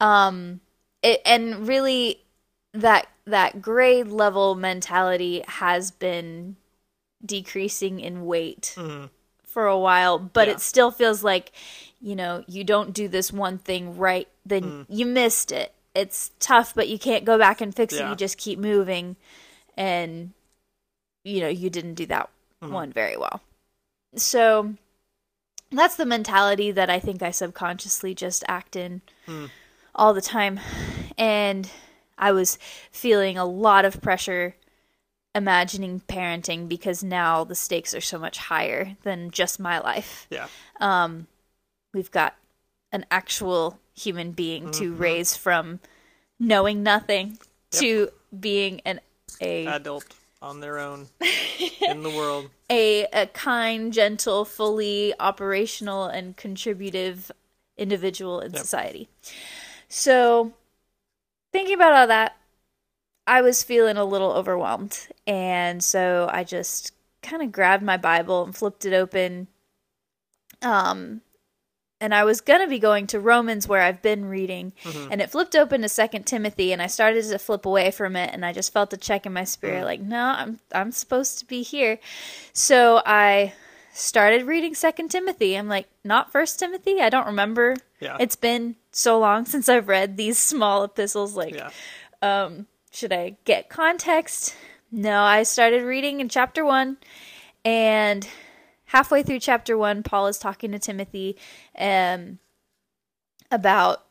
Um, 0.00 0.60
it, 1.02 1.20
and 1.24 1.68
really, 1.68 2.22
that 2.72 3.06
that 3.26 3.62
grade 3.62 4.08
level 4.08 4.54
mentality 4.54 5.42
has 5.48 5.90
been 5.90 6.56
decreasing 7.24 8.00
in 8.00 8.26
weight 8.26 8.76
for 9.42 9.66
a 9.66 9.78
while, 9.78 10.18
but 10.18 10.48
Yeah. 10.48 10.54
it 10.54 10.60
still 10.60 10.90
feels 10.90 11.22
like, 11.24 11.52
you 12.00 12.16
know, 12.16 12.44
you 12.46 12.64
don't 12.64 12.92
do 12.92 13.08
this 13.08 13.32
one 13.32 13.56
thing 13.58 13.96
right, 13.96 14.28
then 14.44 14.84
you 14.88 15.06
missed 15.06 15.52
it. 15.52 15.72
It's 15.94 16.32
tough, 16.40 16.74
but 16.74 16.88
you 16.88 16.98
can't 16.98 17.24
go 17.24 17.38
back 17.38 17.60
and 17.60 17.74
fix 17.74 17.94
it. 17.94 18.06
You 18.08 18.16
just 18.16 18.36
keep 18.36 18.58
moving, 18.58 19.16
and 19.76 20.32
you 21.24 21.40
know, 21.40 21.48
you 21.48 21.70
didn't 21.70 21.94
do 21.94 22.06
that 22.06 22.30
mm-hmm. 22.62 22.72
one 22.72 22.92
very 22.92 23.16
well. 23.16 23.40
So 24.16 24.74
that's 25.72 25.96
the 25.96 26.06
mentality 26.06 26.70
that 26.70 26.88
I 26.90 27.00
think 27.00 27.22
I 27.22 27.30
subconsciously 27.30 28.14
just 28.14 28.44
act 28.46 28.76
in 28.76 29.00
hmm. 29.26 29.46
all 29.94 30.14
the 30.14 30.20
time. 30.20 30.60
And 31.18 31.68
I 32.16 32.32
was 32.32 32.58
feeling 32.92 33.36
a 33.36 33.44
lot 33.44 33.84
of 33.84 34.00
pressure 34.00 34.54
imagining 35.34 36.00
parenting 36.06 36.68
because 36.68 37.02
now 37.02 37.42
the 37.42 37.56
stakes 37.56 37.92
are 37.92 38.00
so 38.00 38.18
much 38.18 38.38
higher 38.38 38.96
than 39.02 39.32
just 39.32 39.58
my 39.58 39.80
life. 39.80 40.28
Yeah. 40.30 40.46
Um, 40.78 41.26
We've 41.94 42.10
got 42.10 42.34
an 42.92 43.06
actual 43.10 43.78
human 43.94 44.32
being 44.32 44.72
to 44.72 44.90
mm-hmm. 44.90 45.00
raise 45.00 45.36
from 45.36 45.78
knowing 46.40 46.82
nothing 46.82 47.38
to 47.70 48.10
being 48.38 48.80
an 48.84 49.00
a 49.40 49.66
Adult 49.66 50.04
on 50.44 50.60
their 50.60 50.78
own 50.78 51.08
in 51.88 52.02
the 52.02 52.10
world. 52.10 52.50
a, 52.70 53.06
a 53.12 53.26
kind, 53.28 53.92
gentle, 53.92 54.44
fully 54.44 55.14
operational, 55.18 56.04
and 56.04 56.36
contributive 56.36 57.32
individual 57.76 58.40
in 58.40 58.52
society. 58.54 59.08
So, 59.88 60.52
thinking 61.52 61.74
about 61.74 61.92
all 61.92 62.06
that, 62.06 62.36
I 63.26 63.40
was 63.40 63.62
feeling 63.62 63.96
a 63.96 64.04
little 64.04 64.32
overwhelmed. 64.32 65.08
And 65.26 65.82
so 65.82 66.28
I 66.30 66.44
just 66.44 66.92
kind 67.22 67.42
of 67.42 67.52
grabbed 67.52 67.82
my 67.82 67.96
Bible 67.96 68.44
and 68.44 68.54
flipped 68.54 68.84
it 68.84 68.92
open. 68.92 69.48
Um, 70.60 71.22
and 72.00 72.14
I 72.14 72.24
was 72.24 72.40
going 72.40 72.60
to 72.60 72.66
be 72.66 72.78
going 72.78 73.06
to 73.08 73.20
Romans 73.20 73.68
where 73.68 73.82
I've 73.82 74.02
been 74.02 74.26
reading, 74.26 74.72
mm-hmm. 74.82 75.12
and 75.12 75.20
it 75.20 75.30
flipped 75.30 75.56
open 75.56 75.82
to 75.82 75.88
Second 75.88 76.24
Timothy, 76.26 76.72
and 76.72 76.82
I 76.82 76.86
started 76.86 77.24
to 77.24 77.38
flip 77.38 77.66
away 77.66 77.90
from 77.90 78.16
it, 78.16 78.30
and 78.32 78.44
I 78.44 78.52
just 78.52 78.72
felt 78.72 78.92
a 78.92 78.96
check 78.96 79.26
in 79.26 79.32
my 79.32 79.44
spirit, 79.44 79.82
mm. 79.82 79.84
like, 79.84 80.00
no, 80.00 80.20
I'm 80.20 80.60
I'm 80.72 80.92
supposed 80.92 81.38
to 81.38 81.46
be 81.46 81.62
here. 81.62 81.98
So 82.52 83.02
I 83.06 83.52
started 83.92 84.44
reading 84.46 84.74
Second 84.74 85.08
Timothy. 85.08 85.56
I'm 85.56 85.68
like, 85.68 85.88
not 86.02 86.32
First 86.32 86.58
Timothy. 86.58 87.00
I 87.00 87.08
don't 87.08 87.26
remember. 87.26 87.76
Yeah. 88.00 88.16
It's 88.20 88.36
been 88.36 88.76
so 88.90 89.18
long 89.18 89.44
since 89.46 89.68
I've 89.68 89.88
read 89.88 90.16
these 90.16 90.38
small 90.38 90.84
epistles. 90.84 91.36
Like, 91.36 91.54
Yeah. 91.54 91.70
Um, 92.20 92.66
should 92.90 93.12
I 93.12 93.36
get 93.44 93.68
context? 93.68 94.54
No, 94.90 95.22
I 95.22 95.42
started 95.42 95.82
reading 95.82 96.20
in 96.20 96.28
chapter 96.28 96.64
one, 96.64 96.96
and 97.64 98.28
halfway 98.94 99.24
through 99.24 99.40
chapter 99.40 99.76
one, 99.76 100.04
Paul 100.04 100.28
is 100.28 100.38
talking 100.38 100.70
to 100.70 100.78
Timothy 100.78 101.36
um, 101.76 102.38
about 103.50 104.04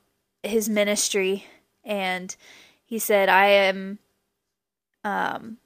his 0.44 0.68
ministry, 0.68 1.46
and 1.86 2.36
he 2.84 3.00
said, 3.00 3.30
"I 3.30 3.46
am." 3.48 4.00
Um, 5.06 5.58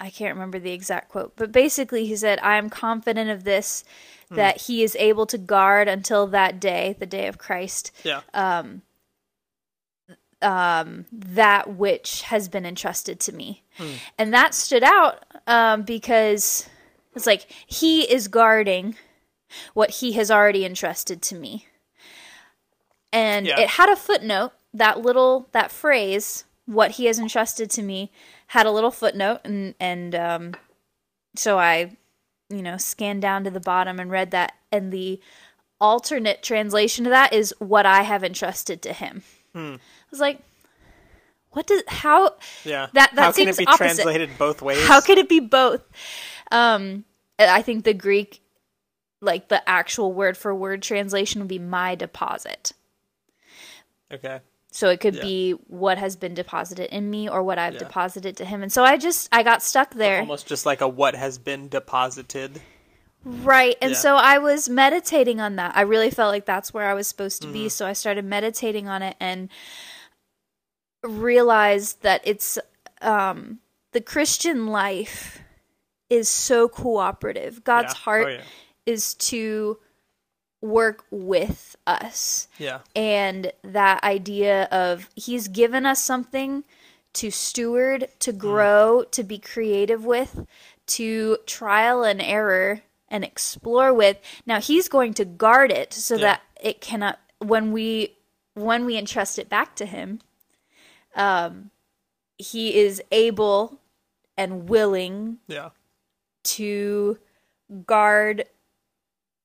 I 0.00 0.10
can't 0.10 0.34
remember 0.34 0.58
the 0.58 0.72
exact 0.72 1.08
quote, 1.08 1.32
but 1.36 1.50
basically 1.52 2.04
he 2.06 2.14
said, 2.16 2.38
"I 2.42 2.56
am 2.58 2.70
confident 2.70 3.30
of 3.30 3.44
this." 3.44 3.82
That 4.30 4.60
he 4.60 4.82
is 4.82 4.94
able 4.96 5.24
to 5.24 5.38
guard 5.38 5.88
until 5.88 6.26
that 6.26 6.60
day, 6.60 6.94
the 6.98 7.06
day 7.06 7.28
of 7.28 7.38
Christ, 7.38 7.92
Yeah. 8.04 8.20
um, 8.34 8.82
um, 10.42 11.06
that 11.10 11.76
which 11.76 12.20
has 12.24 12.46
been 12.46 12.66
entrusted 12.66 13.20
to 13.20 13.32
me. 13.32 13.62
And 14.18 14.34
that 14.34 14.52
stood 14.52 14.82
out 14.82 15.24
um, 15.46 15.80
because 15.80 16.68
it's 17.18 17.26
like 17.26 17.46
he 17.66 18.02
is 18.10 18.28
guarding 18.28 18.96
what 19.74 19.90
he 19.90 20.12
has 20.12 20.30
already 20.30 20.64
entrusted 20.64 21.20
to 21.22 21.34
me. 21.34 21.66
And 23.12 23.46
Yeah. 23.46 23.60
it 23.60 23.68
had 23.70 23.88
a 23.88 23.96
footnote, 23.96 24.52
that 24.74 25.00
little, 25.00 25.48
that 25.52 25.70
phrase, 25.72 26.44
what 26.66 26.92
he 26.92 27.06
has 27.06 27.18
entrusted 27.18 27.70
to 27.70 27.82
me, 27.82 28.10
had 28.48 28.66
a 28.66 28.70
little 28.70 28.90
footnote. 28.90 29.40
And, 29.44 29.74
and 29.80 30.14
um, 30.14 30.54
so 31.34 31.58
I, 31.58 31.96
you 32.50 32.62
know, 32.62 32.76
scanned 32.76 33.22
down 33.22 33.44
to 33.44 33.50
the 33.50 33.60
bottom 33.60 33.98
and 33.98 34.10
read 34.10 34.30
that. 34.32 34.52
And 34.70 34.92
the 34.92 35.20
alternate 35.80 36.42
translation 36.42 37.06
of 37.06 37.10
that 37.10 37.32
is 37.32 37.54
what 37.58 37.86
I 37.86 38.02
have 38.02 38.22
entrusted 38.24 38.82
to 38.82 38.92
him. 38.92 39.22
I 39.54 39.78
was 40.10 40.20
like, 40.20 40.40
what 41.50 41.66
does 41.66 41.82
how 41.88 42.36
Yeah. 42.64 42.88
That- 42.92 43.14
that 43.14 43.16
How 43.16 43.32
can 43.32 43.46
seems 43.46 43.56
it 43.58 43.62
be 43.62 43.66
opposite. 43.66 44.02
translated 44.02 44.30
both 44.38 44.60
ways? 44.62 44.86
how 44.86 45.00
could 45.00 45.18
it 45.18 45.28
be 45.28 45.40
both? 45.40 45.80
Um, 46.52 47.04
I 47.38 47.62
think 47.62 47.84
the 47.84 47.94
Greek, 47.94 48.42
like 49.20 49.48
the 49.48 49.66
actual 49.68 50.12
word 50.12 50.36
for 50.36 50.54
word 50.54 50.82
translation, 50.82 51.40
would 51.40 51.48
be 51.48 51.58
my 51.58 51.94
deposit. 51.94 52.72
Okay. 54.12 54.40
So 54.70 54.90
it 54.90 55.00
could 55.00 55.14
Yeah. 55.14 55.22
be 55.22 55.52
what 55.52 55.98
has 55.98 56.14
been 56.16 56.34
deposited 56.34 56.94
in 56.94 57.10
me 57.10 57.28
or 57.28 57.42
what 57.42 57.58
I've 57.58 57.74
Yeah. 57.74 57.78
deposited 57.80 58.36
to 58.36 58.44
him. 58.44 58.62
And 58.62 58.72
so 58.72 58.84
I 58.84 58.96
just 58.96 59.28
I 59.32 59.42
got 59.42 59.62
stuck 59.62 59.94
there. 59.94 60.20
Almost 60.20 60.46
just 60.46 60.66
like 60.66 60.80
a 60.80 60.88
what 60.88 61.14
has 61.14 61.38
been 61.38 61.68
deposited. 61.68 62.60
Right. 63.24 63.76
And 63.82 63.92
Yeah. 63.92 63.96
so 63.98 64.16
I 64.16 64.38
was 64.38 64.68
meditating 64.68 65.40
on 65.40 65.56
that. 65.56 65.76
I 65.76 65.82
really 65.82 66.10
felt 66.10 66.32
like 66.32 66.44
that's 66.46 66.72
where 66.72 66.88
I 66.88 66.94
was 66.94 67.08
supposed 67.08 67.42
to 67.42 67.48
Mm-hmm. 67.48 67.54
be. 67.54 67.68
So 67.68 67.86
I 67.86 67.92
started 67.92 68.24
meditating 68.24 68.88
on 68.88 69.02
it 69.02 69.16
and 69.20 69.48
realized 71.02 72.02
that 72.02 72.20
it's 72.24 72.58
um 73.00 73.60
the 73.92 74.00
Christian 74.00 74.66
life 74.66 75.40
is 76.10 76.28
so 76.28 76.68
cooperative. 76.68 77.64
God's 77.64 77.94
Yeah. 77.94 77.98
heart 78.00 78.26
Oh, 78.26 78.30
yeah. 78.30 78.42
is 78.86 79.14
to 79.14 79.78
work 80.60 81.04
with 81.10 81.76
us. 81.86 82.48
Yeah. 82.58 82.80
And 82.96 83.52
that 83.62 84.02
idea 84.02 84.64
of 84.72 85.08
he's 85.14 85.48
given 85.48 85.86
us 85.86 86.02
something 86.02 86.64
to 87.14 87.30
steward, 87.30 88.08
to 88.20 88.32
grow, 88.32 89.04
to 89.12 89.22
be 89.22 89.38
creative 89.38 90.04
with, 90.04 90.46
to 90.86 91.38
trial 91.46 92.02
and 92.02 92.20
error 92.20 92.82
and 93.08 93.24
explore 93.24 93.92
with. 93.94 94.18
Now 94.46 94.60
he's 94.60 94.88
going 94.88 95.14
to 95.14 95.24
guard 95.24 95.70
it 95.70 95.92
so 95.94 96.14
Yeah. 96.16 96.20
that 96.22 96.42
it 96.60 96.80
cannot 96.80 97.18
when 97.38 97.72
we 97.72 98.14
when 98.54 98.84
we 98.84 98.96
entrust 98.98 99.38
it 99.38 99.48
back 99.48 99.76
to 99.76 99.86
him, 99.86 100.20
um 101.14 101.70
he 102.36 102.76
is 102.76 103.00
able 103.12 103.78
and 104.36 104.68
willing 104.68 105.38
Yeah. 105.46 105.70
To 106.56 107.18
guard 107.86 108.44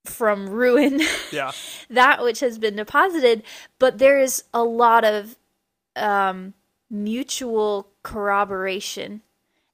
from 0.06 0.50
ruin 0.50 1.02
Yeah. 1.32 1.52
that 1.90 2.24
which 2.24 2.40
has 2.42 2.58
been 2.58 2.76
deposited, 2.76 3.44
but 3.80 3.98
there 4.00 4.20
is 4.20 4.44
a 4.54 4.64
lot 4.64 5.04
of 5.06 5.38
um, 5.96 6.54
mutual 6.90 7.88
corroboration 8.04 9.22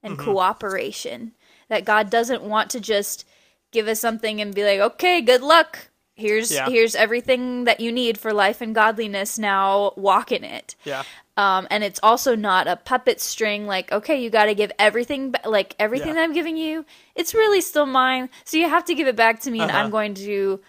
and 0.02 0.14
Mm-hmm. 0.16 0.24
cooperation 0.30 1.32
that 1.68 1.84
God 1.84 2.10
doesn't 2.10 2.42
want 2.42 2.70
to 2.70 2.80
just 2.80 3.26
give 3.70 3.86
us 3.86 4.00
something 4.00 4.40
and 4.40 4.54
be 4.54 4.64
like, 4.64 4.80
"Okay, 4.80 5.20
good 5.20 5.42
luck. 5.42 5.90
Here's 6.14 6.50
Yeah. 6.50 6.68
here's 6.68 6.94
everything 6.94 7.64
that 7.64 7.80
you 7.80 7.92
need 7.92 8.16
for 8.18 8.32
life 8.32 8.60
and 8.60 8.74
godliness. 8.74 9.38
Now 9.38 9.92
walk 9.96 10.32
in 10.32 10.42
it." 10.42 10.74
Yeah. 10.84 11.02
Um, 11.40 11.66
and 11.70 11.82
it's 11.82 12.00
also 12.02 12.36
not 12.36 12.66
a 12.68 12.76
puppet 12.76 13.18
string 13.18 13.66
like, 13.66 13.90
okay, 13.92 14.20
you 14.22 14.28
got 14.28 14.44
to 14.44 14.54
give 14.54 14.70
everything 14.78 15.34
like 15.46 15.74
everything 15.78 16.08
Yeah. 16.08 16.14
that 16.14 16.22
I'm 16.24 16.34
giving 16.34 16.58
you, 16.58 16.84
it's 17.14 17.32
really 17.32 17.62
still 17.62 17.86
mine. 17.86 18.28
So 18.44 18.58
you 18.58 18.68
have 18.68 18.84
to 18.84 18.94
give 18.94 19.08
it 19.08 19.16
back 19.16 19.40
to 19.40 19.50
me, 19.50 19.60
and 19.60 19.70
Uh-huh. 19.70 19.80
I'm 19.80 19.90
going 19.90 20.12
to, 20.14 20.60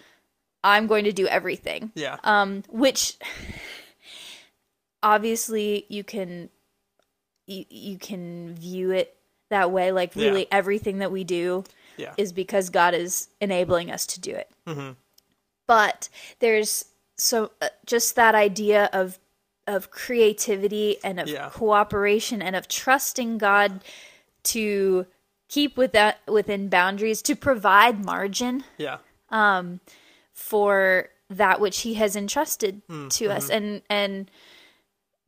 I'm 0.64 0.86
going 0.86 1.04
to 1.04 1.12
do 1.12 1.26
everything. 1.26 1.92
Yeah. 1.94 2.16
Um, 2.24 2.62
which 2.70 3.18
obviously 5.02 5.84
you 5.88 6.04
can, 6.04 6.48
you, 7.46 7.64
you 7.68 7.98
can 7.98 8.54
view 8.54 8.92
it 8.92 9.16
that 9.50 9.70
way. 9.70 9.92
Like 9.92 10.14
Yeah. 10.14 10.28
really, 10.28 10.46
everything 10.50 10.98
that 10.98 11.12
we 11.12 11.24
do 11.24 11.64
Yeah. 11.98 12.14
is 12.16 12.32
because 12.32 12.70
God 12.70 12.94
is 12.94 13.28
enabling 13.40 13.90
us 13.90 14.06
to 14.06 14.20
do 14.20 14.34
it. 14.34 14.48
Mhm. 14.66 14.96
But 15.66 16.08
there's 16.38 16.86
so 17.18 17.50
uh, 17.60 17.68
just 17.84 18.16
that 18.16 18.34
idea 18.34 18.88
of 18.92 19.18
of 19.66 19.90
creativity 19.90 20.96
and 21.04 21.20
of 21.20 21.28
Yeah. 21.28 21.50
cooperation 21.50 22.42
and 22.42 22.56
of 22.56 22.66
trusting 22.68 23.38
God 23.38 23.82
to 24.44 25.06
keep 25.48 25.76
with 25.76 25.92
that 25.92 26.20
within 26.26 26.68
boundaries 26.68 27.22
to 27.22 27.36
provide 27.36 28.04
margin 28.04 28.64
Yeah. 28.78 28.98
for 30.32 31.10
that 31.28 31.60
which 31.60 31.80
he 31.80 31.94
has 31.94 32.16
entrusted 32.16 32.82
Mm, 32.88 33.10
to 33.10 33.30
us 33.30 33.44
mm-hmm. 33.46 33.52
and 33.54 33.82
and 33.88 34.30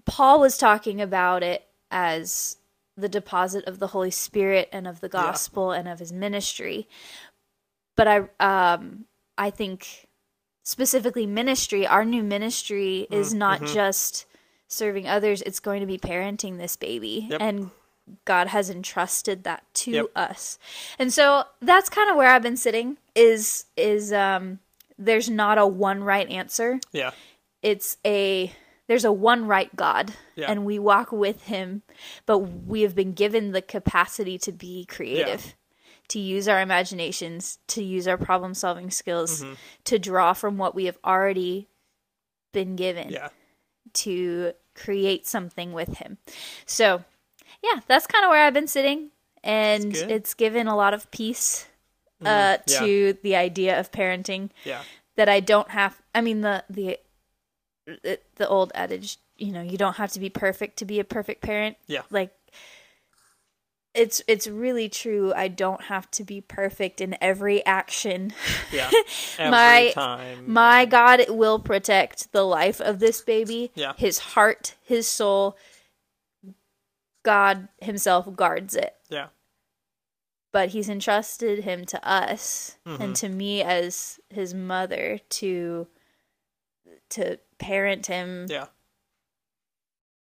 Paul 0.07 0.41
was 0.41 0.59
talking 0.59 1.01
about 1.01 1.43
it 1.43 1.67
as 1.91 2.57
the 2.97 3.09
deposit 3.09 3.65
of 3.65 3.79
the 3.79 3.89
Holy 3.89 4.11
Spirit 4.11 4.69
and 4.73 4.87
of 4.87 5.01
the 5.01 5.09
gospel 5.09 5.73
and 5.73 5.89
of 5.89 5.99
his 5.99 6.13
ministry 6.13 6.89
but 7.97 8.07
I 8.09 8.19
um 8.41 9.07
I 9.39 9.51
think 9.51 10.07
specifically 10.65 11.27
ministry 11.27 11.87
our 11.87 12.05
new 12.05 12.23
ministry 12.23 13.07
is 13.11 13.33
Mm, 13.33 13.39
not 13.39 13.61
mm-hmm. 13.61 13.75
just 13.75 14.27
serving 14.67 15.07
others 15.07 15.41
it's 15.43 15.61
going 15.61 15.81
to 15.81 15.87
be 15.87 15.99
parenting 15.99 16.59
this 16.59 16.75
baby 16.75 17.29
Yep. 17.31 17.41
and 17.41 17.71
God 18.27 18.49
has 18.49 18.69
entrusted 18.69 19.45
that 19.45 19.63
to 19.75 19.91
Yep. 19.91 20.07
us. 20.15 20.59
And 20.99 21.11
so 21.13 21.45
that's 21.63 21.89
kind 21.89 22.11
of 22.11 22.17
where 22.17 22.29
I've 22.29 22.43
been 22.43 22.57
sitting 22.57 22.99
is 23.15 23.65
is 23.77 24.13
um 24.13 24.59
there's 24.99 25.31
not 25.31 25.57
a 25.59 25.67
one 25.67 26.03
right 26.05 26.29
answer. 26.29 26.81
Yeah. 26.93 27.13
It's 27.63 27.97
a 28.05 28.53
there's 28.89 29.05
a 29.07 29.13
one 29.13 29.47
right 29.47 29.75
God 29.75 30.13
Yeah. 30.35 30.51
and 30.51 30.67
we 30.67 30.79
walk 30.79 31.13
with 31.13 31.45
him, 31.45 31.83
but 32.27 32.39
we 32.41 32.83
have 32.83 32.95
been 32.95 33.13
given 33.15 33.53
the 33.53 33.63
capacity 33.63 34.37
to 34.39 34.53
be 34.53 34.85
creative. 34.85 35.55
To 36.09 36.19
use 36.21 36.49
our 36.49 36.61
imaginations, 36.61 37.59
to 37.69 37.83
use 37.83 38.07
our 38.07 38.19
problem 38.19 38.55
solving 38.55 38.91
skills, 38.91 39.43
Mm-hmm. 39.43 39.55
to 39.85 39.99
draw 39.99 40.33
from 40.35 40.59
what 40.59 40.75
we 40.75 40.85
have 40.85 40.99
already 41.05 41.69
been 42.53 42.77
given 42.77 43.09
Yeah. 43.11 43.31
to 43.95 44.53
create 44.75 45.27
something 45.27 45.73
with 45.73 45.97
him. 45.99 46.19
So, 46.67 47.05
yeah, 47.63 47.81
that's 47.87 48.07
kind 48.07 48.25
of 48.25 48.31
where 48.31 48.45
I've 48.45 48.55
been 48.55 48.67
sitting, 48.69 49.11
and 49.43 49.95
it's 49.97 50.35
given 50.35 50.69
a 50.69 50.77
lot 50.77 50.93
of 50.95 51.11
peace 51.11 51.67
uh, 52.25 52.59
yeah. 52.67 52.79
to 52.81 53.19
the 53.23 53.37
idea 53.37 53.81
of 53.81 53.91
parenting 53.91 54.51
Yeah. 54.65 54.83
that 55.17 55.29
I 55.29 55.41
don't 55.41 55.71
have. 55.71 56.01
I 56.15 56.21
mean, 56.21 56.43
the 56.43 56.65
the, 56.67 56.99
the 58.37 58.49
old 58.49 58.73
adage, 58.75 59.19
you 59.37 59.53
know, 59.53 59.63
you 59.63 59.77
don't 59.79 59.97
have 59.97 60.13
to 60.13 60.21
be 60.21 60.31
perfect 60.31 60.79
to 60.79 60.85
be 60.85 61.01
a 61.01 61.05
perfect 61.05 61.41
parent. 61.43 61.77
Yeah. 61.87 62.03
like. 62.11 62.31
It's 63.95 64.21
it's 64.27 64.49
really 64.49 64.89
true. 64.89 65.33
I 65.35 65.47
don't 65.49 65.83
have 65.83 66.11
to 66.13 66.25
be 66.25 66.41
perfect 66.41 67.01
in 67.01 67.17
every 67.21 67.65
action. 67.65 68.33
Yeah. 68.73 68.91
Every 69.39 69.51
My- 69.51 69.91
time. 69.95 70.53
My 70.53 70.85
God 70.85 71.27
will 71.29 71.61
protect 71.61 72.33
the 72.33 72.43
life 72.43 72.81
of 72.81 72.99
this 72.99 73.21
baby. 73.21 73.71
Yeah. 73.77 73.93
His 73.97 74.19
heart, 74.19 74.75
his 74.83 75.07
soul. 75.07 75.57
God 77.25 77.69
himself 77.81 78.35
guards 78.37 78.75
it. 78.75 78.95
yeah. 79.09 79.29
But 80.53 80.69
he's 80.71 80.89
entrusted 80.89 81.65
him 81.65 81.85
to 81.87 82.09
us 82.09 82.77
Mhm. 82.87 83.01
and 83.01 83.17
to 83.17 83.29
me 83.29 83.63
as 83.63 84.21
his 84.29 84.55
mother 84.55 85.19
to 85.41 85.87
to 87.11 87.39
parent 87.59 88.07
him 88.07 88.47
Yeah. 88.51 88.67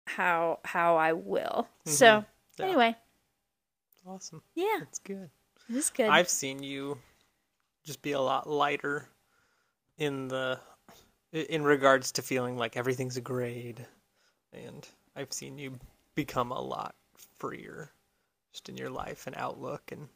how 0.05 0.59
how 0.63 0.95
I 0.97 1.13
will. 1.13 1.67
So 1.85 2.23
Yeah. 2.57 2.65
anyway, 2.65 2.95
Awesome. 4.07 4.41
yeah, 4.55 4.79
It's 4.83 4.99
good. 4.99 5.29
is 5.69 5.89
good. 5.89 6.09
I've 6.09 6.29
seen 6.29 6.63
you 6.63 6.97
just 7.85 8.01
be 8.01 8.13
a 8.13 8.21
lot 8.21 8.49
lighter 8.49 9.09
in 9.97 10.27
the 10.27 10.59
in 11.33 11.63
regards 11.63 12.11
to 12.13 12.21
feeling 12.21 12.57
like 12.57 12.77
everything's 12.77 13.17
a 13.17 13.21
grade 13.21 13.85
and 14.53 14.87
I've 15.15 15.33
seen 15.33 15.57
you 15.57 15.77
become 16.15 16.51
a 16.51 16.61
lot 16.61 16.95
freer 17.37 17.91
just 18.53 18.69
in 18.69 18.77
your 18.77 18.89
life 18.89 19.27
and 19.27 19.35
outlook 19.35 19.91
and 19.91 20.07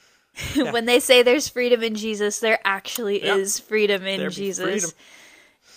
yeah. 0.54 0.72
when 0.72 0.84
they 0.86 1.00
say 1.00 1.22
there's 1.22 1.48
freedom 1.48 1.82
in 1.82 1.94
Jesus, 1.94 2.40
there 2.40 2.58
actually 2.64 3.24
Yeah. 3.24 3.36
is 3.36 3.58
freedom 3.58 4.04
in 4.06 4.18
There 4.18 4.30
Jesus. 4.30 4.64
freedom. 4.64 4.90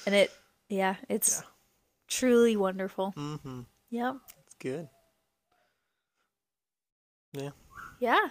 And 0.05 0.15
it 0.15 0.31
yeah, 0.69 0.95
it's 1.09 1.37
Yeah. 1.39 1.47
truly 2.07 2.55
wonderful. 2.55 3.13
mhm 3.17 3.65
Yep. 3.91 4.15
it's 4.45 4.55
good. 4.59 4.89
Yeah. 7.33 7.51
Yeah. 7.99 8.29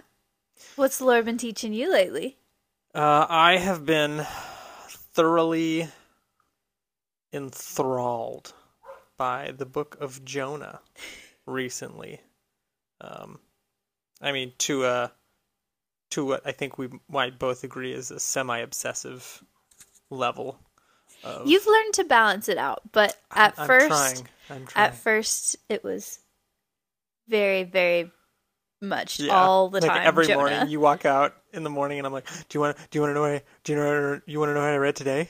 What's 0.76 0.98
the 0.98 1.04
Lord 1.04 1.24
been 1.24 1.38
teaching 1.38 1.72
you 1.72 1.90
lately? 1.90 2.36
Uh, 2.94 3.26
I 3.28 3.56
have 3.56 3.86
been 3.86 4.26
thoroughly 4.88 5.88
enthralled 7.32 8.52
by 9.16 9.52
the 9.56 9.66
book 9.66 9.96
of 10.00 10.24
Jonah 10.24 10.80
recently. 11.46 12.20
Um, 13.00 13.38
I 14.20 14.32
mean, 14.32 14.52
to 14.58 14.84
a 14.84 15.12
to 16.10 16.24
what 16.24 16.46
I 16.46 16.52
think 16.52 16.76
we 16.76 16.88
might 17.08 17.38
both 17.38 17.62
agree 17.64 17.92
is 17.92 18.10
a 18.10 18.18
semi-obsessive 18.20 19.42
level. 20.10 20.58
Of, 21.22 21.46
You've 21.46 21.66
learned 21.66 21.94
to 21.94 22.04
balance 22.04 22.48
it 22.48 22.58
out, 22.58 22.82
but 22.92 23.16
at 23.30 23.54
I'm 23.58 23.68
1st 23.68 23.88
trying. 23.88 24.28
I'm 24.50 24.66
trying. 24.66 24.86
at 24.86 24.96
first 24.96 25.56
it 25.68 25.84
was 25.84 26.18
very 27.28 27.62
very 27.62 28.10
much 28.80 29.20
Yeah, 29.20 29.34
all 29.34 29.68
the 29.68 29.80
like 29.80 29.90
time 29.90 30.06
every 30.06 30.26
Jonah. 30.26 30.38
morning, 30.38 30.68
you 30.68 30.80
walk 30.80 31.04
out 31.04 31.34
in 31.52 31.62
the 31.64 31.70
morning, 31.70 31.98
and 31.98 32.06
I'm 32.06 32.12
like, 32.12 32.26
"Do 32.48 32.56
you 32.56 32.60
want? 32.60 32.76
Do 32.90 32.98
you 32.98 33.02
want 33.02 33.10
to 33.10 33.14
know? 33.14 33.20
What 33.22 33.30
I, 33.32 33.42
do 33.64 33.72
you 33.72 33.78
know? 33.78 34.20
You 34.26 34.38
want 34.38 34.50
to 34.50 34.54
know 34.54 34.60
what 34.60 34.70
I 34.70 34.76
read 34.76 34.96
today? 34.96 35.28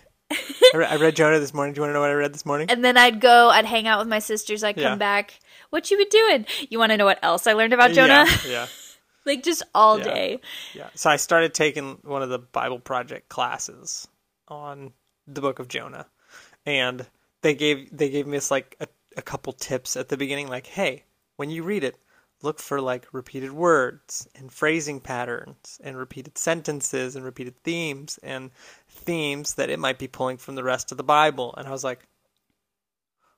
I, 0.72 0.76
re- 0.76 0.86
I 0.86 0.96
read 0.96 1.16
Jonah 1.16 1.40
this 1.40 1.52
morning. 1.52 1.74
Do 1.74 1.78
you 1.78 1.82
want 1.82 1.90
to 1.90 1.94
know 1.94 2.00
what 2.00 2.10
I 2.10 2.14
read 2.14 2.32
this 2.32 2.46
morning? 2.46 2.70
and 2.70 2.84
then 2.84 2.96
I'd 2.96 3.20
go, 3.20 3.48
I'd 3.48 3.64
hang 3.64 3.88
out 3.88 3.98
with 3.98 4.06
my 4.08 4.20
sisters. 4.20 4.62
I'd 4.62 4.76
come 4.76 4.82
Yeah. 4.92 4.96
back. 4.96 5.40
What 5.70 5.90
you 5.90 5.96
been 5.96 6.08
doing? 6.08 6.46
You 6.68 6.78
want 6.78 6.90
to 6.92 6.96
know 6.96 7.04
what 7.04 7.18
else 7.22 7.46
I 7.48 7.54
learned 7.54 7.72
about 7.72 7.92
Jonah? 7.92 8.24
Yeah, 8.44 8.50
yeah, 8.50 8.66
like 9.26 9.42
just 9.42 9.62
all 9.74 9.98
Yeah. 9.98 10.04
day. 10.04 10.40
yeah. 10.74 10.90
So 10.94 11.10
I 11.10 11.16
started 11.16 11.54
taking 11.54 11.98
one 12.02 12.22
of 12.22 12.28
the 12.28 12.38
Bible 12.38 12.78
Project 12.78 13.28
classes 13.28 14.06
on 14.46 14.92
the 15.26 15.40
Book 15.40 15.58
of 15.58 15.66
Jonah, 15.68 16.06
and 16.64 17.04
they 17.42 17.54
gave 17.54 17.88
they 17.96 18.10
gave 18.10 18.26
me 18.26 18.36
this 18.36 18.50
like 18.52 18.76
a, 18.78 18.86
a 19.16 19.22
couple 19.22 19.52
tips 19.52 19.96
at 19.96 20.08
the 20.08 20.16
beginning, 20.16 20.46
like, 20.46 20.66
"Hey, 20.66 21.04
when 21.36 21.50
you 21.50 21.64
read 21.64 21.82
it, 21.82 21.96
look 22.42 22.58
for 22.58 22.80
like 22.80 23.06
repeated 23.12 23.52
words 23.52 24.28
and 24.34 24.52
phrasing 24.52 25.00
patterns 25.00 25.80
and 25.82 25.96
repeated 25.96 26.38
sentences 26.38 27.16
and 27.16 27.24
repeated 27.24 27.56
themes 27.62 28.18
and 28.22 28.50
themes 28.88 29.54
that 29.54 29.70
it 29.70 29.78
might 29.78 29.98
be 29.98 30.08
pulling 30.08 30.36
from 30.36 30.54
the 30.54 30.64
rest 30.64 30.90
of 30.90 30.98
the 30.98 31.04
Bible." 31.04 31.54
And 31.56 31.66
I 31.66 31.70
was 31.70 31.84
like, 31.84 32.06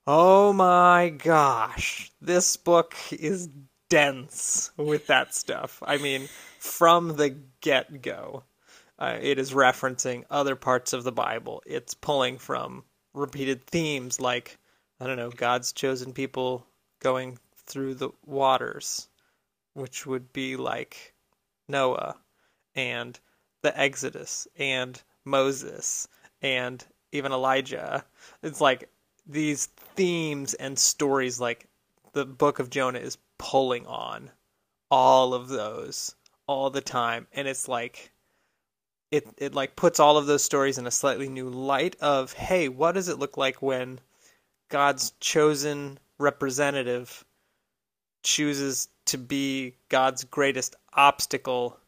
"Oh 0.06 0.52
my 0.52 1.08
gosh, 1.10 2.10
this 2.20 2.56
book 2.56 2.94
is 3.10 3.48
dense 3.88 4.70
with 4.76 5.06
that 5.08 5.34
stuff." 5.34 5.82
I 5.86 5.98
mean, 5.98 6.28
from 6.58 7.16
the 7.16 7.30
get-go, 7.60 8.44
uh, 8.98 9.18
it 9.20 9.38
is 9.38 9.52
referencing 9.52 10.24
other 10.30 10.56
parts 10.56 10.92
of 10.92 11.04
the 11.04 11.12
Bible. 11.12 11.62
It's 11.66 11.94
pulling 11.94 12.38
from 12.38 12.84
repeated 13.14 13.66
themes 13.66 14.20
like 14.20 14.58
I 15.02 15.06
don't 15.08 15.16
know, 15.16 15.30
God's 15.30 15.72
chosen 15.72 16.12
people 16.12 16.64
going 17.00 17.38
through 17.72 17.94
the 17.94 18.10
waters, 18.26 19.08
which 19.72 20.06
would 20.06 20.32
be 20.32 20.56
like 20.56 21.14
Noah, 21.68 22.16
and 22.74 23.18
the 23.62 23.78
Exodus 23.78 24.46
and 24.56 25.02
Moses 25.24 26.08
and 26.42 26.84
even 27.12 27.32
Elijah. 27.32 28.04
It's 28.42 28.60
like 28.60 28.90
these 29.26 29.66
themes 29.96 30.54
and 30.54 30.78
stories 30.78 31.40
like 31.40 31.66
the 32.12 32.26
book 32.26 32.58
of 32.58 32.70
Jonah 32.70 32.98
is 32.98 33.18
pulling 33.38 33.86
on 33.86 34.30
all 34.90 35.32
of 35.32 35.48
those 35.48 36.14
all 36.46 36.70
the 36.70 36.80
time 36.80 37.26
and 37.32 37.48
it's 37.48 37.68
like 37.68 38.12
it 39.10 39.26
it 39.38 39.54
like 39.54 39.76
puts 39.76 40.00
all 40.00 40.16
of 40.16 40.26
those 40.26 40.42
stories 40.42 40.76
in 40.76 40.86
a 40.86 40.90
slightly 40.90 41.28
new 41.28 41.48
light 41.48 41.96
of 42.00 42.32
hey 42.32 42.68
what 42.68 42.92
does 42.92 43.08
it 43.08 43.18
look 43.18 43.36
like 43.36 43.62
when 43.62 44.00
God's 44.68 45.12
chosen 45.20 45.98
representative 46.18 47.24
chooses 48.22 48.88
to 49.06 49.18
be 49.18 49.74
God's 49.88 50.24
greatest 50.24 50.76
obstacle 50.92 51.78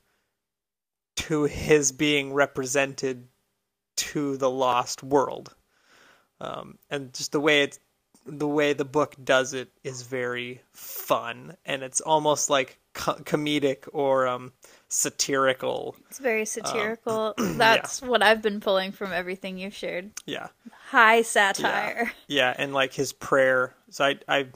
to 1.16 1.44
his 1.44 1.92
being 1.92 2.32
represented 2.32 3.28
to 3.96 4.36
the 4.36 4.50
lost 4.50 5.02
world. 5.02 5.54
Um, 6.40 6.78
and 6.90 7.12
just 7.12 7.32
the 7.32 7.40
way 7.40 7.62
it's 7.62 7.78
the 8.26 8.48
way 8.48 8.72
the 8.72 8.84
book 8.84 9.14
does 9.22 9.52
it 9.52 9.68
is 9.82 10.02
very 10.02 10.62
fun 10.72 11.54
and 11.66 11.82
it's 11.82 12.00
almost 12.00 12.48
like 12.48 12.78
co- 12.94 13.16
comedic 13.16 13.86
or 13.92 14.26
um, 14.26 14.52
satirical. 14.88 15.94
It's 16.08 16.18
very 16.18 16.46
satirical. 16.46 17.34
That's 17.38 18.00
what 18.00 18.22
I've 18.22 18.40
been 18.40 18.60
pulling 18.60 18.92
from 18.92 19.12
everything 19.12 19.58
you've 19.58 19.74
shared. 19.74 20.10
Yeah. 20.26 20.48
High 20.88 21.22
satire. 21.22 22.12
Yeah, 22.26 22.54
and 22.56 22.72
like 22.72 22.94
his 22.94 23.12
prayer. 23.12 23.74
So 23.90 24.04
I 24.04 24.18
I 24.26 24.46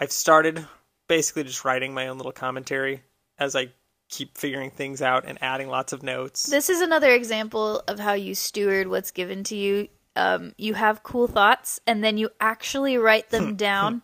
I've 0.00 0.12
started 0.12 0.66
basically 1.08 1.44
just 1.44 1.64
writing 1.64 1.94
my 1.94 2.08
own 2.08 2.16
little 2.16 2.32
commentary 2.32 3.02
as 3.38 3.54
I 3.56 3.68
keep 4.08 4.36
figuring 4.36 4.70
things 4.70 5.00
out 5.00 5.24
and 5.26 5.38
adding 5.42 5.68
lots 5.68 5.92
of 5.92 6.02
notes. 6.02 6.44
This 6.44 6.68
is 6.68 6.80
another 6.80 7.10
example 7.12 7.82
of 7.88 7.98
how 7.98 8.12
you 8.12 8.34
steward 8.34 8.88
what's 8.88 9.10
given 9.10 9.42
to 9.44 9.56
you. 9.56 9.88
Um, 10.14 10.54
you 10.58 10.74
have 10.74 11.02
cool 11.02 11.26
thoughts, 11.26 11.80
and 11.86 12.04
then 12.04 12.18
you 12.18 12.28
actually 12.40 12.98
write 12.98 13.30
them 13.30 13.56
down 13.68 14.02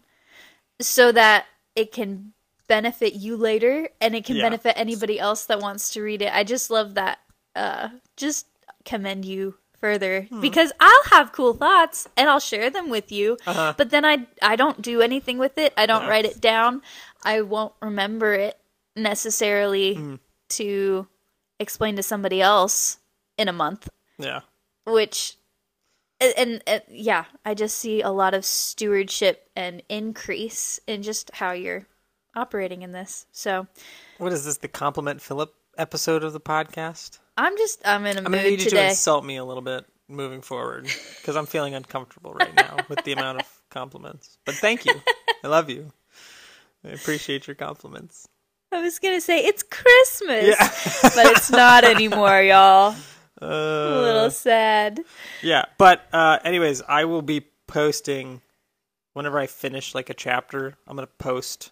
so 0.80 1.12
that 1.12 1.46
it 1.74 1.92
can 1.92 2.32
benefit 2.68 3.14
you 3.14 3.36
later 3.36 3.88
and 4.00 4.14
it 4.14 4.24
can 4.24 4.36
Yeah. 4.36 4.44
benefit 4.44 4.74
anybody 4.76 5.18
else 5.18 5.46
that 5.46 5.60
wants 5.60 5.90
to 5.90 6.02
read 6.02 6.22
it. 6.22 6.32
I 6.34 6.44
just 6.44 6.70
love 6.70 6.94
that. 6.94 7.18
Uh, 7.54 7.88
just 8.16 8.46
commend 8.84 9.24
you 9.24 9.54
further 9.80 10.22
Hmm. 10.22 10.40
because 10.40 10.72
I'll 10.80 11.04
have 11.10 11.32
cool 11.32 11.54
thoughts 11.54 12.08
and 12.16 12.28
I'll 12.28 12.40
share 12.40 12.70
them 12.70 12.88
with 12.90 13.10
you, 13.12 13.36
Uh-huh. 13.46 13.74
but 13.76 13.90
then 13.90 14.04
I 14.04 14.26
I 14.42 14.56
don't 14.56 14.82
do 14.82 15.00
anything 15.00 15.38
with 15.38 15.56
it. 15.58 15.72
I 15.76 15.86
don't 15.86 16.06
write 16.08 16.24
it 16.24 16.40
down. 16.40 16.82
I 17.24 17.40
won't 17.42 17.74
remember 17.80 18.34
it 18.34 18.58
necessarily 18.96 19.94
Hmm. 19.94 20.14
to 20.50 21.06
explain 21.58 21.96
to 21.96 22.02
somebody 22.02 22.40
else 22.40 22.98
in 23.36 23.48
a 23.48 23.52
month, 23.52 23.88
Yeah. 24.18 24.40
which 24.84 25.34
and, 26.20 26.34
and, 26.36 26.62
and 26.66 26.82
yeah, 26.88 27.26
I 27.44 27.54
just 27.54 27.78
see 27.78 28.00
a 28.02 28.10
lot 28.10 28.34
of 28.34 28.44
stewardship 28.44 29.48
and 29.54 29.82
increase 29.88 30.80
in 30.88 31.04
just 31.04 31.30
how 31.34 31.52
you're 31.52 31.86
operating 32.34 32.82
in 32.82 32.90
this. 32.90 33.26
So 33.30 33.68
What 34.18 34.32
is 34.32 34.44
this? 34.44 34.56
The 34.56 34.66
compliment 34.66 35.22
Philip 35.22 35.54
episode 35.76 36.24
of 36.24 36.32
the 36.32 36.40
podcast? 36.40 37.20
I'm 37.38 37.56
just 37.56 37.80
I'm 37.86 38.04
in 38.06 38.16
a 38.16 38.18
I'm 38.20 38.24
gonna 38.24 38.36
mood 38.38 38.44
need 38.50 38.62
you 38.64 38.70
to 38.70 38.88
insult 38.88 39.24
me 39.24 39.36
a 39.36 39.44
little 39.44 39.62
bit 39.62 39.84
moving 40.08 40.40
forward 40.42 40.88
because 41.20 41.36
I'm 41.36 41.46
feeling 41.46 41.74
uncomfortable 41.74 42.34
right 42.34 42.54
now 42.54 42.78
with 42.88 43.04
the 43.04 43.12
amount 43.12 43.40
of 43.40 43.46
compliments. 43.70 44.38
But 44.44 44.56
thank 44.56 44.84
you. 44.84 44.92
I 45.44 45.48
love 45.48 45.70
you. 45.70 45.92
I 46.84 46.88
appreciate 46.88 47.46
your 47.46 47.54
compliments. 47.54 48.28
I 48.72 48.80
was 48.82 48.98
gonna 48.98 49.20
say 49.20 49.38
it's 49.44 49.62
Christmas, 49.62 50.46
Yeah. 50.58 51.12
but 51.14 51.26
it's 51.36 51.50
not 51.50 51.84
anymore, 51.84 52.42
y'all. 52.42 52.94
a 53.40 53.44
Uh, 53.44 54.00
little 54.02 54.30
sad. 54.30 55.04
yeah. 55.42 55.64
But 55.78 56.06
uh, 56.12 56.38
anyways, 56.44 56.82
I 56.88 57.04
will 57.04 57.22
be 57.22 57.46
posting 57.68 58.40
whenever 59.14 59.38
I 59.38 59.46
finish 59.46 59.94
like 59.94 60.10
a 60.10 60.14
chapter. 60.14 60.76
I'm 60.88 60.96
gonna 60.96 61.06
post 61.06 61.70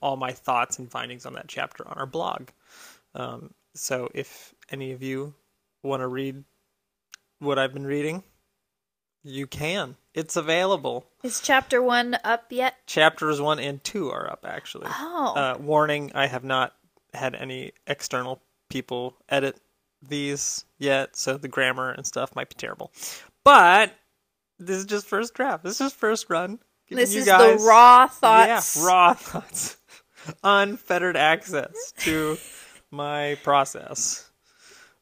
all 0.00 0.16
my 0.16 0.32
thoughts 0.32 0.78
and 0.78 0.90
findings 0.90 1.26
on 1.26 1.34
that 1.34 1.48
chapter 1.48 1.86
on 1.86 1.98
our 1.98 2.06
blog. 2.06 2.48
Um, 3.14 3.52
so 3.74 4.08
if 4.14 4.54
any 4.72 4.92
of 4.92 5.02
you 5.02 5.34
want 5.82 6.00
to 6.00 6.06
read 6.08 6.44
what 7.38 7.58
I've 7.58 7.72
been 7.74 7.86
reading, 7.86 8.22
you 9.22 9.46
can. 9.46 9.96
It's 10.14 10.36
available. 10.36 11.06
Is 11.22 11.40
chapter 11.40 11.82
one 11.82 12.16
up 12.24 12.46
yet? 12.50 12.86
Chapters 12.86 13.40
one 13.40 13.58
and 13.58 13.82
two 13.84 14.10
are 14.10 14.30
up 14.30 14.44
actually. 14.48 14.88
Oh, 14.90 15.34
Uh, 15.36 15.56
warning: 15.60 16.12
I 16.14 16.26
have 16.26 16.44
not 16.44 16.74
had 17.14 17.34
any 17.34 17.72
external 17.86 18.40
people 18.68 19.16
edit 19.28 19.60
these 20.02 20.64
yet, 20.78 21.16
so 21.16 21.36
the 21.36 21.48
grammar 21.48 21.90
and 21.90 22.06
stuff 22.06 22.34
might 22.34 22.48
be 22.48 22.54
terrible. 22.56 22.92
But 23.44 23.92
this 24.58 24.78
is 24.78 24.86
just 24.86 25.06
first 25.06 25.34
draft. 25.34 25.62
This 25.64 25.80
is 25.80 25.92
first 25.92 26.28
run. 26.30 26.58
This 26.90 27.14
is 27.14 27.24
guys- 27.26 27.60
the 27.60 27.66
raw 27.66 28.06
thoughts. 28.08 28.76
Yeah, 28.76 28.84
raw 28.86 29.14
thoughts. 29.14 29.78
Unfettered 30.44 31.16
access 31.16 31.92
to 31.98 32.36
my 32.90 33.36
process. 33.42 34.30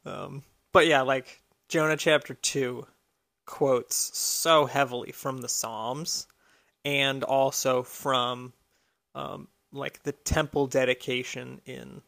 Um, 0.05 0.43
but 0.71 0.87
yeah, 0.87 1.01
like 1.01 1.41
Jonah 1.69 1.97
chapter 1.97 2.33
2 2.33 2.85
quotes 3.45 4.17
so 4.17 4.65
heavily 4.65 5.11
from 5.11 5.41
the 5.41 5.49
Psalms 5.49 6.27
and 6.85 7.23
also 7.23 7.83
from 7.83 8.53
um, 9.15 9.47
like 9.71 10.01
the 10.03 10.11
temple 10.11 10.67
dedication 10.67 11.61
in 11.65 12.01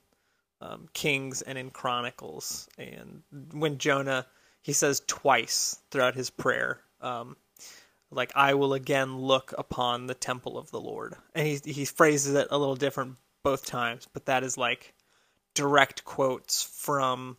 um, 0.62 0.88
Kings 0.94 1.41
and 1.41 1.58
in 1.58 1.70
Chronicles. 1.70 2.68
And 2.78 3.24
when 3.52 3.78
Jonah, 3.78 4.26
he 4.62 4.74
says 4.74 5.02
twice 5.06 5.80
throughout 5.91 6.16
his 6.16 6.30
prayer, 6.30 6.80
um, 7.02 7.36
like 8.10 8.32
I 8.36 8.54
will 8.54 8.74
again 8.74 9.18
look 9.18 9.54
upon 9.58 10.08
the 10.08 10.14
temple 10.14 10.58
of 10.58 10.72
the 10.72 10.80
Lord. 10.80 11.16
And 11.36 11.48
he 11.48 11.60
he 11.66 11.86
phrases 11.86 12.36
it 12.36 12.48
a 12.52 12.58
little 12.58 12.76
different 12.76 13.18
both 13.44 13.66
times, 13.66 14.08
but 14.14 14.26
that 14.28 14.44
is 14.44 14.58
like 14.58 14.94
direct 15.54 16.06
quotes 16.06 16.64
from 16.64 17.38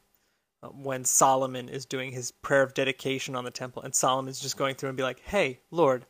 when 0.73 1.05
Solomon 1.05 1.69
is 1.69 1.87
doing 1.87 2.13
his 2.13 2.31
prayer 2.31 2.63
of 2.63 2.75
dedication 2.75 3.37
on 3.37 3.45
the 3.45 3.51
temple 3.51 3.83
and 3.83 3.95
Solomon's 3.95 4.41
just 4.41 4.57
going 4.57 4.75
through 4.75 4.91
and 4.91 4.97
be 4.97 5.03
like, 5.03 5.21
"Hey, 5.21 5.61
Lord, 5.71 6.07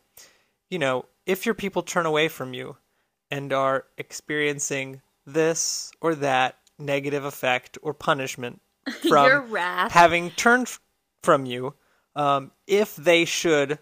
you 0.71 0.79
know, 0.79 1.07
if 1.27 1.47
your 1.47 1.55
people 1.55 1.83
turn 1.83 2.07
away 2.07 2.29
from 2.29 2.55
you 2.55 2.77
and 3.31 3.53
are 3.53 3.87
experiencing 3.99 5.03
this 5.27 5.91
or 6.01 6.15
that 6.17 6.59
negative 6.79 7.25
effect 7.25 7.79
or 7.83 7.95
punishment 7.95 8.61
from 9.09 9.49
having 9.91 10.31
turned 10.31 10.77
from 11.23 11.47
you, 11.47 11.75
um, 12.17 12.53
if 12.67 12.97
they 12.97 13.25
should 13.25 13.79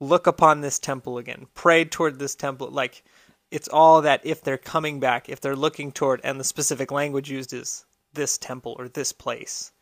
look 0.00 0.26
upon 0.26 0.60
this 0.60 0.78
temple 0.78 1.18
again, 1.18 1.46
pray 1.54 1.84
toward 1.84 2.18
this 2.18 2.34
temple, 2.34 2.70
like 2.70 3.02
it's 3.50 3.68
all 3.68 4.02
that 4.02 4.20
if 4.24 4.42
they're 4.42 4.58
coming 4.58 5.00
back, 5.00 5.28
if 5.28 5.40
they're 5.40 5.56
looking 5.56 5.92
toward, 5.92 6.20
and 6.24 6.38
the 6.38 6.44
specific 6.44 6.90
language 6.90 7.30
used 7.30 7.52
is 7.52 7.84
this 8.12 8.38
temple 8.38 8.76
or 8.78 8.88
this 8.88 9.12
place, 9.12 9.72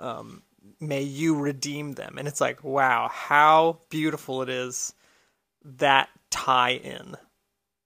um, 0.00 0.42
may 0.80 1.02
you 1.02 1.38
redeem 1.38 1.92
them. 1.92 2.16
And 2.18 2.26
it's 2.26 2.40
like, 2.40 2.64
wow, 2.64 3.08
how 3.12 3.80
beautiful 3.88 4.42
it 4.42 4.48
is 4.48 4.92
that 5.64 6.08
tie 6.30 6.72
in 6.72 7.16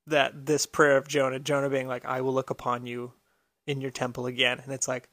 that 0.06 0.46
this 0.46 0.66
prayer 0.66 0.96
of 0.96 1.08
Jonah, 1.08 1.38
Jonah 1.38 1.70
being 1.70 1.88
like, 1.88 2.04
I 2.04 2.20
will 2.20 2.34
look 2.34 2.50
upon 2.50 2.86
you 2.86 3.12
in 3.66 3.80
your 3.80 3.90
temple 3.90 4.26
again. 4.26 4.60
And 4.62 4.72
it's 4.72 4.88
like, 4.88 5.08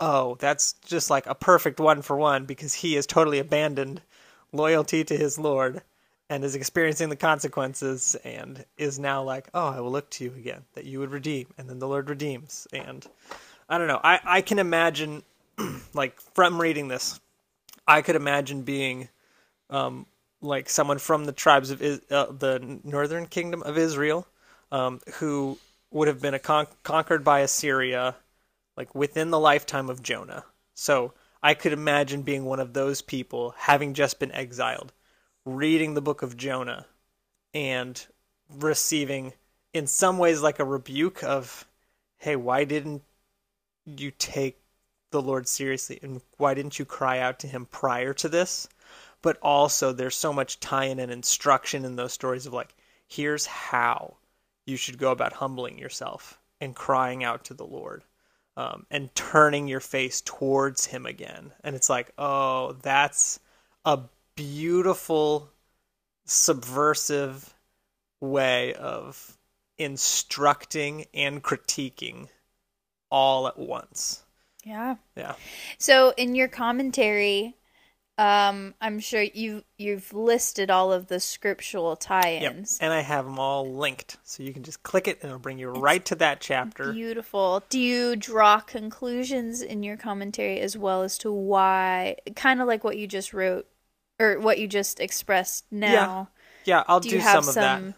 oh, 0.00 0.36
that's 0.38 0.74
just 0.84 1.10
like 1.10 1.26
a 1.26 1.34
perfect 1.34 1.80
one 1.80 2.02
for 2.02 2.16
one 2.16 2.44
because 2.44 2.74
he 2.74 2.94
has 2.94 3.06
totally 3.06 3.38
abandoned 3.38 4.00
loyalty 4.52 5.04
to 5.04 5.16
his 5.16 5.38
Lord 5.38 5.82
and 6.30 6.42
is 6.44 6.54
experiencing 6.54 7.08
the 7.08 7.16
consequences 7.16 8.16
and 8.24 8.64
is 8.78 8.98
now 8.98 9.22
like, 9.22 9.48
oh, 9.52 9.68
I 9.68 9.80
will 9.80 9.90
look 9.90 10.10
to 10.10 10.24
you 10.24 10.32
again, 10.36 10.62
that 10.74 10.84
you 10.84 11.00
would 11.00 11.10
redeem. 11.10 11.46
And 11.58 11.68
then 11.68 11.78
the 11.78 11.88
Lord 11.88 12.08
redeems. 12.08 12.66
And 12.72 13.06
I 13.68 13.78
don't 13.78 13.88
know. 13.88 14.00
I, 14.02 14.20
I 14.24 14.40
can 14.40 14.58
imagine, 14.58 15.22
like, 15.94 16.20
from 16.34 16.60
reading 16.60 16.88
this, 16.88 17.20
I 17.86 18.02
could 18.02 18.16
imagine 18.16 18.62
being 18.62 19.08
um, 19.70 20.06
like 20.40 20.68
someone 20.68 20.98
from 20.98 21.24
the 21.24 21.32
tribes 21.32 21.70
of 21.70 21.82
Is- 21.82 22.00
uh, 22.10 22.26
the 22.26 22.80
northern 22.84 23.26
kingdom 23.26 23.62
of 23.62 23.78
Israel 23.78 24.26
um, 24.72 25.00
who 25.14 25.58
would 25.90 26.08
have 26.08 26.20
been 26.20 26.38
con- 26.40 26.66
conquered 26.82 27.24
by 27.24 27.40
Assyria 27.40 28.16
like 28.76 28.94
within 28.94 29.30
the 29.30 29.38
lifetime 29.38 29.88
of 29.88 30.02
Jonah. 30.02 30.44
So 30.74 31.12
I 31.42 31.54
could 31.54 31.72
imagine 31.72 32.22
being 32.22 32.44
one 32.44 32.60
of 32.60 32.72
those 32.72 33.02
people 33.02 33.54
having 33.56 33.94
just 33.94 34.18
been 34.18 34.32
exiled, 34.32 34.92
reading 35.44 35.94
the 35.94 36.02
book 36.02 36.22
of 36.22 36.36
Jonah 36.36 36.86
and 37.52 38.04
receiving 38.50 39.32
in 39.72 39.86
some 39.86 40.18
ways 40.18 40.42
like 40.42 40.58
a 40.58 40.64
rebuke 40.64 41.22
of 41.22 41.66
hey, 42.16 42.36
why 42.36 42.64
didn't 42.64 43.02
you 43.84 44.10
take 44.10 44.58
the 45.14 45.22
Lord 45.22 45.48
seriously 45.48 45.98
and 46.02 46.20
why 46.36 46.54
didn't 46.54 46.78
you 46.78 46.84
cry 46.84 47.20
out 47.20 47.38
to 47.40 47.48
him 47.48 47.66
prior 47.66 48.12
to 48.14 48.28
this? 48.28 48.68
But 49.22 49.38
also 49.40 49.92
there's 49.92 50.16
so 50.16 50.34
much 50.34 50.60
tie-in 50.60 51.00
and 51.00 51.10
instruction 51.12 51.86
in 51.86 51.96
those 51.96 52.12
stories 52.12 52.46
of 52.46 52.52
like 52.52 52.74
here's 53.08 53.46
how 53.46 54.18
you 54.66 54.76
should 54.76 54.98
go 54.98 55.12
about 55.12 55.32
humbling 55.34 55.78
yourself 55.78 56.38
and 56.60 56.74
crying 56.76 57.24
out 57.24 57.44
to 57.46 57.54
the 57.54 57.66
Lord. 57.66 58.04
um, 58.56 58.86
and 58.90 59.14
turning 59.14 59.68
your 59.68 59.80
face 59.80 60.20
towards 60.20 60.86
him 60.86 61.06
again. 61.06 61.52
And 61.62 61.74
it's 61.74 61.90
like, 61.90 62.12
oh, 62.18 62.72
that's 62.82 63.40
a 63.84 64.00
beautiful, 64.36 65.50
subversive 66.26 67.52
way 68.20 68.74
of 68.74 69.36
instructing 69.78 71.06
and 71.14 71.42
critiquing 71.42 72.28
all 73.10 73.48
at 73.48 73.58
once. 73.58 74.22
Yeah. 74.64 74.96
Yeah. 75.16 75.34
So 75.78 76.12
in 76.16 76.34
your 76.34 76.48
commentary, 76.48 77.54
um, 78.16 78.74
I'm 78.80 79.00
sure 79.00 79.22
you 79.22 79.64
you've 79.76 80.12
listed 80.12 80.70
all 80.70 80.92
of 80.92 81.08
the 81.08 81.18
scriptural 81.18 81.96
tie-ins. 81.96 82.78
And 82.80 82.92
I 82.92 83.00
have 83.00 83.24
them 83.24 83.38
all 83.38 83.74
linked. 83.74 84.18
So 84.22 84.42
you 84.42 84.52
can 84.52 84.62
just 84.62 84.82
click 84.82 85.08
it 85.08 85.18
and 85.20 85.30
it'll 85.30 85.40
bring 85.40 85.58
you 85.58 85.70
right 85.70 86.04
to 86.06 86.14
that 86.16 86.40
chapter. 86.40 86.92
Beautiful. 86.92 87.62
Do 87.68 87.80
you 87.80 88.14
draw 88.16 88.60
conclusions 88.60 89.62
in 89.62 89.82
your 89.82 89.96
commentary 89.96 90.60
as 90.60 90.78
well 90.78 91.02
as 91.02 91.18
to 91.18 91.32
why, 91.32 92.16
kind 92.36 92.60
of 92.60 92.68
like 92.68 92.84
what 92.84 92.96
you 92.96 93.06
just 93.06 93.34
wrote 93.34 93.66
or 94.20 94.38
what 94.38 94.58
you 94.58 94.68
just 94.68 95.00
expressed 95.00 95.64
now? 95.70 96.28
yeah, 96.64 96.76
yeah 96.76 96.84
I'll 96.86 97.00
Do 97.00 97.10
do, 97.10 97.20
some 97.20 97.38
of 97.38 97.44
some 97.46 97.54
that. 97.54 97.94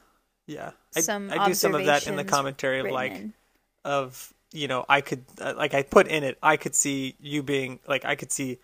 Yeah. 0.46 0.70
I, 0.96 1.00
some 1.00 1.30
I 1.30 1.46
do 1.46 1.54
some 1.54 1.74
of 1.74 1.84
that 1.84 2.06
in 2.06 2.16
the 2.16 2.24
commentary 2.24 2.80
of 2.80 2.86
like 2.86 3.12
in? 3.12 3.34
of 3.84 4.32
you 4.52 4.68
know 4.68 4.84
I 4.88 5.00
could 5.00 5.24
uh, 5.40 5.54
like 5.56 5.74
I 5.74 5.82
put 5.82 6.06
in 6.08 6.24
it 6.24 6.38
I 6.42 6.56
could 6.56 6.74
see 6.74 7.16
you 7.20 7.42
being 7.42 7.80
like 7.86 8.04
I 8.04 8.14
could 8.14 8.32
see 8.32 8.58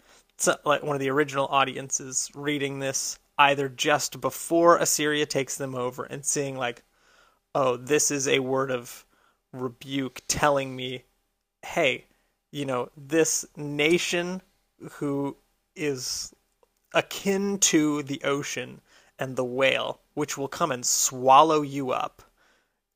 like 0.64 0.82
one 0.82 0.96
of 0.96 1.00
the 1.00 1.10
original 1.10 1.46
audiences 1.46 2.30
reading 2.34 2.78
this 2.78 3.18
either 3.38 3.68
just 3.68 4.20
before 4.20 4.76
Assyria 4.78 5.26
takes 5.26 5.56
them 5.56 5.74
over 5.74 6.04
and 6.04 6.24
seeing 6.24 6.56
like 6.56 6.82
oh 7.54 7.76
this 7.76 8.10
is 8.10 8.28
a 8.28 8.38
word 8.40 8.70
of 8.70 9.04
rebuke 9.52 10.22
telling 10.28 10.74
me 10.74 11.04
hey 11.66 12.06
you 12.50 12.64
know 12.64 12.88
this 12.96 13.44
nation 13.56 14.40
who 14.92 15.36
is 15.76 16.34
akin 16.94 17.58
to 17.58 18.02
the 18.02 18.22
ocean 18.24 18.80
and 19.18 19.36
the 19.36 19.44
whale 19.44 20.00
which 20.14 20.36
will 20.36 20.48
come 20.48 20.72
and 20.72 20.84
swallow 20.84 21.62
you 21.62 21.90
up 21.90 22.22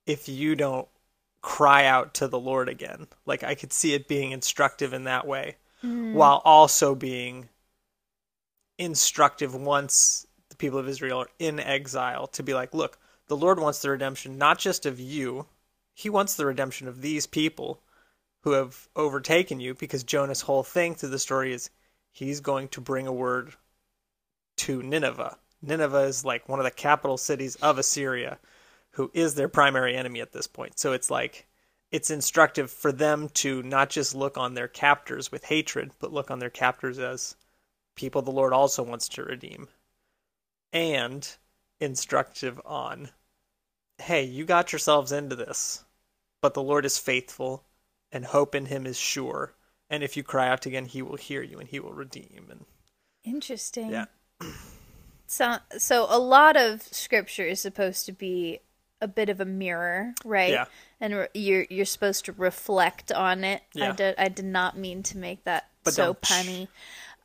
if 0.07 0.29
you 0.29 0.55
don't 0.55 0.89
cry 1.47 1.87
out 1.87 2.13
to 2.13 2.27
the 2.27 2.41
Lord 2.41 2.69
again. 2.69 3.07
Like 3.25 3.45
I 3.45 3.55
could 3.55 3.73
see 3.73 3.95
it 3.95 4.09
being 4.09 4.33
instructive 4.33 4.93
in 4.93 5.05
that 5.05 5.29
way, 5.29 5.55
mm. 5.83 6.13
while 6.13 6.43
also 6.45 6.97
being 6.97 7.49
instructive 8.79 9.55
once 9.55 10.27
the 10.49 10.57
people 10.57 10.81
of 10.81 10.89
Israel 10.89 11.21
are 11.21 11.29
in 11.39 11.61
exile 11.61 12.27
to 12.27 12.43
be 12.43 12.53
like, 12.53 12.75
look, 12.75 12.99
the 13.29 13.37
Lord 13.37 13.61
wants 13.61 13.81
the 13.81 13.91
redemption 13.91 14.39
not 14.39 14.59
just 14.59 14.87
of 14.87 14.99
you, 14.99 15.47
he 15.95 16.11
wants 16.11 16.35
the 16.35 16.47
redemption 16.47 16.89
of 16.89 17.01
these 17.01 17.29
people 17.29 17.81
who 18.41 18.51
have 18.51 18.89
overtaken 18.97 19.61
you 19.61 19.73
because 19.75 20.03
Jonah's 20.03 20.41
whole 20.41 20.65
thing 20.65 20.97
through 20.97 21.11
the 21.11 21.19
story 21.21 21.53
is 21.53 21.71
he's 22.11 22.41
going 22.41 22.67
to 22.71 22.81
bring 22.81 23.07
a 23.07 23.13
word 23.13 23.55
to 24.57 24.83
Nineveh. 24.83 25.39
Nineveh 25.63 26.07
is 26.07 26.25
like 26.25 26.49
one 26.49 26.59
of 26.59 26.65
the 26.65 26.73
capital 26.73 27.17
cities 27.17 27.55
of 27.63 27.79
Assyria 27.79 28.41
who 28.97 29.11
is 29.13 29.35
their 29.35 29.49
primary 29.49 29.95
enemy 29.95 30.23
at 30.23 30.33
this 30.33 30.47
point. 30.47 30.79
So 30.79 30.93
it's 30.93 31.11
like 31.11 31.47
it's 31.93 32.11
instructive 32.11 32.71
for 32.71 32.93
them 32.93 33.29
to 33.35 33.63
not 33.63 33.91
just 33.91 34.15
look 34.15 34.39
on 34.39 34.55
their 34.55 34.69
captors 34.69 35.31
with 35.31 35.45
hatred, 35.45 35.93
but 35.99 36.15
look 36.15 36.31
on 36.31 36.39
their 36.39 36.51
captors 36.51 36.99
as 36.99 37.37
people 37.95 38.23
the 38.23 38.31
Lord 38.31 38.55
also 38.55 38.83
wants 38.83 39.09
to 39.11 39.23
redeem. 39.23 39.69
And 40.73 41.29
instructive 41.79 42.59
on, 42.65 43.11
hey, 43.99 44.25
you 44.25 44.47
got 44.47 44.73
yourselves 44.73 45.13
into 45.13 45.37
this, 45.37 45.85
but 46.41 46.55
the 46.55 46.63
Lord 46.63 46.87
is 46.87 46.97
faithful 46.97 47.65
and 48.11 48.25
hope 48.25 48.55
in 48.55 48.65
him 48.65 48.87
is 48.87 48.99
sure. 48.99 49.53
And 49.91 50.03
if 50.03 50.17
you 50.17 50.23
cry 50.23 50.49
out 50.49 50.65
again, 50.65 50.87
he 50.87 51.03
will 51.03 51.17
hear 51.17 51.43
you 51.43 51.59
and 51.59 51.69
he 51.69 51.81
will 51.81 51.93
redeem. 51.93 52.47
And 52.51 52.65
Interesting. 53.25 53.91
yeah, 53.91 54.07
So, 55.27 55.57
so 55.77 56.07
a 56.09 56.19
lot 56.19 56.57
of 56.57 56.83
scripture 56.83 57.45
is 57.45 57.61
supposed 57.61 58.07
to 58.07 58.13
be 58.13 58.61
a 59.01 59.09
bit 59.09 59.29
of 59.29 59.41
a 59.41 59.45
mirror, 59.45 60.15
right? 60.25 60.51
Yeah. 60.53 60.65
And 61.01 61.15
re- 61.15 61.29
you're 61.35 61.67
you're 61.69 61.85
supposed 61.85 62.25
to 62.27 62.33
reflect 62.33 63.13
on 63.13 63.45
it. 63.45 63.63
I 63.77 63.79
Yeah. 63.79 63.93
did 63.93 64.15
I 64.19 64.29
did 64.29 64.45
not 64.47 64.77
mean 64.77 65.03
to 65.05 65.19
make 65.19 65.45
that 65.45 65.69
But 65.85 65.95
so 65.95 66.05
don't- 66.07 66.21
punny. 66.23 66.69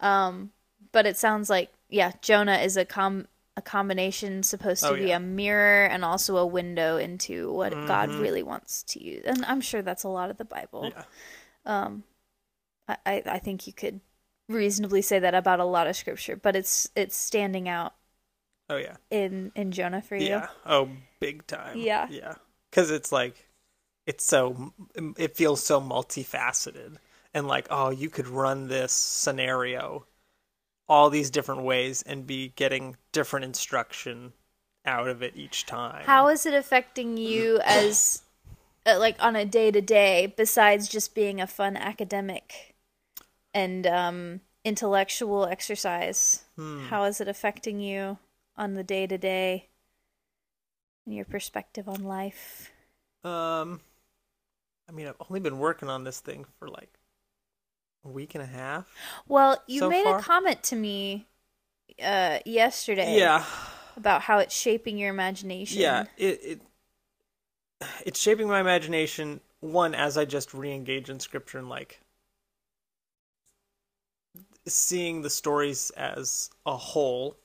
Um, 0.02 0.52
but 0.92 1.06
it 1.06 1.18
sounds 1.18 1.50
like 1.50 1.72
yeah, 1.90 2.12
Jonah 2.22 2.58
is 2.58 2.78
a 2.78 2.86
com 2.86 3.28
a 3.58 3.62
combination 3.62 4.44
supposed 4.44 4.82
to 4.84 4.90
Oh, 4.92 4.96
be 4.96 5.08
yeah. 5.08 5.18
a 5.18 5.20
mirror 5.20 5.86
and 5.86 6.06
also 6.06 6.38
a 6.38 6.46
window 6.46 6.96
into 6.98 7.52
what 7.52 7.72
God 7.74 8.10
Mm-hmm. 8.10 8.22
really 8.22 8.44
wants 8.44 8.84
to 8.84 9.04
use. 9.04 9.24
And 9.26 9.44
I'm 9.46 9.60
sure 9.62 9.82
that's 9.82 10.04
a 10.04 10.10
lot 10.10 10.30
of 10.30 10.38
the 10.38 10.46
Bible. 10.46 10.92
yeah. 10.94 11.04
I, 12.88 12.98
I 13.06 13.24
I 13.26 13.40
think 13.40 13.68
you 13.68 13.74
could 13.74 14.00
reasonably 14.50 15.02
say 15.02 15.20
that 15.20 15.34
about 15.36 15.60
a 15.60 15.66
lot 15.66 15.88
of 15.88 15.96
scripture, 15.96 16.36
but 16.36 16.56
it's 16.56 16.90
it's 16.96 17.16
standing 17.16 17.70
out 17.70 17.94
Oh 18.70 18.78
yeah. 18.78 18.98
in 19.10 19.52
in 19.56 19.72
Jonah 19.72 20.02
for 20.02 20.16
you. 20.16 20.28
Yeah. 20.28 20.48
Oh, 20.66 20.90
big 21.22 21.48
time. 21.48 21.78
Yeah. 21.78 22.08
Yeah. 22.10 22.34
Because 22.70 22.92
it's 22.92 23.14
like, 23.14 23.48
it's 24.06 24.26
so, 24.26 24.74
it 25.18 25.38
feels 25.38 25.64
so 25.64 25.80
multifaceted. 25.80 26.98
And 27.34 27.48
like, 27.48 27.68
oh, 27.70 27.92
you 27.92 28.10
could 28.10 28.28
run 28.28 28.68
this 28.68 28.92
scenario 28.92 30.06
all 30.90 31.10
these 31.10 31.30
different 31.30 31.62
ways 31.62 32.02
and 32.02 32.28
be 32.28 32.50
getting 32.58 32.98
different 33.14 33.46
instruction 33.46 34.34
out 34.86 35.08
of 35.08 35.24
it 35.24 35.38
each 35.38 35.66
time. 35.66 36.04
How 36.06 36.28
is 36.28 36.46
it 36.46 36.54
affecting 36.54 37.16
you 37.16 37.62
as 37.66 38.24
uh, 38.86 39.00
like 39.00 39.16
on 39.24 39.38
a 39.38 39.46
day 39.46 39.72
to 39.72 39.80
day 39.80 40.34
besides 40.36 40.90
just 40.90 41.16
being 41.16 41.40
a 41.40 41.48
fun 41.48 41.78
academic 41.78 42.76
and 43.54 43.88
um 43.88 44.42
intellectual 44.66 45.46
exercise? 45.46 46.44
Hmm. 46.58 46.88
How 46.88 47.06
is 47.06 47.22
it 47.22 47.30
affecting 47.30 47.80
you 47.80 48.18
on 48.58 48.74
the 48.74 48.84
day 48.84 49.08
to 49.08 49.18
day 49.18 49.70
and 51.06 51.16
your 51.16 51.26
perspective 51.26 51.88
on 51.90 52.04
life? 52.04 52.72
Um, 53.24 53.82
I 54.88 54.92
mean, 54.92 55.08
I've 55.08 55.16
only 55.30 55.40
been 55.40 55.58
working 55.58 55.90
on 55.90 56.04
this 56.04 56.20
thing 56.20 56.46
for 56.60 56.68
like 56.68 57.00
a 58.06 58.10
week 58.10 58.36
and 58.36 58.44
a 58.44 58.48
half. 58.48 58.86
Well, 59.28 59.64
you 59.68 59.82
So 59.82 59.88
made 59.88 60.04
far? 60.04 60.12
a 60.12 60.14
comment 60.14 60.64
to 60.64 60.76
me 60.76 61.28
uh 62.04 62.40
yesterday 62.46 63.34
Yeah. 63.34 63.46
about 63.98 64.24
how 64.24 64.40
it's 64.40 64.56
shaping 64.56 64.98
your 64.98 65.10
imagination. 65.12 65.86
Yeah, 65.88 66.06
it, 66.18 66.40
it 66.44 66.62
it's 68.06 68.20
shaping 68.20 68.48
my 68.48 68.60
imagination. 68.60 69.40
One, 69.60 69.94
as 69.96 70.18
I 70.18 70.26
just 70.26 70.54
re-engage 70.54 71.10
in 71.10 71.20
scripture 71.20 71.58
and 71.60 71.70
like 71.70 72.00
seeing 74.68 75.22
the 75.22 75.30
stories 75.30 75.90
as 75.92 76.50
a 76.66 76.76
whole, 76.78 77.38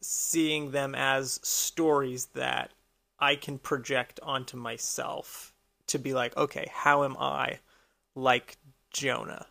seeing 0.00 0.72
them 0.72 0.94
as 0.94 1.40
stories 1.42 2.26
that 2.34 2.72
I 3.18 3.36
can 3.36 3.58
project 3.58 4.20
onto 4.22 4.56
myself 4.56 5.52
to 5.88 5.98
be 5.98 6.12
like, 6.12 6.36
okay, 6.36 6.70
how 6.72 7.04
am 7.04 7.16
I 7.18 7.60
like 8.14 8.56
Jonah? 8.90 9.46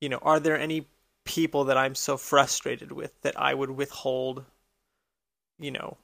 You 0.00 0.08
know, 0.08 0.18
are 0.22 0.40
there 0.40 0.58
any 0.58 0.86
people 1.24 1.64
that 1.64 1.76
I'm 1.76 1.94
so 1.94 2.16
frustrated 2.16 2.90
with 2.92 3.20
that 3.22 3.38
I 3.38 3.52
would 3.54 3.70
withhold, 3.70 4.44
you 5.58 5.70
know, 5.70 5.98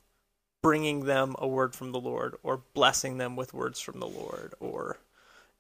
bringing 0.63 1.05
them 1.05 1.35
a 1.39 1.47
word 1.47 1.75
from 1.75 1.93
the 1.93 2.01
Lord 2.01 2.37
or 2.43 2.63
blessing 2.75 3.19
them 3.19 3.37
with 3.37 3.55
words 3.55 3.81
from 3.81 4.01
the 4.01 4.07
Lord 4.07 4.55
or 4.61 4.99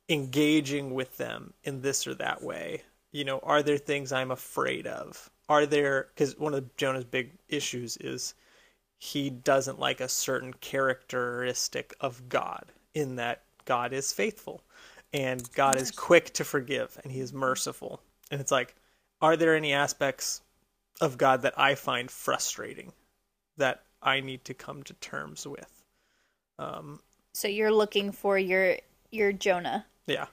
engaging 0.08 0.94
with 0.94 1.16
them 1.16 1.54
in 1.62 1.80
this 1.80 2.06
or 2.06 2.14
that 2.14 2.42
way. 2.42 2.82
You 3.12 3.24
know, 3.24 3.38
are 3.42 3.62
there 3.62 3.78
things 3.78 4.12
I'm 4.12 4.30
afraid 4.30 4.86
of? 4.86 5.30
Are 5.48 5.66
there, 5.66 6.08
because 6.14 6.38
one 6.38 6.54
of 6.54 6.76
Jonah's 6.76 7.04
big 7.04 7.32
issues 7.48 7.96
is 7.98 8.34
he 8.98 9.30
doesn't 9.30 9.78
like 9.78 10.00
a 10.00 10.08
certain 10.08 10.54
characteristic 10.54 11.94
of 12.00 12.28
God, 12.28 12.72
in 12.94 13.16
that 13.16 13.42
God 13.64 13.92
is 13.92 14.12
faithful 14.12 14.62
and 15.12 15.50
God 15.54 15.76
is 15.76 15.90
quick 15.90 16.32
to 16.34 16.44
forgive 16.44 16.98
and 17.02 17.12
he 17.12 17.20
is 17.20 17.32
merciful. 17.32 18.00
And 18.30 18.40
it's 18.40 18.52
like, 18.52 18.74
are 19.20 19.36
there 19.36 19.54
any 19.54 19.72
aspects 19.72 20.42
of 21.00 21.18
God 21.18 21.42
that 21.42 21.58
I 21.58 21.74
find 21.74 22.10
frustrating 22.10 22.92
that 23.56 23.82
I 24.02 24.20
need 24.20 24.44
to 24.46 24.54
come 24.54 24.82
to 24.84 24.94
terms 24.94 25.46
with? 25.46 25.82
Um, 26.58 27.00
So 27.32 27.48
you're 27.48 27.72
looking 27.72 28.12
for 28.12 28.38
your 28.38 28.76
your 29.10 29.32
Jonah. 29.32 29.86
yeah. 30.06 30.26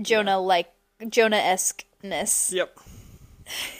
Jonah 0.00 0.38
like 0.38 0.72
Jonah 1.08 1.36
esque 1.36 1.84
ness. 2.02 2.52
Yep. 2.54 2.78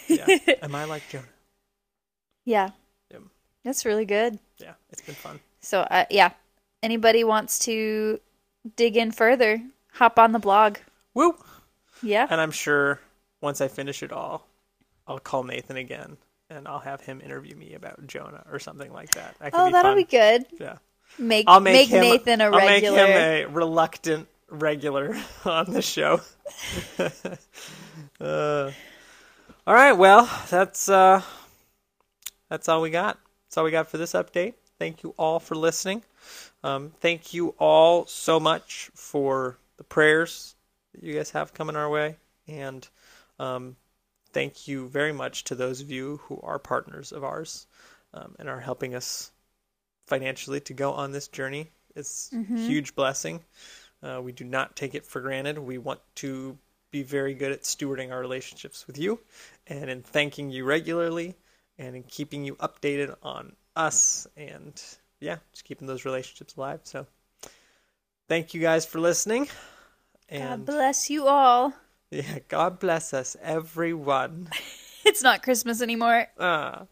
Yeah. 0.09 0.27
Am 0.61 0.75
I 0.75 0.83
like 0.83 1.07
Jonah? 1.09 1.23
Yeah. 2.43 2.71
That's 3.63 3.85
really 3.85 4.05
good. 4.05 4.39
Yeah. 4.57 4.73
It's 4.91 5.01
been 5.01 5.15
fun. 5.15 5.39
So 5.61 5.81
uh, 5.81 6.05
yeah, 6.09 6.31
anybody 6.81 7.23
wants 7.23 7.59
to 7.59 8.19
dig 8.75 8.97
in 8.97 9.11
further, 9.11 9.61
hop 9.93 10.17
on 10.19 10.31
the 10.31 10.39
blog. 10.39 10.77
Woo! 11.13 11.35
Yeah. 12.01 12.27
And 12.29 12.41
I'm 12.41 12.51
sure 12.51 12.99
once 13.41 13.61
I 13.61 13.67
finish 13.67 14.01
it 14.03 14.11
all, 14.11 14.47
I'll 15.07 15.19
call 15.19 15.43
Nathan 15.43 15.77
again 15.77 16.17
and 16.49 16.67
I'll 16.67 16.79
have 16.79 17.01
him 17.01 17.21
interview 17.21 17.55
me 17.55 17.73
about 17.75 18.05
Jonah 18.07 18.43
or 18.51 18.59
something 18.59 18.91
like 18.91 19.11
that. 19.11 19.35
That 19.39 19.51
could 19.51 19.59
Oh, 19.61 19.65
be 19.67 19.71
that'll 19.73 19.91
fun. 19.91 19.97
be 19.97 20.03
good. 20.05 20.45
Yeah. 20.59 20.77
Make 21.19 21.45
I'll 21.47 21.59
make, 21.59 21.73
make 21.73 21.89
him, 21.89 22.01
Nathan 22.01 22.41
a 22.41 22.45
I'll 22.45 22.51
make 22.51 22.69
regular. 22.83 22.97
him 22.97 23.09
a 23.11 23.45
reluctant 23.53 24.27
regular 24.49 25.15
on 25.45 25.71
the 25.71 25.81
show. 25.81 26.21
uh, 28.19 28.71
all 29.67 29.73
right, 29.73 29.91
well, 29.93 30.29
that's 30.49 30.87
uh, 30.89 31.21
that's 32.49 32.67
all 32.69 32.81
we 32.81 32.89
got. 32.89 33.19
That's 33.51 33.57
all 33.57 33.65
we 33.65 33.71
got 33.71 33.89
for 33.89 33.97
this 33.97 34.13
update. 34.13 34.53
Thank 34.79 35.03
you 35.03 35.13
all 35.17 35.41
for 35.41 35.55
listening. 35.55 36.03
Um, 36.63 36.93
thank 37.01 37.33
you 37.33 37.49
all 37.59 38.05
so 38.05 38.39
much 38.39 38.89
for 38.93 39.57
the 39.75 39.83
prayers 39.83 40.55
that 40.93 41.03
you 41.03 41.15
guys 41.15 41.31
have 41.31 41.53
coming 41.53 41.75
our 41.75 41.89
way, 41.89 42.15
and 42.47 42.87
um, 43.39 43.75
thank 44.31 44.69
you 44.69 44.87
very 44.87 45.11
much 45.11 45.43
to 45.43 45.55
those 45.55 45.81
of 45.81 45.91
you 45.91 46.21
who 46.23 46.39
are 46.41 46.59
partners 46.59 47.11
of 47.11 47.25
ours 47.25 47.67
um, 48.13 48.35
and 48.39 48.47
are 48.47 48.61
helping 48.61 48.95
us 48.95 49.33
financially 50.05 50.61
to 50.61 50.73
go 50.73 50.93
on 50.93 51.11
this 51.11 51.27
journey. 51.27 51.71
It's 51.93 52.31
a 52.31 52.37
huge 52.55 52.95
blessing. 52.95 53.41
Uh, 54.01 54.21
we 54.23 54.31
do 54.31 54.45
not 54.45 54.77
take 54.77 54.95
it 54.95 55.05
for 55.05 55.19
granted. 55.19 55.59
We 55.59 55.77
want 55.77 55.99
to 56.15 56.57
be 56.89 57.03
very 57.03 57.33
good 57.33 57.51
at 57.51 57.63
stewarding 57.63 58.13
our 58.13 58.21
relationships 58.21 58.87
with 58.87 58.97
you 58.97 59.19
and 59.67 59.89
in 59.89 60.03
thanking 60.03 60.51
you 60.51 60.63
regularly 60.63 61.35
and 61.81 61.95
in 61.95 62.03
keeping 62.03 62.45
you 62.45 62.55
updated 62.55 63.15
on 63.23 63.53
us 63.75 64.27
and 64.37 64.81
yeah, 65.19 65.37
just 65.51 65.65
keeping 65.65 65.87
those 65.87 66.05
relationships 66.05 66.55
alive. 66.55 66.81
So 66.83 67.07
thank 68.29 68.53
you 68.53 68.61
guys 68.61 68.85
for 68.85 68.99
listening. 68.99 69.49
God 70.31 70.65
bless 70.65 71.09
you 71.09 71.27
all. 71.27 71.73
yeah, 72.11 72.39
God 72.47 72.79
bless 72.79 73.13
us, 73.13 73.35
everyone. 73.41 74.49
It's 75.03 75.23
not 75.23 75.41
Christmas 75.41 75.81
anymore. 75.81 76.27
Ah. 76.39 76.85